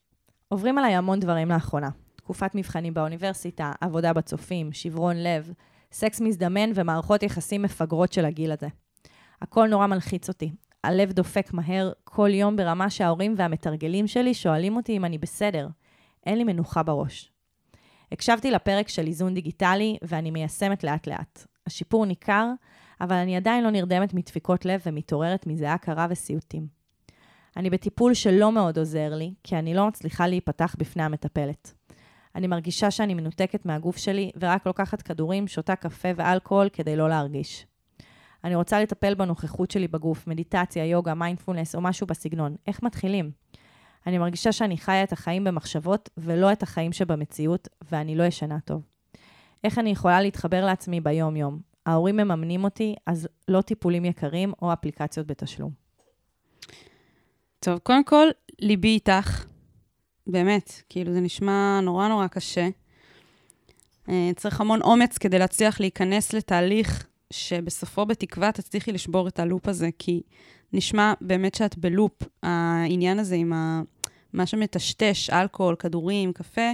עוברים 0.49 0.79
עליי 0.79 0.95
המון 0.95 1.21
דברים 1.21 1.49
לאחרונה. 1.49 1.89
תקופת 2.17 2.55
מבחנים 2.55 2.95
באוניברסיטה, 2.95 3.73
עבודה 3.81 4.13
בצופים, 4.13 4.73
שברון 4.73 5.17
לב, 5.17 5.53
סקס 5.93 6.21
מזדמן 6.21 6.71
ומערכות 6.75 7.23
יחסים 7.23 7.63
מפגרות 7.63 8.13
של 8.13 8.25
הגיל 8.25 8.53
הזה. 8.53 8.69
הכל 9.43 9.69
נורא 9.69 9.87
מלחיץ 9.87 10.29
אותי. 10.29 10.53
הלב 10.85 11.13
דופק 11.13 11.53
מהר 11.53 11.93
כל 12.05 12.31
יום 12.35 12.57
ברמה 12.57 12.91
שההורים 12.91 13.35
והמתרגלים 13.37 14.07
שלי 14.07 14.35
שואלים 14.35 14.77
אותי 14.77 14.97
אם 14.97 15.05
אני 15.05 15.19
בסדר. 15.19 15.69
אין 16.27 16.39
לי 16.39 16.45
מנוחה 16.45 16.83
בראש. 16.83 17.33
הקשבתי 18.13 18.51
לפרק 18.51 18.89
של 18.89 19.07
איזון 19.07 19.35
דיגיטלי 19.35 19.97
ואני 20.03 20.31
מיישמת 20.31 20.85
לאט-לאט. 20.85 21.47
השיפור 21.67 22.07
ניכר, 22.07 22.47
אבל 23.01 23.17
אני 23.17 23.37
עדיין 23.37 23.65
לא 23.65 23.71
נרדמת 23.71 24.15
מדפיקות 24.15 24.65
לב 24.65 24.81
ומתעוררת 24.87 25.47
מזיעה 25.47 25.79
קרה 25.79 26.07
וסיוטים. 26.11 26.67
אני 27.57 27.71
בטיפול 27.71 28.15
שלא 28.15 28.53
מאוד 28.53 28.79
עוזר 28.79 29.15
לי, 29.15 29.35
כי 29.45 29.57
אני 29.57 29.75
לא 29.75 29.89
מצליחה 29.89 30.27
להיפתח 30.27 30.77
בפני 30.79 31.03
המטפלת. 31.03 31.75
אני 32.35 32.47
מרגישה 32.47 32.91
שאני 32.91 33.15
מנותקת 33.15 33.67
מהגוף 33.67 33.97
שלי 33.97 34.31
ורק 34.41 34.67
לוקחת 34.67 35.03
כדורים, 35.03 35.49
שותה 35.49 35.77
קפה 35.77 36.09
ואלכוהול 36.17 36.69
כדי 36.69 36.97
לא 36.97 37.09
להרגיש. 37.09 37.67
אני 38.45 38.55
רוצה 38.55 38.81
לטפל 38.83 39.15
בנוכחות 39.15 39.71
שלי 39.71 39.89
בגוף, 39.89 40.27
מדיטציה, 40.27 40.85
יוגה, 40.85 41.15
מיינדפולנס 41.15 41.75
או 41.75 41.81
משהו 41.81 42.07
בסגנון. 42.07 42.57
איך 42.67 42.83
מתחילים? 42.83 43.31
אני 44.07 44.19
מרגישה 44.19 44.53
שאני 44.53 44.79
חיה 44.79 45.03
את 45.03 45.13
החיים 45.13 45.45
במחשבות 45.45 46.11
ולא 46.17 46.53
את 46.53 46.63
החיים 46.63 46.93
שבמציאות, 46.93 47.69
ואני 47.93 48.17
לא 48.17 48.25
ישנה 48.25 48.61
טוב. 48.61 48.83
איך 49.65 49.79
אני 49.79 49.91
יכולה 49.91 50.21
להתחבר 50.21 50.65
לעצמי 50.65 51.01
ביום-יום? 51.01 51.68
ההורים 51.89 52.17
מממנים 52.17 52.65
אותי, 52.65 52.95
אז 53.07 53.29
לא 53.49 53.61
טיפולים 53.61 54.05
יקרים 54.05 54.53
או 54.63 54.73
אפליקציות 54.73 55.27
בתשלום. 55.27 55.71
טוב, 57.61 57.79
קודם 57.79 58.05
כל, 58.05 58.27
ליבי 58.59 58.89
איתך. 58.89 59.45
באמת, 60.27 60.83
כאילו, 60.89 61.13
זה 61.13 61.21
נשמע 61.21 61.81
נורא 61.83 62.09
נורא 62.09 62.27
קשה. 62.27 62.69
אה, 64.09 64.31
צריך 64.37 64.61
המון 64.61 64.83
אומץ 64.83 65.19
כדי 65.19 65.39
להצליח 65.39 65.81
להיכנס 65.81 66.33
לתהליך 66.33 67.07
שבסופו, 67.33 68.07
בתקווה, 68.07 68.53
תצליחי 68.53 68.93
לשבור 68.93 69.29
את 69.29 69.39
הלופ 69.39 69.69
הזה, 69.69 69.89
כי 69.99 70.23
נשמע 70.73 71.13
באמת 71.21 71.55
שאת 71.55 71.79
בלופ. 71.79 72.23
העניין 72.43 73.19
הזה 73.19 73.35
עם 73.35 73.53
ה... 73.53 73.83
מה 74.33 74.47
שמטשטש, 74.47 75.31
אלכוהול, 75.31 75.77
כדורים, 75.79 76.33
קפה, 76.33 76.71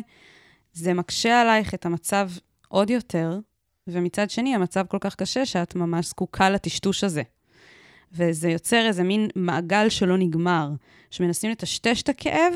זה 0.73 0.95
מקשה 0.95 1.41
עלייך 1.41 1.75
את 1.75 1.87
המצב 1.87 2.31
עוד 2.69 2.91
יותר, 2.91 3.39
ומצד 3.87 4.31
שני, 4.31 4.55
המצב 4.55 4.85
כל 4.89 4.99
כך 5.01 5.15
קשה 5.15 5.47
שאת 5.47 5.75
ממש 5.75 6.09
זקוקה 6.09 6.51
לטשטוש 6.51 7.05
הזה. 7.05 7.23
וזה 8.13 8.51
יוצר 8.51 8.87
איזה 8.87 9.03
מין 9.03 9.29
מעגל 9.37 9.89
שלא 9.89 10.19
נגמר, 10.19 10.71
שמנסים 11.11 11.51
לטשטש 11.51 12.03
את 12.03 12.09
הכאב, 12.09 12.53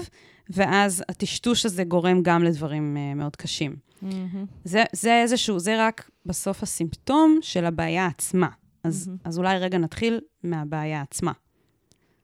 ואז 0.50 1.04
הטשטוש 1.08 1.66
הזה 1.66 1.84
גורם 1.84 2.22
גם 2.22 2.42
לדברים 2.42 2.96
uh, 2.96 3.18
מאוד 3.18 3.36
קשים. 3.36 3.76
מהמם. 4.02 4.44
זה, 4.64 4.84
זה 4.92 5.22
איזשהו, 5.22 5.58
זה 5.58 5.86
רק 5.86 6.10
בסוף 6.26 6.62
הסימפטום 6.62 7.38
של 7.42 7.64
הבעיה 7.64 8.06
עצמה. 8.06 8.48
אז, 8.84 9.08
מהמם. 9.08 9.18
אז 9.24 9.38
אולי 9.38 9.58
רגע 9.58 9.78
נתחיל 9.78 10.20
מהבעיה 10.42 11.02
עצמה. 11.02 11.32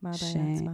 מה 0.03 0.11
הבעיה 0.11 0.33
ש- 0.33 0.57
עצמה? 0.57 0.73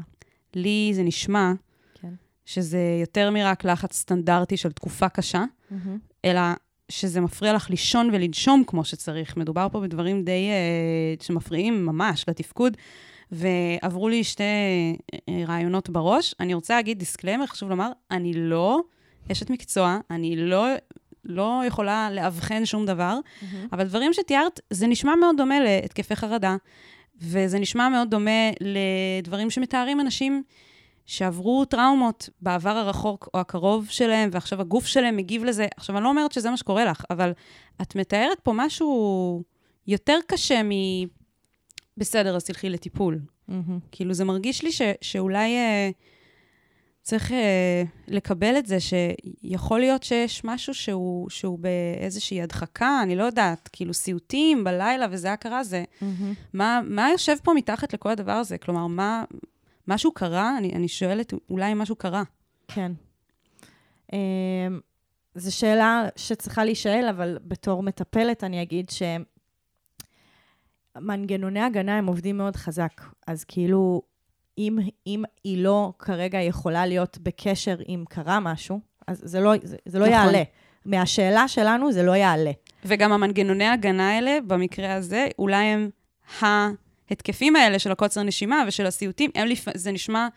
לי 0.55 0.91
זה 0.95 1.03
נשמע 1.03 1.53
כן. 1.95 2.12
שזה 2.45 2.99
יותר 3.01 3.31
מרק 3.31 3.64
לחץ 3.64 3.93
סטנדרטי 3.97 4.57
של 4.57 4.72
תקופה 4.72 5.09
קשה, 5.09 5.45
מהמם. 5.70 5.99
אלא 6.24 6.41
שזה 6.91 7.20
מפריע 7.20 7.53
לך 7.53 7.70
לישון 7.70 8.11
ולנשום 8.12 8.64
כמו 8.66 8.84
שצריך. 8.84 9.36
מדובר 9.36 9.66
פה 9.72 9.80
בדברים 9.80 10.24
די 10.24 10.49
אה, 11.20 11.24
שמפריעים 11.24 11.86
ממש 11.86 12.24
לתפקוד, 12.28 12.76
ועברו 13.32 14.09
לי 14.09 14.24
שתי 14.24 14.43
אה, 15.12 15.16
רעיונות 15.47 15.91
בראש. 15.91 16.34
אני 16.41 16.55
רוצה 16.55 16.74
להגיד 16.74 16.99
disclaimer, 16.99 17.47
חשוב 17.47 17.70
לומר, 17.70 17.91
אני 18.11 18.32
לא 18.34 18.80
אשת 19.32 19.51
מקצוע, 19.51 19.99
אני 20.11 20.36
לא, 20.36 20.66
לא 21.24 21.62
יכולה 21.66 22.11
לאבחן 22.11 22.64
שום 22.64 22.86
דבר, 22.86 23.18
מהמם. 23.43 23.66
אבל 23.72 23.84
דברים 23.84 24.12
שתיארת, 24.12 24.61
זה 24.70 24.86
נשמע 24.86 25.14
מאוד 25.14 25.36
דומה 25.36 25.61
להתקפי 25.61 26.16
חרדה, 26.16 26.57
וזה 27.22 27.59
נשמע 27.59 27.88
מאוד 27.88 28.11
דומה 28.11 28.51
לדברים 28.61 29.51
שמתארים 29.51 30.01
אנשים 30.01 30.43
שעברו 31.11 31.65
טראומות 31.65 32.29
בעבר 32.41 32.71
הרחוק 32.71 33.29
או 33.35 33.41
הקרוב 33.41 33.87
שלהם, 33.89 34.31
ועכשיו 34.33 34.61
הגוף 34.61 34.87
שלהם 34.87 35.17
מגיב 35.17 35.45
לזה. 35.45 35.67
עכשיו, 35.77 35.97
אני 35.97 36.05
לא 36.05 36.09
אומרת 36.09 36.33
שזה 36.33 36.51
מה 36.51 36.57
שקורה 36.57 36.85
לך, 36.85 37.05
אבל 37.11 37.33
את 37.83 37.97
מתארת 37.97 38.41
פה 38.41 38.53
משהו 38.55 39.43
יותר 39.87 40.19
קשה 40.27 40.63
מ... 40.63 40.71
בסדר, 41.97 42.37
אז 42.37 42.45
תלכי 42.45 42.71
לטיפול. 42.71 43.21
מהמם. 43.49 43.79
כאילו, 43.93 44.15
זה 44.15 44.25
מרגיש 44.25 44.63
לי 44.63 44.73
ש, 44.73 44.83
שאולי 45.01 45.57
אה, 45.57 45.91
צריך 47.03 47.33
אה, 47.33 47.83
לקבל 48.09 48.59
את 48.59 48.67
זה, 48.67 48.79
שיכול 48.81 49.81
להיות 49.81 50.03
שיש 50.03 50.45
משהו 50.45 50.75
שהוא, 50.75 51.31
שהוא 51.31 51.59
באיזושהי 51.59 52.43
הדחקה, 52.43 53.01
אני 53.03 53.17
לא 53.17 53.25
יודעת, 53.25 53.69
כאילו 53.73 53.95
סיוטים 53.95 54.65
בלילה 54.65 55.07
וזה 55.11 55.33
הכרה, 55.33 55.65
זה... 55.65 55.85
מהמם. 56.01 56.35
מה, 56.53 56.81
מה 56.85 57.11
יושב 57.11 57.37
פה 57.43 57.53
מתחת 57.55 57.95
לכל 57.95 58.11
הדבר 58.11 58.33
הזה? 58.33 58.59
כלומר, 58.59 58.87
מה... 58.87 59.25
משהו 59.91 60.12
קרה? 60.12 60.59
אני, 60.59 60.72
אני 60.72 60.88
שואלת, 60.88 61.32
אולי 61.51 61.74
משהו 61.74 61.97
קרה. 61.97 62.22
כן. 62.68 62.93
אמ, 64.12 64.80
זו 65.34 65.57
שאלה 65.57 66.05
שצריכה 66.16 66.64
להישאל, 66.64 67.07
אבל 67.11 67.38
בתור 67.45 67.82
מטפלת 67.82 68.45
אני 68.45 68.62
אגיד 68.62 68.91
שמנגנוני 70.97 71.61
הגנה 71.61 71.99
הם 71.99 72.07
עובדים 72.07 72.36
מאוד 72.36 72.57
חזק. 72.57 73.03
אז 73.26 73.45
כאילו, 73.45 74.03
אם, 74.59 74.78
אם 75.07 75.22
היא 75.45 75.64
לא 75.64 75.93
כרגע 75.99 76.41
יכולה 76.41 76.86
להיות 76.86 77.18
בקשר 77.18 77.76
אם 77.88 78.05
קרה 78.09 78.41
משהו, 78.41 78.80
אז 79.07 79.20
זה 79.24 79.41
לא, 79.41 79.53
זה, 79.62 79.76
זה 79.86 79.99
לא 79.99 80.07
נכון. 80.07 80.18
יעלה. 80.18 80.43
מהשאלה 80.86 81.49
שלנו 81.49 81.93
זה 81.93 82.03
לא 82.03 82.16
יעלה. 82.16 82.51
וגם 82.84 83.12
המנגנוני 83.12 83.64
ההגנה 83.64 84.11
האלה, 84.11 84.38
במקרה 84.47 84.95
הזה, 84.95 85.28
אולי 85.38 85.64
הם 85.64 85.91
ההתקפים 87.11 87.57
האלה 87.57 87.79
של 87.79 87.93
הקוצר 87.93 88.23
נשימה 88.23 88.65
ושל 88.69 88.87
הסיוטים, 88.87 89.31
הם 89.35 89.47
לפ... 89.47 89.65
זה 89.77 89.93
נשמע 89.93 90.29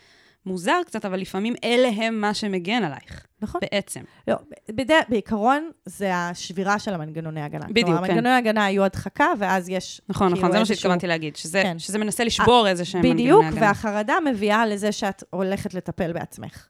מוזר 0.45 0.77
קצת, 0.85 1.05
אבל 1.05 1.19
לפעמים 1.19 1.53
אלה 1.63 1.87
הם 1.87 2.21
מה 2.21 2.33
שמגן 2.33 2.83
עלייך, 2.83 3.25
נכון? 3.41 3.61
בעצם. 3.61 4.01
לא, 4.27 4.35
בד... 4.71 4.91
בעיקרון 5.09 5.71
זה 5.85 6.15
השבירה 6.15 6.79
של 6.79 6.93
המנגנוני 6.93 7.41
ההגנה. 7.41 7.65
בדיוק, 7.69 7.85
כלומר, 7.85 8.01
כן. 8.01 8.11
המנגנוני 8.11 8.35
ההגנה 8.35 8.65
היו 8.65 8.83
הדחקה, 8.83 9.27
ואז 9.39 9.69
יש 9.69 10.01
נכון, 10.09 10.27
כאילו 10.27 10.39
נכון, 10.39 10.51
זה 10.51 10.59
מה 10.59 10.65
שהתכוונתי 10.65 11.07
להגיד, 11.07 11.35
שזה, 11.35 11.61
כן. 11.63 11.79
שזה 11.79 11.97
מנסה 11.97 12.23
לשבור 12.23 12.67
איזה 12.67 12.85
שהם 12.85 13.01
מנגנוני 13.01 13.23
בדיוק, 13.23 13.45
הגנה. 13.45 13.61
והחרדה 13.61 14.15
מביאה 14.25 14.65
לזה 14.65 14.91
שאת 14.91 15.23
הולכת 15.29 15.73
לטפל 15.73 16.13
בעצמך. 16.13 16.67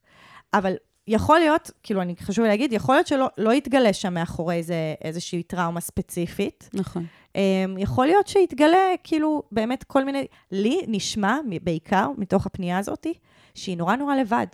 אבל 0.53 0.73
יכול 1.07 1.39
להיות, 1.39 1.71
כאילו, 1.83 2.01
אני 2.01 2.15
חשוב 2.15 2.45
להגיד, 2.45 2.73
יכול 2.73 2.95
להיות 2.95 3.07
שלא 3.07 3.27
לא 3.37 3.53
יתגלה 3.53 3.93
שם 3.93 4.13
מאחורי 4.13 4.63
זה 4.63 4.95
איזושהי 5.01 5.43
טראומה 5.43 5.81
ספציפית. 5.81 6.69
נכון. 6.73 7.05
Um, 7.33 7.35
יכול 7.77 8.05
להיות 8.05 8.27
שיתגלה, 8.27 8.87
כאילו, 9.03 9.43
באמת 9.51 9.83
כל 9.83 10.03
מיני... 10.03 10.25
לי 10.51 10.81
נשמע, 10.87 11.37
בעיקר, 11.63 12.09
מתוך 12.17 12.45
הפנייה 12.45 12.77
הזאת, 12.77 13.07
שהיא 13.53 13.77
נורא 13.77 13.95
נורא 13.95 14.15
לבד. 14.15 14.47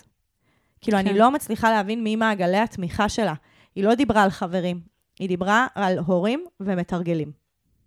כאילו, 0.82 0.98
כן. 0.98 1.08
אני 1.08 1.20
לא 1.20 1.32
מצליחה 1.32 1.72
להבין 1.72 2.04
מי 2.04 2.16
מעגלי 2.16 2.58
התמיכה 2.58 3.10
שלה. 3.10 3.34
היא 3.76 3.84
לא 3.84 3.96
דיברה 3.96 4.24
על 4.24 4.30
חברים, 4.30 4.80
היא 5.20 5.28
דיברה 5.28 5.68
על 5.76 5.98
הורים 5.98 6.46
ומתרגלים. 6.60 7.32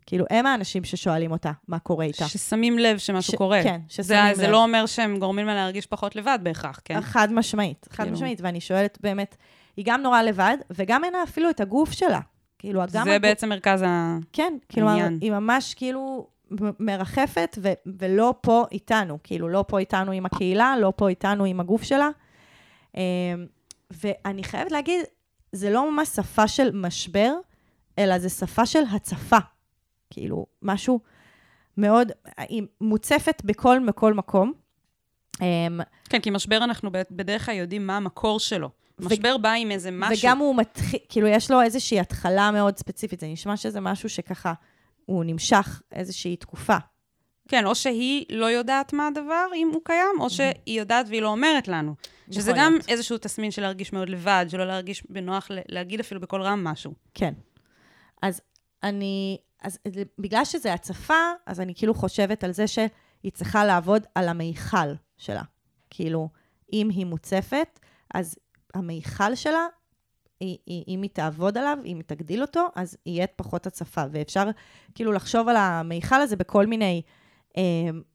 כאילו, 0.07 0.25
הם 0.31 0.47
האנשים 0.47 0.85
ששואלים 0.85 1.33
אותה 1.33 1.53
מה 1.69 1.79
קורה 1.79 2.05
איתה. 2.05 2.29
ששמים 2.29 2.79
לב 2.79 2.99
שמשהו 2.99 3.33
ש- 3.33 3.37
קורה. 3.37 3.63
כן, 3.63 3.81
זה, 3.89 4.03
ששמים 4.03 4.35
זה 4.35 4.43
לב. 4.47 4.51
לא 4.51 4.63
אומר 4.63 4.87
שהם 4.87 5.19
גורמים 5.19 5.47
לה 5.47 5.55
להרגיש 5.55 5.87
פחות 5.87 6.17
לבד 6.17 6.39
בהכרח, 6.43 6.81
כן? 6.85 7.01
חד 7.01 7.33
משמעית, 7.33 7.87
חד 7.91 8.03
כאילו- 8.05 8.17
משמעית, 8.17 8.41
ואני 8.41 8.61
שואלת 8.61 8.99
באמת, 9.01 9.37
היא 9.77 9.85
גם 9.89 10.03
נורא 10.03 10.23
לבד, 10.23 10.57
וגם 10.71 11.05
אין 11.05 11.13
לה 11.13 11.23
אפילו 11.23 11.51
את 11.51 11.61
הגוף 11.61 11.93
שלה. 11.93 12.21
כאילו, 12.59 12.81
גם... 12.81 12.89
זה 12.89 13.01
הגוף- 13.03 13.23
בעצם 13.23 13.49
מרכז 13.49 13.83
ה... 13.83 14.17
כן, 14.33 14.57
כאילו, 14.69 14.89
העניין. 14.89 15.19
היא 15.21 15.31
ממש 15.33 15.75
כאילו 15.75 16.27
מרחפת, 16.81 17.59
ו- 17.63 17.73
ולא 17.99 18.35
פה 18.41 18.65
איתנו. 18.73 19.19
כאילו, 19.25 19.49
לא 19.49 19.65
פה 19.69 19.79
איתנו 19.79 20.13
עם 20.13 20.27
הקהילה, 20.27 20.75
לא 20.81 20.93
פה 20.97 21.09
איתנו 21.09 21.45
עם 21.45 21.61
הגוף 21.61 21.83
שלה. 21.83 22.09
אמ, 22.97 23.01
ואני 23.91 24.45
חייבת 24.45 24.73
להגיד, 24.73 25.01
זה 25.53 25.71
לא 25.71 25.91
ממש 25.93 26.09
שפה 26.09 26.49
של 26.49 26.71
משבר, 26.75 27.33
אלא 27.99 28.19
זה 28.19 28.29
שפה 28.29 28.67
של 28.67 28.83
הצפה. 28.93 29.37
כאילו, 30.13 30.47
משהו 30.63 31.01
מאוד, 31.77 32.13
היא 32.39 32.63
מוצפת 32.81 33.43
בכל, 33.45 33.79
בכל 33.87 34.15
מקום. 34.15 34.53
אמ, 35.41 35.81
כן, 36.09 36.21
כי 36.21 36.31
משבר 36.31 36.65
אנחנו 36.65 36.91
בדרך 37.11 37.47
כלל 37.47 37.55
יודעים 37.55 37.87
מה 37.87 37.97
המקור 37.97 38.41
שלו. 38.41 38.71
משבר 39.01 39.37
בא 39.39 39.53
עם 39.53 39.71
איזה 39.71 39.91
משהו. 39.93 40.29
וגם 40.29 40.39
הוא 40.39 40.57
מתחיל, 40.57 41.01
כאילו, 41.09 41.27
יש 41.27 41.51
לו 41.51 41.63
איזושהי 41.63 42.01
התחלה 42.01 42.51
מאוד 42.51 42.77
ספציפית. 42.77 43.21
זה 43.21 43.27
נשמע 43.27 43.57
שזה 43.57 43.81
משהו 43.81 44.09
שככה, 44.09 44.53
הוא 45.07 45.25
נמשך 45.25 45.83
איזושהי 45.93 46.37
תקופה. 46.37 46.77
כן, 47.49 47.67
או 47.67 47.75
שהיא 47.75 48.27
לא 48.31 48.47
יודעת 48.47 48.93
מה 48.93 49.07
הדבר, 49.07 49.47
אם 49.55 49.71
הוא 49.73 49.81
קיים, 49.85 50.21
או 50.21 50.31
שהיא 50.31 50.81
יודעת 50.81 51.07
והיא 51.09 51.23
לא 51.23 51.29
אומרת 51.29 51.69
לנו. 51.69 51.95
שזה 52.31 52.53
גם 52.57 52.73
להיות. 52.73 52.89
איזשהו 52.89 53.19
תסמין 53.19 53.51
של 53.51 53.63
להרגיש 53.63 53.93
מאוד 53.93 54.09
לבד, 54.09 54.47
שלא 54.49 54.65
להרגיש 54.67 55.03
בנוח 55.09 55.49
להגיד 55.69 56.01
אפילו 56.01 56.21
בקול 56.21 56.43
רם 56.43 56.65
משהו. 56.65 56.95
כן. 57.15 57.35
אז 58.23 58.41
אני, 58.83 59.39
אז 59.63 59.79
בגלל 60.19 60.45
שזה 60.45 60.73
הצפה, 60.73 61.33
אז 61.47 61.61
אני 61.61 61.75
כאילו 61.75 61.95
חושבת 61.95 62.45
על 62.45 62.53
זה 62.53 62.67
שהיא 62.67 63.33
צריכה 63.33 63.65
לעבוד 63.65 64.03
על 64.15 64.29
המיכל 64.29 64.95
שלה. 65.17 65.43
כאילו, 65.91 66.29
אם 66.73 66.89
היא 66.89 67.07
מוצפת, 67.07 67.79
אז 68.15 68.37
המיכל 68.75 69.35
שלה, 69.35 69.67
היא, 70.41 70.59
היא, 70.67 70.85
אם 70.89 71.03
היא 71.03 71.11
תעבוד 71.11 71.59
עליו, 71.59 71.79
אם 71.85 71.97
היא 71.97 72.05
תגדיל 72.07 72.43
אותו, 72.43 72.67
אז 72.75 72.97
יהיה 73.07 73.27
פחות 73.27 73.67
הצפה. 73.67 74.03
ואפשר 74.11 74.51
כאילו 74.95 75.13
לחשוב 75.13 75.49
על 75.49 75.57
המיכל 75.57 76.21
הזה 76.21 76.37
בכל 76.37 76.67
מיני 76.67 77.03
אה, 77.57 77.63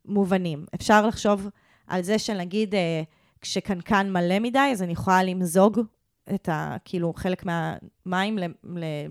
מובנים. 0.05 0.65
אפשר 0.75 1.07
לחשוב 1.07 1.47
על 1.87 2.01
זה 2.01 2.19
שנגיד, 2.19 2.75
אה, 2.75 3.01
כשקנקן 3.41 4.11
מלא 4.11 4.39
מדי, 4.39 4.69
אז 4.71 4.83
אני 4.83 4.93
יכולה 4.93 5.23
למזוג 5.23 5.79
את 6.35 6.49
ה... 6.49 6.75
כאילו, 6.85 7.13
חלק 7.13 7.45
מהמים 7.45 8.37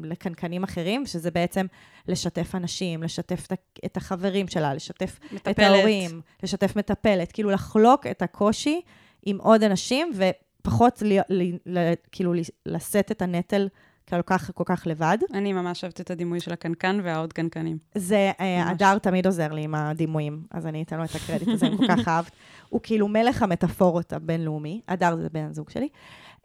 לקנקנים 0.02 0.64
אחרים, 0.64 1.06
שזה 1.06 1.30
בעצם 1.30 1.66
לשתף 2.08 2.54
אנשים, 2.54 3.02
לשתף 3.02 3.46
את 3.46 3.52
את 3.84 3.96
החברים 3.96 4.48
שלה, 4.48 4.74
לשתף 4.74 5.18
את 5.26 5.32
מטפלת. 5.32 5.58
ההורים, 5.58 6.20
לשתף 6.42 6.76
מטפלת, 6.76 7.32
כאילו 7.32 7.50
לחלוק 7.50 8.06
את 8.06 8.22
הקושי 8.22 8.80
עם 9.26 9.38
עוד 9.40 9.62
אנשים, 9.62 10.12
ופחות 10.14 11.02
ל, 11.02 11.18
ל, 11.28 11.56
ל, 11.66 11.92
כאילו 12.12 12.32
לשאת 12.66 13.12
את 13.12 13.22
הנטל 13.22 13.68
כל 14.08 14.22
כך, 14.22 14.50
כל 14.54 14.64
כך 14.66 14.86
לבד. 14.86 15.18
אני 15.34 15.52
ממש 15.52 15.84
אוהבת 15.84 16.00
את 16.00 16.10
הדימוי 16.10 16.40
של 16.40 16.52
הקנקן 16.52 17.00
והעוד 17.04 17.32
קנקנים. 17.32 17.78
זה, 17.94 18.32
אה, 18.40 18.64
ממש. 18.64 18.70
הדר 18.70 18.98
תמיד 18.98 19.26
עוזר 19.26 19.52
לי 19.52 19.62
עם 19.62 19.74
הדימויים, 19.74 20.42
אז 20.50 20.66
אני 20.66 20.82
אתן 20.82 20.98
לו 20.98 21.04
את 21.04 21.14
הקרדיט 21.14 21.48
הזה, 21.48 21.66
אני 21.66 21.76
כל 21.76 21.86
כך 21.88 22.08
אהבת. 22.08 22.30
הוא 22.68 22.80
כאילו 22.82 23.08
מלך 23.08 23.42
המטאפורות 23.42 24.12
הבינלאומי, 24.12 24.80
הדר 24.88 25.16
זה 25.16 25.28
בן 25.32 25.46
הזוג 25.50 25.70
שלי. 25.70 25.88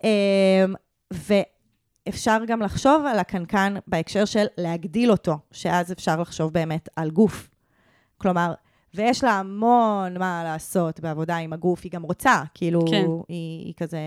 אה, 0.03 0.65
ואפשר 2.07 2.37
גם 2.47 2.61
לחשוב 2.61 3.05
על 3.05 3.19
הקנקן 3.19 3.75
בהקשר 3.87 4.25
של 4.25 4.45
להגדיל 4.57 5.11
אותו, 5.11 5.37
שאז 5.51 5.91
אפשר 5.91 6.21
לחשוב 6.21 6.53
באמת 6.53 6.89
על 6.95 7.09
גוף. 7.09 7.49
כלומר, 8.17 8.53
ויש 8.93 9.23
לה 9.23 9.31
המון 9.31 10.17
מה 10.17 10.41
לעשות 10.43 10.99
בעבודה 10.99 11.37
עם 11.37 11.53
הגוף, 11.53 11.81
היא 11.83 11.91
גם 11.91 12.03
רוצה, 12.03 12.41
כאילו, 12.53 12.81
כן. 12.91 13.05
היא, 13.27 13.65
היא 13.65 13.73
כזה 13.77 13.99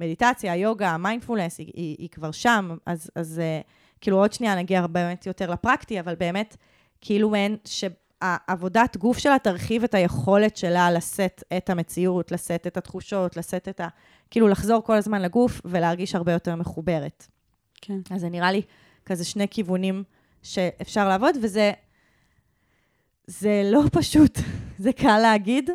מדיטציה, 0.00 0.56
יוגה, 0.56 0.96
מיינדפולנס, 0.96 1.58
היא, 1.58 1.72
היא, 1.74 1.96
היא 1.98 2.08
כבר 2.08 2.30
שם, 2.30 2.76
אז, 2.86 3.10
אז 3.14 3.38
אה, 3.38 3.60
כאילו 4.00 4.18
עוד 4.18 4.32
שנייה 4.32 4.54
נגיע 4.54 4.86
באמת 4.86 5.26
יותר 5.26 5.50
לפרקטי, 5.50 6.00
אבל 6.00 6.14
באמת, 6.14 6.56
כאילו 7.00 7.30
מעין 7.30 7.56
שהעבודת 7.64 8.96
גוף 8.96 9.18
שלה 9.18 9.38
תרחיב 9.38 9.84
את 9.84 9.94
היכולת 9.94 10.56
שלה 10.56 10.90
לשאת 10.90 11.42
את 11.56 11.70
המציאות, 11.70 12.32
לשאת 12.32 12.66
את 12.66 12.76
התחושות, 12.76 13.36
לשאת 13.36 13.68
את 13.68 13.80
ה... 13.80 13.88
כאילו 14.34 14.48
לחזור 14.48 14.82
כל 14.84 14.96
הזמן 14.96 15.22
לגוף 15.22 15.60
ולהרגיש 15.64 16.14
הרבה 16.14 16.32
יותר 16.32 16.54
מחוברת. 16.54 17.26
כן. 17.80 17.98
אז 18.10 18.20
זה 18.20 18.28
נראה 18.28 18.52
לי 18.52 18.62
כזה 19.06 19.24
שני 19.24 19.48
כיוונים 19.48 20.02
שאפשר 20.42 21.08
לעבוד, 21.08 21.36
וזה 21.42 21.72
זה 23.26 23.62
לא 23.64 23.82
פשוט, 23.98 24.38
זה 24.78 24.92
קל 24.92 25.18
להגיד. 25.18 25.70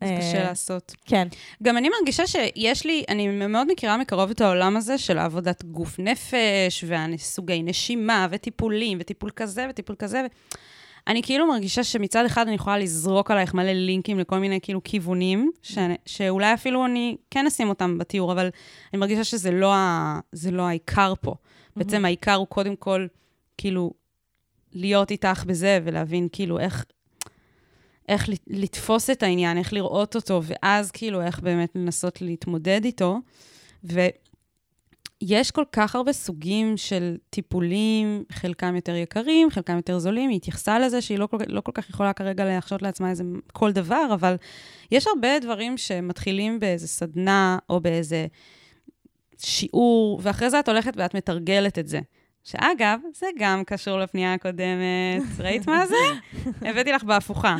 זה 0.00 0.06
אה, 0.06 0.18
קשה 0.18 0.44
לעשות. 0.44 0.94
כן, 1.04 1.28
גם 1.62 1.76
אני 1.76 1.88
מרגישה 1.98 2.26
שיש 2.26 2.86
לי, 2.86 3.04
אני 3.08 3.28
מאוד 3.28 3.72
מכירה 3.72 3.96
מקרוב 3.96 4.30
את 4.30 4.40
העולם 4.40 4.76
הזה 4.76 4.98
של 4.98 5.18
עבודת 5.18 5.64
גוף 5.64 5.98
נפש, 5.98 6.84
והסוגי 6.86 7.62
נשימה, 7.62 8.26
וטיפולים, 8.30 8.98
וטיפול 9.00 9.30
כזה, 9.36 9.66
וטיפול 9.70 9.96
כזה. 9.98 10.22
ו... 10.22 10.56
אני 11.08 11.22
כאילו 11.22 11.46
מרגישה 11.46 11.84
שמצד 11.84 12.24
אחד 12.24 12.46
אני 12.46 12.54
יכולה 12.54 12.78
לזרוק 12.78 13.30
עלייך 13.30 13.54
מלא 13.54 13.72
לינקים 13.72 14.18
לכל 14.18 14.38
מיני 14.38 14.60
כאילו 14.60 14.80
כיוונים, 14.84 15.50
ש... 15.62 15.78
שאולי 16.06 16.54
אפילו 16.54 16.84
אני 16.86 17.16
כן 17.30 17.46
אשים 17.46 17.68
אותם 17.68 17.98
בתיאור, 17.98 18.32
אבל 18.32 18.48
אני 18.92 19.00
מרגישה 19.00 19.24
שזה 19.24 19.50
לא, 19.50 19.74
ה... 19.74 20.20
זה 20.32 20.50
לא 20.50 20.62
העיקר 20.62 21.12
פה. 21.20 21.34
בעצם 21.76 22.04
העיקר 22.04 22.34
הוא 22.34 22.46
קודם 22.46 22.76
כל, 22.76 23.06
כאילו, 23.58 23.90
להיות 24.72 25.10
איתך 25.10 25.44
בזה 25.46 25.78
ולהבין 25.84 26.28
כאילו 26.32 26.58
איך, 26.58 26.84
איך 28.08 28.28
לת- 28.28 28.44
לתפוס 28.46 29.10
את 29.10 29.22
העניין, 29.22 29.58
איך 29.58 29.72
לראות 29.72 30.16
אותו, 30.16 30.40
ואז 30.44 30.90
כאילו 30.90 31.22
איך 31.22 31.40
באמת 31.40 31.70
לנסות 31.74 32.22
להתמודד 32.22 32.80
איתו. 32.84 33.18
ויש 35.22 35.50
כל 35.50 35.64
כך 35.72 35.96
הרבה 35.96 36.12
סוגים 36.12 36.76
של 36.76 37.16
טיפולים, 37.30 38.24
חלקם 38.32 38.76
יותר 38.76 38.94
יקרים, 38.94 39.50
חלקם 39.50 39.76
יותר 39.76 39.98
זולים. 39.98 40.30
היא 40.30 40.36
התייחסה 40.36 40.78
לזה 40.78 41.00
שהיא 41.00 41.18
לא 41.18 41.26
כל, 41.26 41.36
לא 41.46 41.60
כל 41.60 41.72
כך 41.74 41.90
יכולה 41.90 42.12
כרגע 42.12 42.44
להרשות 42.44 42.82
לעצמה 42.82 43.10
איזה 43.10 43.24
כל 43.52 43.72
דבר, 43.72 44.06
אבל 44.14 44.36
יש 44.90 45.06
הרבה 45.06 45.38
דברים 45.38 45.78
שמתחילים 45.78 46.60
באיזה 46.60 46.88
סדנה 46.88 47.58
או 47.70 47.80
באיזה 47.80 48.26
שיעור, 49.38 50.20
ואחרי 50.22 50.50
זה 50.50 50.60
את 50.60 50.68
הולכת 50.68 50.92
ואת 50.96 51.14
מתרגלת 51.14 51.78
את 51.78 51.88
זה. 51.88 52.00
שאגב, 52.44 53.00
זה 53.14 53.26
גם 53.38 53.64
קשור 53.64 53.98
לפנייה 53.98 54.34
הקודמת. 54.34 55.22
ראית 55.44 55.66
מה 55.66 55.86
זה? 55.86 55.94
הבאתי 56.62 56.92
לך 56.92 57.04
בהפוכה. 57.04 57.56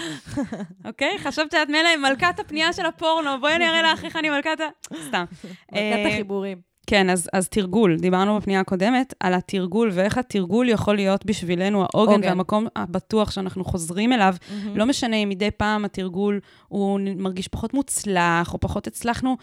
אוקיי? 0.84 1.18
חשבת 1.18 1.50
שאת 1.50 1.68
מילא 1.68 1.96
מלכת 1.96 2.40
הפנייה 2.40 2.72
של 2.72 2.86
הפורנו, 2.86 3.40
בואי 3.40 3.56
אני 3.56 3.68
אראה 3.68 3.92
לך 3.92 4.04
איך 4.04 4.16
אני 4.16 4.30
מלכת 4.30 4.60
ה... 4.60 4.94
סתם. 5.08 5.24
מלכת 5.72 5.74
אה, 5.74 6.08
החיבורים. 6.08 6.67
כן, 6.88 7.10
אז, 7.10 7.28
אז 7.32 7.48
תרגול. 7.48 7.96
דיברנו 7.96 8.36
בפנייה 8.36 8.60
הקודמת 8.60 9.14
על 9.20 9.34
התרגול 9.34 9.90
ואיך 9.92 10.18
התרגול 10.18 10.68
יכול 10.68 10.96
להיות 10.96 11.26
בשבילנו 11.26 11.82
העוגן 11.82 12.12
עוגן. 12.12 12.28
והמקום 12.28 12.66
הבטוח 12.76 13.30
שאנחנו 13.30 13.64
חוזרים 13.64 14.12
אליו. 14.12 14.34
לא 14.74 14.86
משנה 14.86 15.16
אם 15.16 15.28
מדי 15.28 15.50
פעם 15.50 15.84
התרגול 15.84 16.40
הוא 16.68 17.00
מרגיש 17.16 17.48
פחות 17.48 17.74
מוצלח, 17.74 18.54
או 18.54 18.60
פחות 18.60 18.86
הצלחנו, 18.86 19.36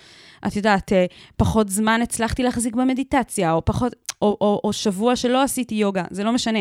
את 0.48 0.56
יודעת, 0.56 0.94
אה, 0.94 1.06
פחות 1.38 1.70
זמן 1.70 2.02
הצלחתי 2.02 2.44
להחזיק 2.44 2.76
במדיטציה, 2.76 3.54
או 3.54 3.66
פחות, 3.66 3.94
או, 4.22 4.38
או, 4.42 4.62
או 4.64 4.74
שבוע 4.74 5.16
שלא 5.16 5.44
עשיתי 5.44 5.76
יוגה, 5.76 6.04
זה 6.12 6.24
לא 6.24 6.32
משנה. 6.32 6.60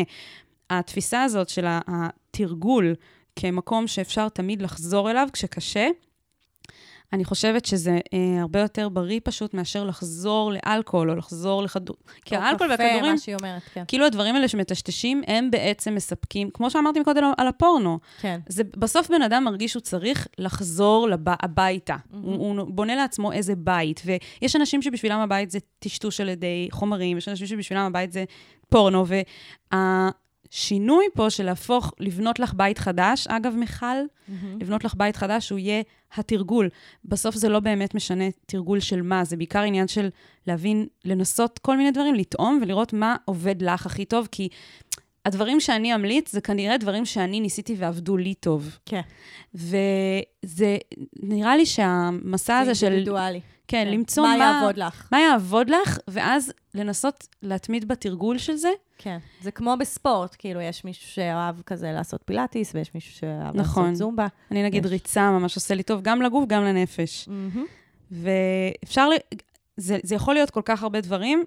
התפיסה 0.69 1.23
הזאת 1.23 1.49
של 1.49 1.65
התרגול 1.67 2.95
כמקום 3.35 3.87
שאפשר 3.87 4.29
תמיד 4.29 4.61
לחזור 4.61 5.11
אליו 5.11 5.27
כשקשה, 5.33 5.87
אני 7.13 7.25
חושבת 7.25 7.65
שזה 7.65 7.99
אה, 8.13 8.41
הרבה 8.41 8.59
יותר 8.59 8.89
בריא 8.89 9.19
פשוט 9.23 9.53
מאשר 9.53 9.83
לחזור 9.83 10.51
לאלכוהול 10.51 11.09
או 11.09 11.15
לחזור 11.15 11.63
לכדור. 11.63 11.95
כי 12.25 12.35
האלכוהול 12.35 12.73
קפה, 12.73 12.83
והכדורים, 12.83 13.11
מה 13.11 13.17
שהיא 13.17 13.35
אומרת, 13.35 13.61
כן. 13.73 13.83
כאילו 13.87 14.05
הדברים 14.05 14.35
האלה 14.35 14.47
שמטשטשים, 14.47 15.21
הם 15.27 15.51
בעצם 15.51 15.95
מספקים, 15.95 16.49
כמו 16.53 16.71
שאמרתי 16.71 17.03
קודם 17.03 17.23
על 17.37 17.47
הפורנו, 17.47 17.99
כן. 18.21 18.39
זה 18.49 18.63
בסוף 18.77 19.09
בן 19.09 19.21
אדם 19.21 19.43
מרגיש 19.43 19.71
שהוא 19.71 19.81
צריך 19.81 20.27
לחזור 20.37 21.09
לב, 21.09 21.19
הביתה. 21.25 21.95
הוא, 22.11 22.35
הוא 22.35 22.67
בונה 22.69 22.95
לעצמו 22.95 23.31
איזה 23.31 23.55
בית, 23.55 24.01
ויש 24.05 24.55
אנשים 24.55 24.81
שבשבילם 24.81 25.19
הבית 25.19 25.51
זה 25.51 25.59
טשטוש 25.79 26.21
על 26.21 26.29
ידי 26.29 26.67
חומרים, 26.71 27.17
יש 27.17 27.27
אנשים 27.27 27.47
שבשבילם 27.47 27.81
הבית 27.81 28.11
זה 28.11 28.23
פורנו, 28.69 29.05
והשינוי 30.55 31.05
פה 31.13 31.29
של 31.29 31.43
להפוך, 31.45 31.93
לבנות 31.99 32.39
לך 32.39 32.53
בית 32.53 32.77
חדש, 32.77 33.27
אגב, 33.27 33.55
מיכל, 33.55 33.85
לבנות 34.59 34.83
לך 34.83 34.93
בית 34.97 35.15
חדש, 35.15 35.49
הוא 35.49 35.59
יהיה 35.59 35.81
התרגול. 36.15 36.69
בסוף 37.05 37.35
זה 37.35 37.49
לא 37.49 37.59
באמת 37.59 37.95
משנה 37.95 38.23
תרגול 38.45 38.79
של 38.79 39.01
מה, 39.01 39.23
זה 39.23 39.37
בעיקר 39.37 39.61
עניין 39.61 39.87
של 39.87 40.09
להבין, 40.47 40.87
לנסות 41.05 41.59
כל 41.59 41.77
מיני 41.77 41.91
דברים, 41.91 42.15
לטעום 42.15 42.59
ולראות 42.61 42.93
מה 42.93 43.15
עובד 43.25 43.61
לך 43.61 43.85
הכי 43.85 44.05
טוב, 44.05 44.27
כי 44.31 44.49
הדברים 45.25 45.59
שאני 45.59 45.95
אמליץ, 45.95 46.31
זה 46.31 46.41
כנראה 46.41 46.77
דברים 46.77 47.05
שאני 47.05 47.39
ניסיתי 47.39 47.75
ועבדו 47.77 48.17
לי 48.17 48.33
טוב. 48.33 48.77
כן. 48.85 49.01
וזה, 49.53 50.77
נראה 51.23 51.57
לי 51.57 51.65
שהמסע 51.65 52.57
הזה 52.57 52.73
זה 52.73 52.79
של... 52.79 52.85
אינדיבידואלי. 52.85 53.41
כן, 53.67 53.83
כן. 53.85 53.91
למצוא 53.91 54.23
מה 54.23 54.37
מה... 54.37 54.43
יעבוד 54.43 54.77
לך. 54.77 55.07
מה 55.11 55.19
יעבוד 55.19 55.69
לך, 55.69 55.97
ואז 56.07 56.53
לנסות 56.73 57.27
להתמיד 57.43 57.87
בתרגול 57.87 58.37
של 58.37 58.55
זה. 58.55 58.69
כן. 58.97 59.17
זה 59.41 59.51
כמו 59.51 59.75
בספורט, 59.79 60.35
כאילו, 60.39 60.61
יש 60.61 60.85
מישהו 60.85 61.07
שאוהב 61.07 61.61
כזה 61.61 61.91
לעשות 61.91 62.21
פילאטיס, 62.25 62.71
ויש 62.75 62.95
מישהו 62.95 63.13
שאוהב 63.13 63.55
נכון. 63.55 63.83
לעשות 63.83 63.97
זומבה. 63.97 64.27
אני 64.51 64.63
נגיד 64.63 64.85
יש. 64.85 64.91
ריצה 64.91 65.31
ממש 65.31 65.55
עושה 65.55 65.75
לי 65.75 65.83
טוב, 65.83 66.01
גם 66.01 66.21
לגוף, 66.21 66.45
גם 66.47 66.63
לנפש. 66.63 67.27
מהמם. 67.27 67.65
ואפשר, 68.11 69.09
ל... 69.09 69.13
זה, 69.77 69.97
זה 70.03 70.15
יכול 70.15 70.33
להיות 70.33 70.49
כל 70.49 70.61
כך 70.65 70.83
הרבה 70.83 71.01
דברים. 71.01 71.43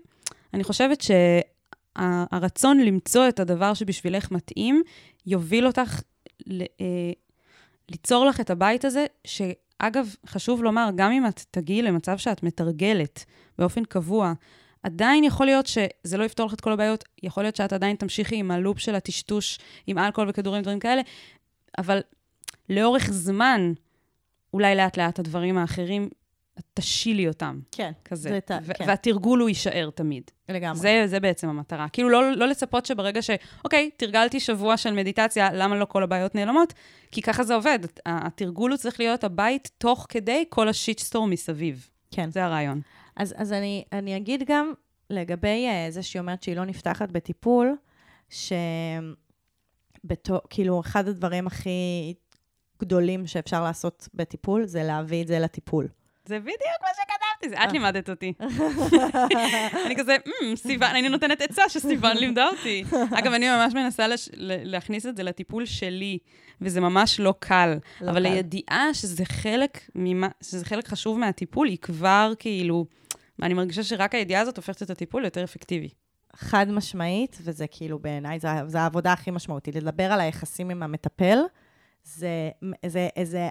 אני 0.55 0.65
חושבת 0.65 1.01
שהרצון 1.99 2.81
למצוא 2.81 3.29
את 3.29 3.41
הדבר 3.41 3.75
שבשבילך 3.75 4.31
מתאים, 4.31 4.83
יוביל 5.27 5.67
אותך 5.67 6.01
ל, 6.47 6.63
אה, 6.63 7.13
ליצור 7.89 8.27
לך 8.27 8.41
את 8.41 8.51
הבית 8.51 8.85
הזה, 8.85 9.07
שאגב, 9.25 10.15
חשוב 10.27 10.63
לומר, 10.63 10.89
גם 10.95 11.13
אם 11.13 11.27
את 11.27 11.45
תגיעי 11.51 11.83
למצב 11.83 12.17
שאת 12.17 12.43
מתרגלת 12.43 13.25
באופן 13.59 13.85
קבוע, 13.85 14.33
עדיין 14.83 15.25
יכול 15.25 15.47
להיות 15.47 15.67
שזה 15.67 16.17
לא 16.17 16.25
יפתור 16.25 16.47
לך 16.47 16.55
את 16.55 16.61
כל 16.61 16.73
הבעיות, 16.73 17.05
יכול 17.23 17.43
להיות 17.43 17.57
שאת 17.57 17.73
עדיין 17.73 17.97
תמשיכי 17.97 18.37
עם 18.37 18.51
הלופ 18.51 18.79
של 18.79 18.95
הטשטוש, 18.95 19.59
עם 19.87 19.99
אלכוהול 19.99 20.31
וכדורים, 20.31 20.63
דברים 20.63 20.79
כאלה, 20.79 21.03
אבל 21.79 22.01
לאורך 22.69 23.11
זמן, 23.11 23.73
אולי 24.55 24.75
לאט-לאט 24.75 25.19
הדברים 25.19 25.59
האחרים, 25.59 26.09
את 26.59 26.65
תשילי 26.75 27.29
אותם, 27.29 27.61
כן. 27.73 27.93
כזה. 28.05 28.29
זה 28.49 28.59
ו- 28.63 28.75
כן. 28.75 28.85
והתרגול 28.89 29.41
הוא 29.41 29.49
יישאר 29.49 29.91
תמיד. 29.95 30.23
לגמרי. 30.49 30.79
זה, 30.79 31.03
זה 31.07 31.21
בעצם 31.21 31.49
המטרה. 31.49 31.89
כאילו, 31.89 32.09
לא, 32.09 32.33
לא 32.33 32.47
לצפות 32.47 32.87
שברגע 32.87 33.23
ש... 33.23 33.31
אוקיי, 33.65 33.91
תרגלתי 33.97 34.41
שבוע 34.41 34.77
של 34.77 34.93
מדיטציה, 34.95 35.53
למה 35.53 35.77
לא 35.77 35.85
כל 35.85 36.03
הבעיות 36.03 36.35
נעלמות? 36.35 36.73
כי 37.13 37.23
ככה 37.23 37.45
זה 37.45 37.55
עובד. 37.55 37.79
התרגול 38.07 38.71
הוא 38.71 38.79
צריך 38.79 39.01
להיות 39.01 39.25
הבית 39.25 39.71
תוך 39.79 40.07
כדי 40.09 40.45
כל 40.49 40.69
השיטסטורם 40.69 41.31
מסביב. 41.31 41.89
כן. 42.11 42.31
זה 42.31 42.45
הרעיון. 42.45 42.81
אז, 43.17 43.35
אז 43.37 43.53
אני, 43.53 43.85
אני 43.93 44.17
אגיד 44.17 44.43
גם 44.47 44.73
לגבי 45.11 45.67
uh, 45.69 45.91
זה 45.91 46.03
שהיא 46.03 46.21
אומרת 46.21 46.43
שהיא 46.43 46.57
לא 46.57 46.65
נפתחת 46.65 47.11
בטיפול, 47.11 47.77
שבתו, 48.31 49.11
כאילו, 50.51 50.81
אחד 50.81 51.09
הדברים 51.09 51.47
הכי 51.47 52.15
גדולים 52.81 53.27
שאפשר 53.27 53.63
לעשות 53.63 54.09
בטיפול, 54.15 54.67
זה 54.67 54.83
להביא 54.83 55.23
את 55.23 55.29
זה 55.29 55.39
לטיפול. 55.39 55.89
זה 56.29 56.41
בדיוק 56.41 56.81
מה 56.83 56.89
שכתבתי, 56.95 57.49
זה 57.49 57.65
את 57.65 57.73
לימדת 57.73 58.11
אותי. 58.11 58.33
אני 59.87 59.97
כזה, 59.97 60.17
"אמ, 60.43 60.57
סיוון, 60.57 60.91
אני 60.91 61.09
נותנת 61.09 61.41
עצה 61.43 61.69
שסיוון 61.69 62.17
לימדה 62.21 62.49
אותי. 62.49 62.85
אגב, 63.19 63.33
אני 63.33 63.49
ממש 63.49 63.75
מנסה 63.75 64.07
להכניס 64.41 65.07
את 65.07 65.17
זה 65.17 65.23
לטיפול 65.23 65.67
שלי, 65.67 66.19
וזה 66.61 66.81
ממש 66.81 67.21
לא 67.21 67.35
קל. 67.39 67.79
לא 68.01 68.11
אבל. 68.11 68.27
הידיעה 68.27 68.95
שזה 68.95 69.25
חלק, 69.25 70.89
חשוב 70.89 71.19
מהטיפול, 71.19 71.69
היא 71.69 71.79
כבר 71.79 72.33
כאילו, 72.39 72.87
אני 73.43 73.55
מרגישה 73.55 73.83
שרק 73.83 74.15
הידיעה 74.15 74.41
הזאת 74.43 74.57
הופכת 74.57 74.83
את 74.83 74.91
הטיפול 74.91 75.23
ליותר 75.23 75.45
אפקטיבי. 75.45 75.89
חד 76.37 76.71
משמעית, 76.71 77.39
וזה 77.43 77.67
כאילו 77.71 77.99
בעיניי, 77.99 78.39
זה 78.67 78.81
העבודה 78.81 79.13
הכי 79.13 79.31
משמעותית. 79.31 79.75
לדבר 79.75 80.13
על 80.13 80.21
היחסים 80.21 80.71
עם 80.71 80.83
המטפל, 80.83 81.39
זה, 82.05 82.51
זה, 82.87 83.09
זה, 83.17 83.25
זה, 83.25 83.49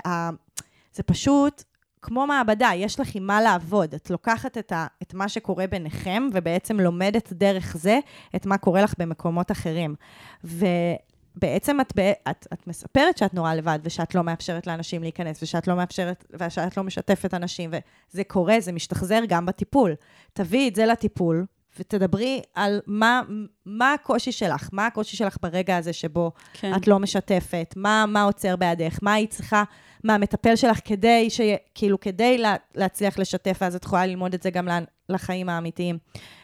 זה 0.93 1.03
פשוט 1.03 1.63
כמו 2.01 2.27
מעבדה, 2.27 2.69
יש 2.75 2.99
לך 2.99 3.15
עם 3.15 3.27
מה 3.27 3.41
לעבוד. 3.41 3.93
את 3.93 4.09
לוקחת 4.09 4.57
את, 4.57 4.71
ה, 4.71 4.87
את 5.01 5.13
מה 5.13 5.29
שקורה 5.29 5.67
ביניכם, 5.67 6.29
ובעצם 6.33 6.79
לומדת 6.79 7.33
דרך 7.33 7.77
זה 7.77 7.99
את 8.35 8.45
מה 8.45 8.57
קורה 8.57 8.81
לך 8.81 8.93
במקומות 8.97 9.51
אחרים. 9.51 9.95
ובעצם 10.43 11.81
את, 11.81 11.93
את, 12.29 12.47
את 12.53 12.67
מספרת 12.67 13.17
שאת 13.17 13.33
נורא 13.33 13.53
לבד, 13.53 13.79
ושאת 13.83 14.15
לא 14.15 14.23
מאפשרת 14.23 14.67
לאנשים 14.67 15.01
להיכנס, 15.01 15.43
ושאת 15.43 15.67
לא 15.67 15.75
מאפשרת, 15.75 16.25
ושאת 16.39 16.77
לא 16.77 16.83
משתפת 16.83 17.33
אנשים, 17.33 17.71
וזה 17.73 18.23
קורה, 18.23 18.59
זה 18.59 18.71
משתחזר 18.71 19.19
גם 19.27 19.45
בטיפול. 19.45 19.95
תביאי 20.33 20.67
את 20.67 20.75
זה 20.75 20.85
לטיפול, 20.85 21.45
ותדברי 21.79 22.41
על 22.55 22.79
מה, 22.87 23.21
מה 23.65 23.93
הקושי 23.93 24.31
שלך, 24.31 24.69
מה 24.71 24.85
הקושי 24.85 25.17
שלך 25.17 25.37
ברגע 25.41 25.77
הזה 25.77 25.93
שבו 25.93 26.31
כן. 26.53 26.75
את 26.75 26.87
לא 26.87 26.99
משתפת, 26.99 27.73
מה, 27.75 28.05
מה 28.07 28.23
עוצר 28.23 28.55
בעדך, 28.55 28.99
מה 29.01 29.13
היא 29.13 29.27
צריכה 29.27 29.63
מהמטפל 30.03 30.55
שלך 30.55 30.79
כדי, 30.85 31.29
ש... 31.29 31.41
כאילו, 31.75 31.99
כדי 31.99 32.37
לה, 32.37 32.55
להצליח 32.75 33.19
לשתף, 33.19 33.57
ואז 33.61 33.75
את 33.75 33.83
יכולה 33.83 34.05
ללמוד 34.05 34.33
את 34.33 34.43
זה 34.43 34.49
גם 34.49 34.67
לחיים 35.09 35.49
האמיתיים. 35.49 35.97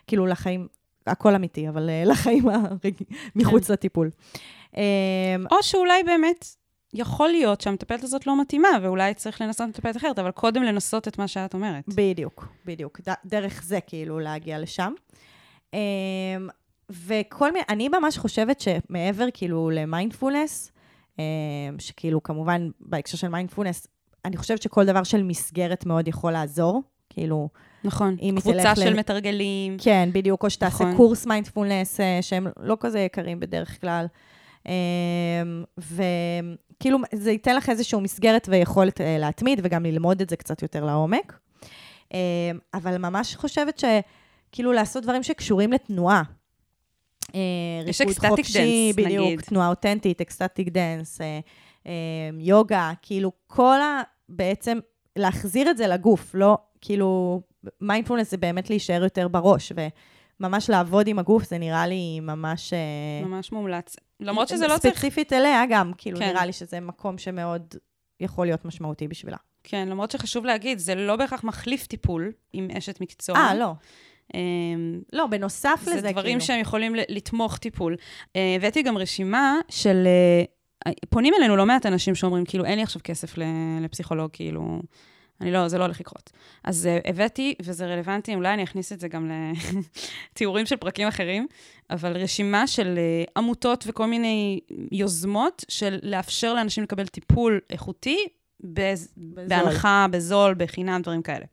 כאילו, 0.07 0.25
לחיים, 0.25 0.67
הכל 1.07 1.35
אמיתי, 1.35 1.69
אבל 1.69 1.89
uh, 1.89 2.09
לחיים 2.09 2.49
הרג... 2.49 2.93
מחוץ 3.35 3.69
לטיפול. 3.69 4.09
Um, 4.71 4.77
או 5.51 5.63
שאולי 5.63 6.03
באמת 6.03 6.45
יכול 6.93 7.29
להיות 7.29 7.61
שהמטפלת 7.61 8.03
הזאת 8.03 8.27
לא 8.27 8.41
מתאימה, 8.41 8.69
ואולי 8.81 9.13
צריך 9.13 9.41
לנסות 9.41 9.67
מטפלת 9.67 9.97
אחרת, 9.97 10.19
אבל 10.19 10.31
קודם 10.31 10.63
לנסות 10.63 11.07
את 11.07 11.17
מה 11.17 11.27
שאת 11.27 11.53
אומרת. 11.53 11.83
בדיוק, 11.87 12.47
בדיוק. 12.65 12.99
ד- 13.09 13.13
דרך 13.25 13.63
זה 13.63 13.79
כאילו 13.87 14.19
להגיע 14.19 14.59
לשם. 14.59 14.93
Um, 15.71 15.75
וכל 16.89 17.51
מיני, 17.51 17.65
אני 17.69 17.89
ממש 17.89 18.17
חושבת 18.17 18.59
שמעבר 18.59 19.25
כאילו 19.33 19.69
למיינדפולנס, 19.69 20.67
אה, 20.67 20.72
שכאילו, 21.79 22.23
כמובן, 22.23 22.69
בהקשר 22.79 23.17
של 23.17 23.27
מיינדפולנס, 23.27 23.87
אני 24.25 24.37
חושבת 24.37 24.61
שכל 24.61 24.85
דבר 24.85 25.03
של 25.03 25.23
מסגרת 25.23 25.85
מאוד 25.85 26.07
יכול 26.07 26.31
לעזור. 26.31 26.83
כאילו, 27.09 27.49
נכון. 27.83 28.15
קבוצה 28.35 28.75
של 28.75 28.89
ל- 28.89 28.99
מתרגלים. 28.99 29.77
כן, 29.81 30.09
בדיוק, 30.13 30.43
או 30.43 30.49
שתעשה 30.49 30.83
נכון. 30.83 30.97
קורס 30.97 31.25
מיינדפולנס, 31.25 31.99
אה, 31.99 32.17
שהם 32.21 32.47
לא 32.59 32.77
כזה 32.79 32.99
יקרים 32.99 33.39
בדרך 33.39 33.81
כלל. 33.81 34.05
אה, 34.67 34.73
וכאילו, 35.77 36.97
זה 37.13 37.31
ייתן 37.31 37.55
לך 37.55 37.69
איזושהי 37.69 38.01
מסגרת 38.01 38.47
ויכולת 38.51 39.01
אה, 39.01 39.17
להתמיד 39.19 39.59
וגם 39.63 39.85
ללמוד 39.85 40.21
את 40.21 40.29
זה 40.29 40.35
קצת 40.35 40.61
יותר 40.61 40.85
לעומק. 40.85 41.39
אה, 42.13 42.19
אבל 42.73 42.97
ממש 42.97 43.35
חושבת 43.35 43.79
שכאילו 44.49 44.71
לעשות 44.73 45.03
דברים 45.03 45.23
שקשורים 45.23 45.71
לתנועה. 45.71 46.23
אה, 47.35 47.89
יש 47.89 48.01
ריקוד 48.01 48.29
חופשי, 48.29 48.91
dance, 48.91 48.97
בדיוק, 48.97 49.25
נגיד. 49.25 49.41
תנועה 49.41 49.69
אותנטית, 49.69 50.21
ecstatic 50.21 50.67
dance, 50.69 51.21
אה, 51.21 51.39
אה, 51.87 51.91
יוגה, 52.39 52.91
כאילו 53.01 53.31
כל 53.47 53.81
ה... 53.81 54.01
בעצם 54.29 54.79
להחזיר 55.15 55.69
את 55.71 55.77
זה 55.77 55.87
לגוף, 55.87 56.31
לא, 56.33 56.57
כאילו, 56.81 57.41
מיינדפולנס 57.81 58.31
זה 58.31 58.37
באמת 58.37 58.69
להישאר 58.69 59.03
יותר 59.03 59.27
בראש, 59.27 59.71
וממש 60.39 60.69
לעבוד 60.69 61.07
עם 61.07 61.19
הגוף, 61.19 61.43
זה 61.43 61.57
נראה 61.57 61.87
לי 61.87 62.19
ממש... 62.19 62.73
אה, 62.73 63.27
ממש 63.27 63.51
מומלץ. 63.51 63.95
למרות 64.19 64.47
שזה 64.47 64.67
לא 64.67 64.77
צריך... 64.77 64.95
ספציפית 64.95 65.33
אליה 65.33 65.63
גם, 65.69 65.91
כאילו, 65.97 66.19
כן. 66.19 66.29
נראה 66.29 66.45
לי 66.45 66.53
שזה 66.53 66.79
מקום 66.79 67.17
שמאוד 67.17 67.75
יכול 68.19 68.45
להיות 68.45 68.65
משמעותי 68.65 69.07
בשבילה. 69.07 69.37
כן, 69.63 69.87
למרות 69.89 70.11
שחשוב 70.11 70.45
להגיד, 70.45 70.79
זה 70.79 70.95
לא 70.95 71.15
בהכרח 71.15 71.43
מחליף 71.43 71.87
טיפול 71.87 72.31
עם 72.53 72.67
אשת 72.77 73.01
מקצוע. 73.01 73.35
אה, 73.35 73.55
לא. 73.55 73.73
אמ, 74.33 74.39
לא, 75.13 75.27
בנוסף 75.27 75.79
לזה, 75.81 76.01
זה 76.01 76.11
דברים 76.11 76.25
כאילו. 76.25 76.41
שהם 76.41 76.59
יכולים 76.59 76.95
לתמוך 77.09 77.57
טיפול. 77.57 77.95
אה, 78.35 78.55
הבאתי 78.55 78.81
גם 78.81 78.97
רשימה 78.97 79.59
של... 79.69 80.07
אה, 80.07 80.43
פונים 81.09 81.33
אלינו 81.39 81.55
לא 81.55 81.65
מעט 81.65 81.85
אנשים 81.85 82.15
שאומרים, 82.15 82.45
כאילו, 82.45 82.65
אין 82.65 82.75
לי 82.75 82.83
עכשיו 82.83 83.01
כסף 83.03 83.33
לפסיכולוג, 83.81 84.29
כאילו, 84.33 84.81
אני 85.41 85.51
לא, 85.51 85.67
זה 85.67 85.77
לא 85.77 85.83
הולך 85.83 85.99
לקרות. 85.99 86.31
אז 86.63 86.87
אה, 86.87 86.99
הבאתי, 87.05 87.55
וזה 87.61 87.85
רלוונטי, 87.85 88.35
אולי 88.35 88.53
אני 88.53 88.63
אכניס 88.63 88.91
את 88.93 88.99
זה 88.99 89.07
גם 89.07 89.31
לתיאורים 90.33 90.65
של 90.69 90.75
פרקים 90.75 91.07
אחרים, 91.07 91.47
אבל 91.89 92.17
רשימה 92.17 92.67
של 92.67 92.97
אה, 92.97 93.23
עמותות 93.37 93.83
וכל 93.87 94.05
מיני 94.05 94.59
יוזמות 94.91 95.65
של 95.69 95.99
לאפשר 96.03 96.53
לאנשים 96.53 96.83
לקבל 96.83 97.07
טיפול 97.07 97.59
איכותי, 97.69 98.17
בז- 98.63 99.13
בהנחה, 99.17 100.05
בזול, 100.11 100.53
בחינם, 100.57 101.01
דברים 101.01 101.21
כאלה. 101.21 101.45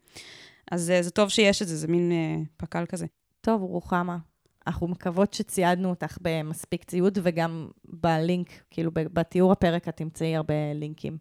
אז 0.71 0.91
אה, 0.91 1.03
זה 1.03 1.11
טוב 1.11 1.29
שיש 1.29 1.63
את 1.63 1.69
זה, 1.69 1.77
זה 1.77 1.89
מין 1.89 2.13
אה, 2.13 2.37
פק"ל 2.57 2.87
כזה. 2.87 3.07
טוב, 3.41 3.63
רוחמה. 3.63 4.19
אנחנו 4.67 4.89
מקוות 4.89 5.35
שציידנו 5.35 5.91
אותך 5.91 6.19
במספיק 6.21 6.85
ציוד, 6.85 7.19
וגם 7.23 7.69
בלינק, 7.85 8.49
כאילו 8.71 8.91
בתיאור 8.95 9.53
הפרק 9.53 9.89
את 9.89 9.97
תמצאי 9.97 10.37
הרבה 10.37 10.55
לינקים 10.75 11.19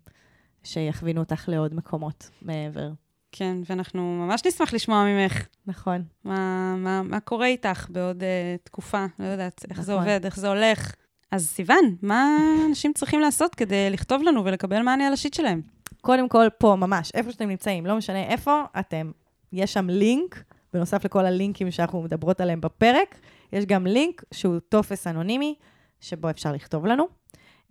שיכווינו 0.64 1.22
אותך 1.22 1.50
לעוד 1.50 1.76
מקומות 1.76 2.30
מעבר. 2.41 2.91
כן, 3.32 3.58
ואנחנו 3.66 4.26
ממש 4.28 4.41
נשמח 4.45 4.74
לשמוע 4.74 5.06
ממך 5.06 5.47
נכון. 5.68 6.04
מה, 6.24 6.76
מה, 6.78 7.04
מה 7.04 7.20
קורה 7.20 7.47
איתך 7.47 7.88
בעוד 7.89 8.24
uh, 8.24 8.26
תקופה, 8.64 9.06
לא 9.20 9.26
יודעת 9.26 9.66
איך 9.70 9.82
זה 9.82 9.93
נכון. 9.93 10.04
עובד, 10.04 10.26
איך 10.26 10.39
זה 10.39 10.47
הולך. 10.47 10.93
אז 11.32 11.47
סיוון, 11.47 11.95
מה 12.02 12.38
אנשים 12.70 12.93
צריכים 12.93 13.20
לעשות 13.20 13.56
כדי 13.56 13.89
לכתוב 13.89 14.24
לנו 14.24 14.45
ולקבל 14.45 14.82
מענה 14.82 15.08
על 15.08 15.14
השיט 15.14 15.34
שלהם? 15.34 15.62
קודם 16.02 16.30
כל, 16.30 16.47
פה, 16.58 16.76
ממש, 16.80 17.12
איפה 17.14 17.32
שאתם 17.32 17.47
נמצאים, 17.47 17.86
לא 17.86 17.97
משנה 17.97 18.24
איפה, 18.24 18.64
אתם, 18.80 19.12
יש 19.54 19.74
שם 19.74 19.89
לינק, 19.89 20.43
בנוסף 20.74 21.06
לכל 21.06 21.26
הלינקים 21.26 21.72
שאנחנו 21.72 22.02
מדברות 22.02 22.41
עליהם 22.41 22.62
בפרק, 22.62 23.20
יש 23.54 23.66
גם 23.66 23.88
לינק 23.88 24.24
שהוא 24.32 24.60
טופס 24.70 25.08
אנונימי, 25.08 25.56
שבו 26.02 26.30
אפשר 26.30 26.52
לכתוב 26.52 26.86
לנו. 26.86 27.08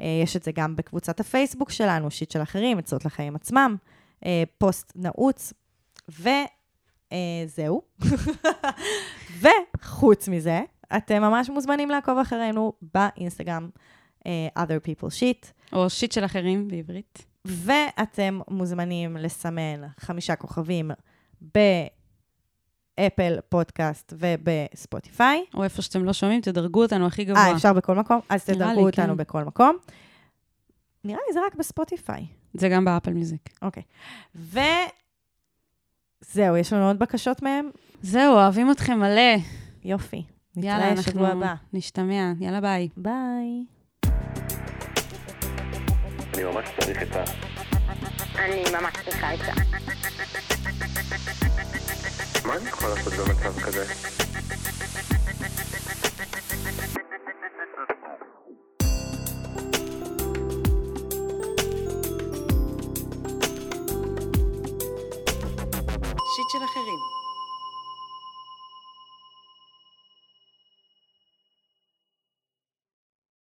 אה, 0.00 0.20
יש 0.22 0.36
את 0.36 0.42
זה 0.42 0.52
גם 0.52 0.76
בקבוצת 0.76 1.20
הפייסבוק 1.20 1.70
שלנו, 1.70 2.10
שיט 2.10 2.30
של 2.30 2.42
אחרים, 2.42 2.78
עצות 2.78 3.04
לחיים 3.04 3.36
עצמם, 3.36 3.76
אה, 4.26 4.42
פוסט 4.58 4.92
נעוץ, 4.96 5.52
וזהו. 6.08 7.82
וחוץ 9.40 10.28
מזה, 10.28 10.60
אתם 10.96 11.22
ממש 11.22 11.50
מוזמנים 11.50 11.90
לעקוב 11.90 12.18
אחרינו 12.18 12.72
באינסטגרם, 12.94 13.68
אה, 14.26 14.48
other 14.58 14.88
people 14.88 15.08
shit. 15.08 15.52
או 15.72 15.90
שיט 15.90 16.12
של 16.12 16.24
אחרים 16.24 16.68
בעברית. 16.68 17.24
ואתם 17.44 18.40
מוזמנים 18.50 19.16
לסמן 19.16 19.80
חמישה 20.00 20.36
כוכבים 20.36 20.90
ב 21.40 21.73
Apple 21.73 23.38
Podcast 23.48 24.12
ובספוטיפיי. 24.18 25.44
או 25.54 25.64
איפה 25.64 25.82
שאתם 25.82 26.04
לא 26.04 26.12
שומעים, 26.12 26.40
תדרגו 26.40 26.82
אותנו 26.82 27.06
הכי 27.06 27.24
גבוה. 27.24 27.46
אה, 27.46 27.56
אפשר 27.56 27.72
בכל 27.72 27.96
מקום? 27.96 28.20
אז 28.28 28.44
תדרגו 28.44 28.80
לי, 28.80 28.86
אותנו 28.86 29.12
כן. 29.12 29.16
בכל 29.16 29.44
מקום. 29.44 29.76
נראה 31.04 31.20
לי 31.28 31.34
זה 31.34 31.40
רק 31.46 31.54
בספוטיפיי. 31.54 32.26
זה 32.54 32.68
גם 32.68 32.84
ב 32.84 32.89
Apple 32.89 33.12
Music. 33.12 33.50
אוקיי. 33.62 33.82
וזהו, 34.34 34.56
יש 36.56 36.72
לנו 36.72 36.86
עוד 36.86 36.98
בקשות 36.98 37.42
מהם? 37.42 37.70
זהו, 38.02 38.34
אוהבים 38.34 38.70
אתכם 38.70 38.98
מלא. 38.98 39.36
יופי. 39.84 40.22
יאללה, 40.56 40.90
אנחנו 40.90 41.26
הבא. 41.26 41.54
נשתמע. 41.72 42.32
יאללה, 42.40 42.60
ביי. 42.60 42.88
ביי. 42.96 43.64
אני 46.34 46.44
ממש 46.44 46.68
צריך 46.80 47.02
את 47.02 47.16
ה... 47.16 47.47
אני 48.38 48.64
ממש 48.72 48.94
צריכה 49.04 49.30
עצה. 49.30 49.52
מה 52.44 52.56
אני 52.56 52.68
יכול 52.68 52.88
לעשות 52.88 53.12
במצב 53.12 53.60
כזה? 53.60 53.84
שיט 66.34 66.50
של 66.52 66.64
אחרים. 66.64 67.07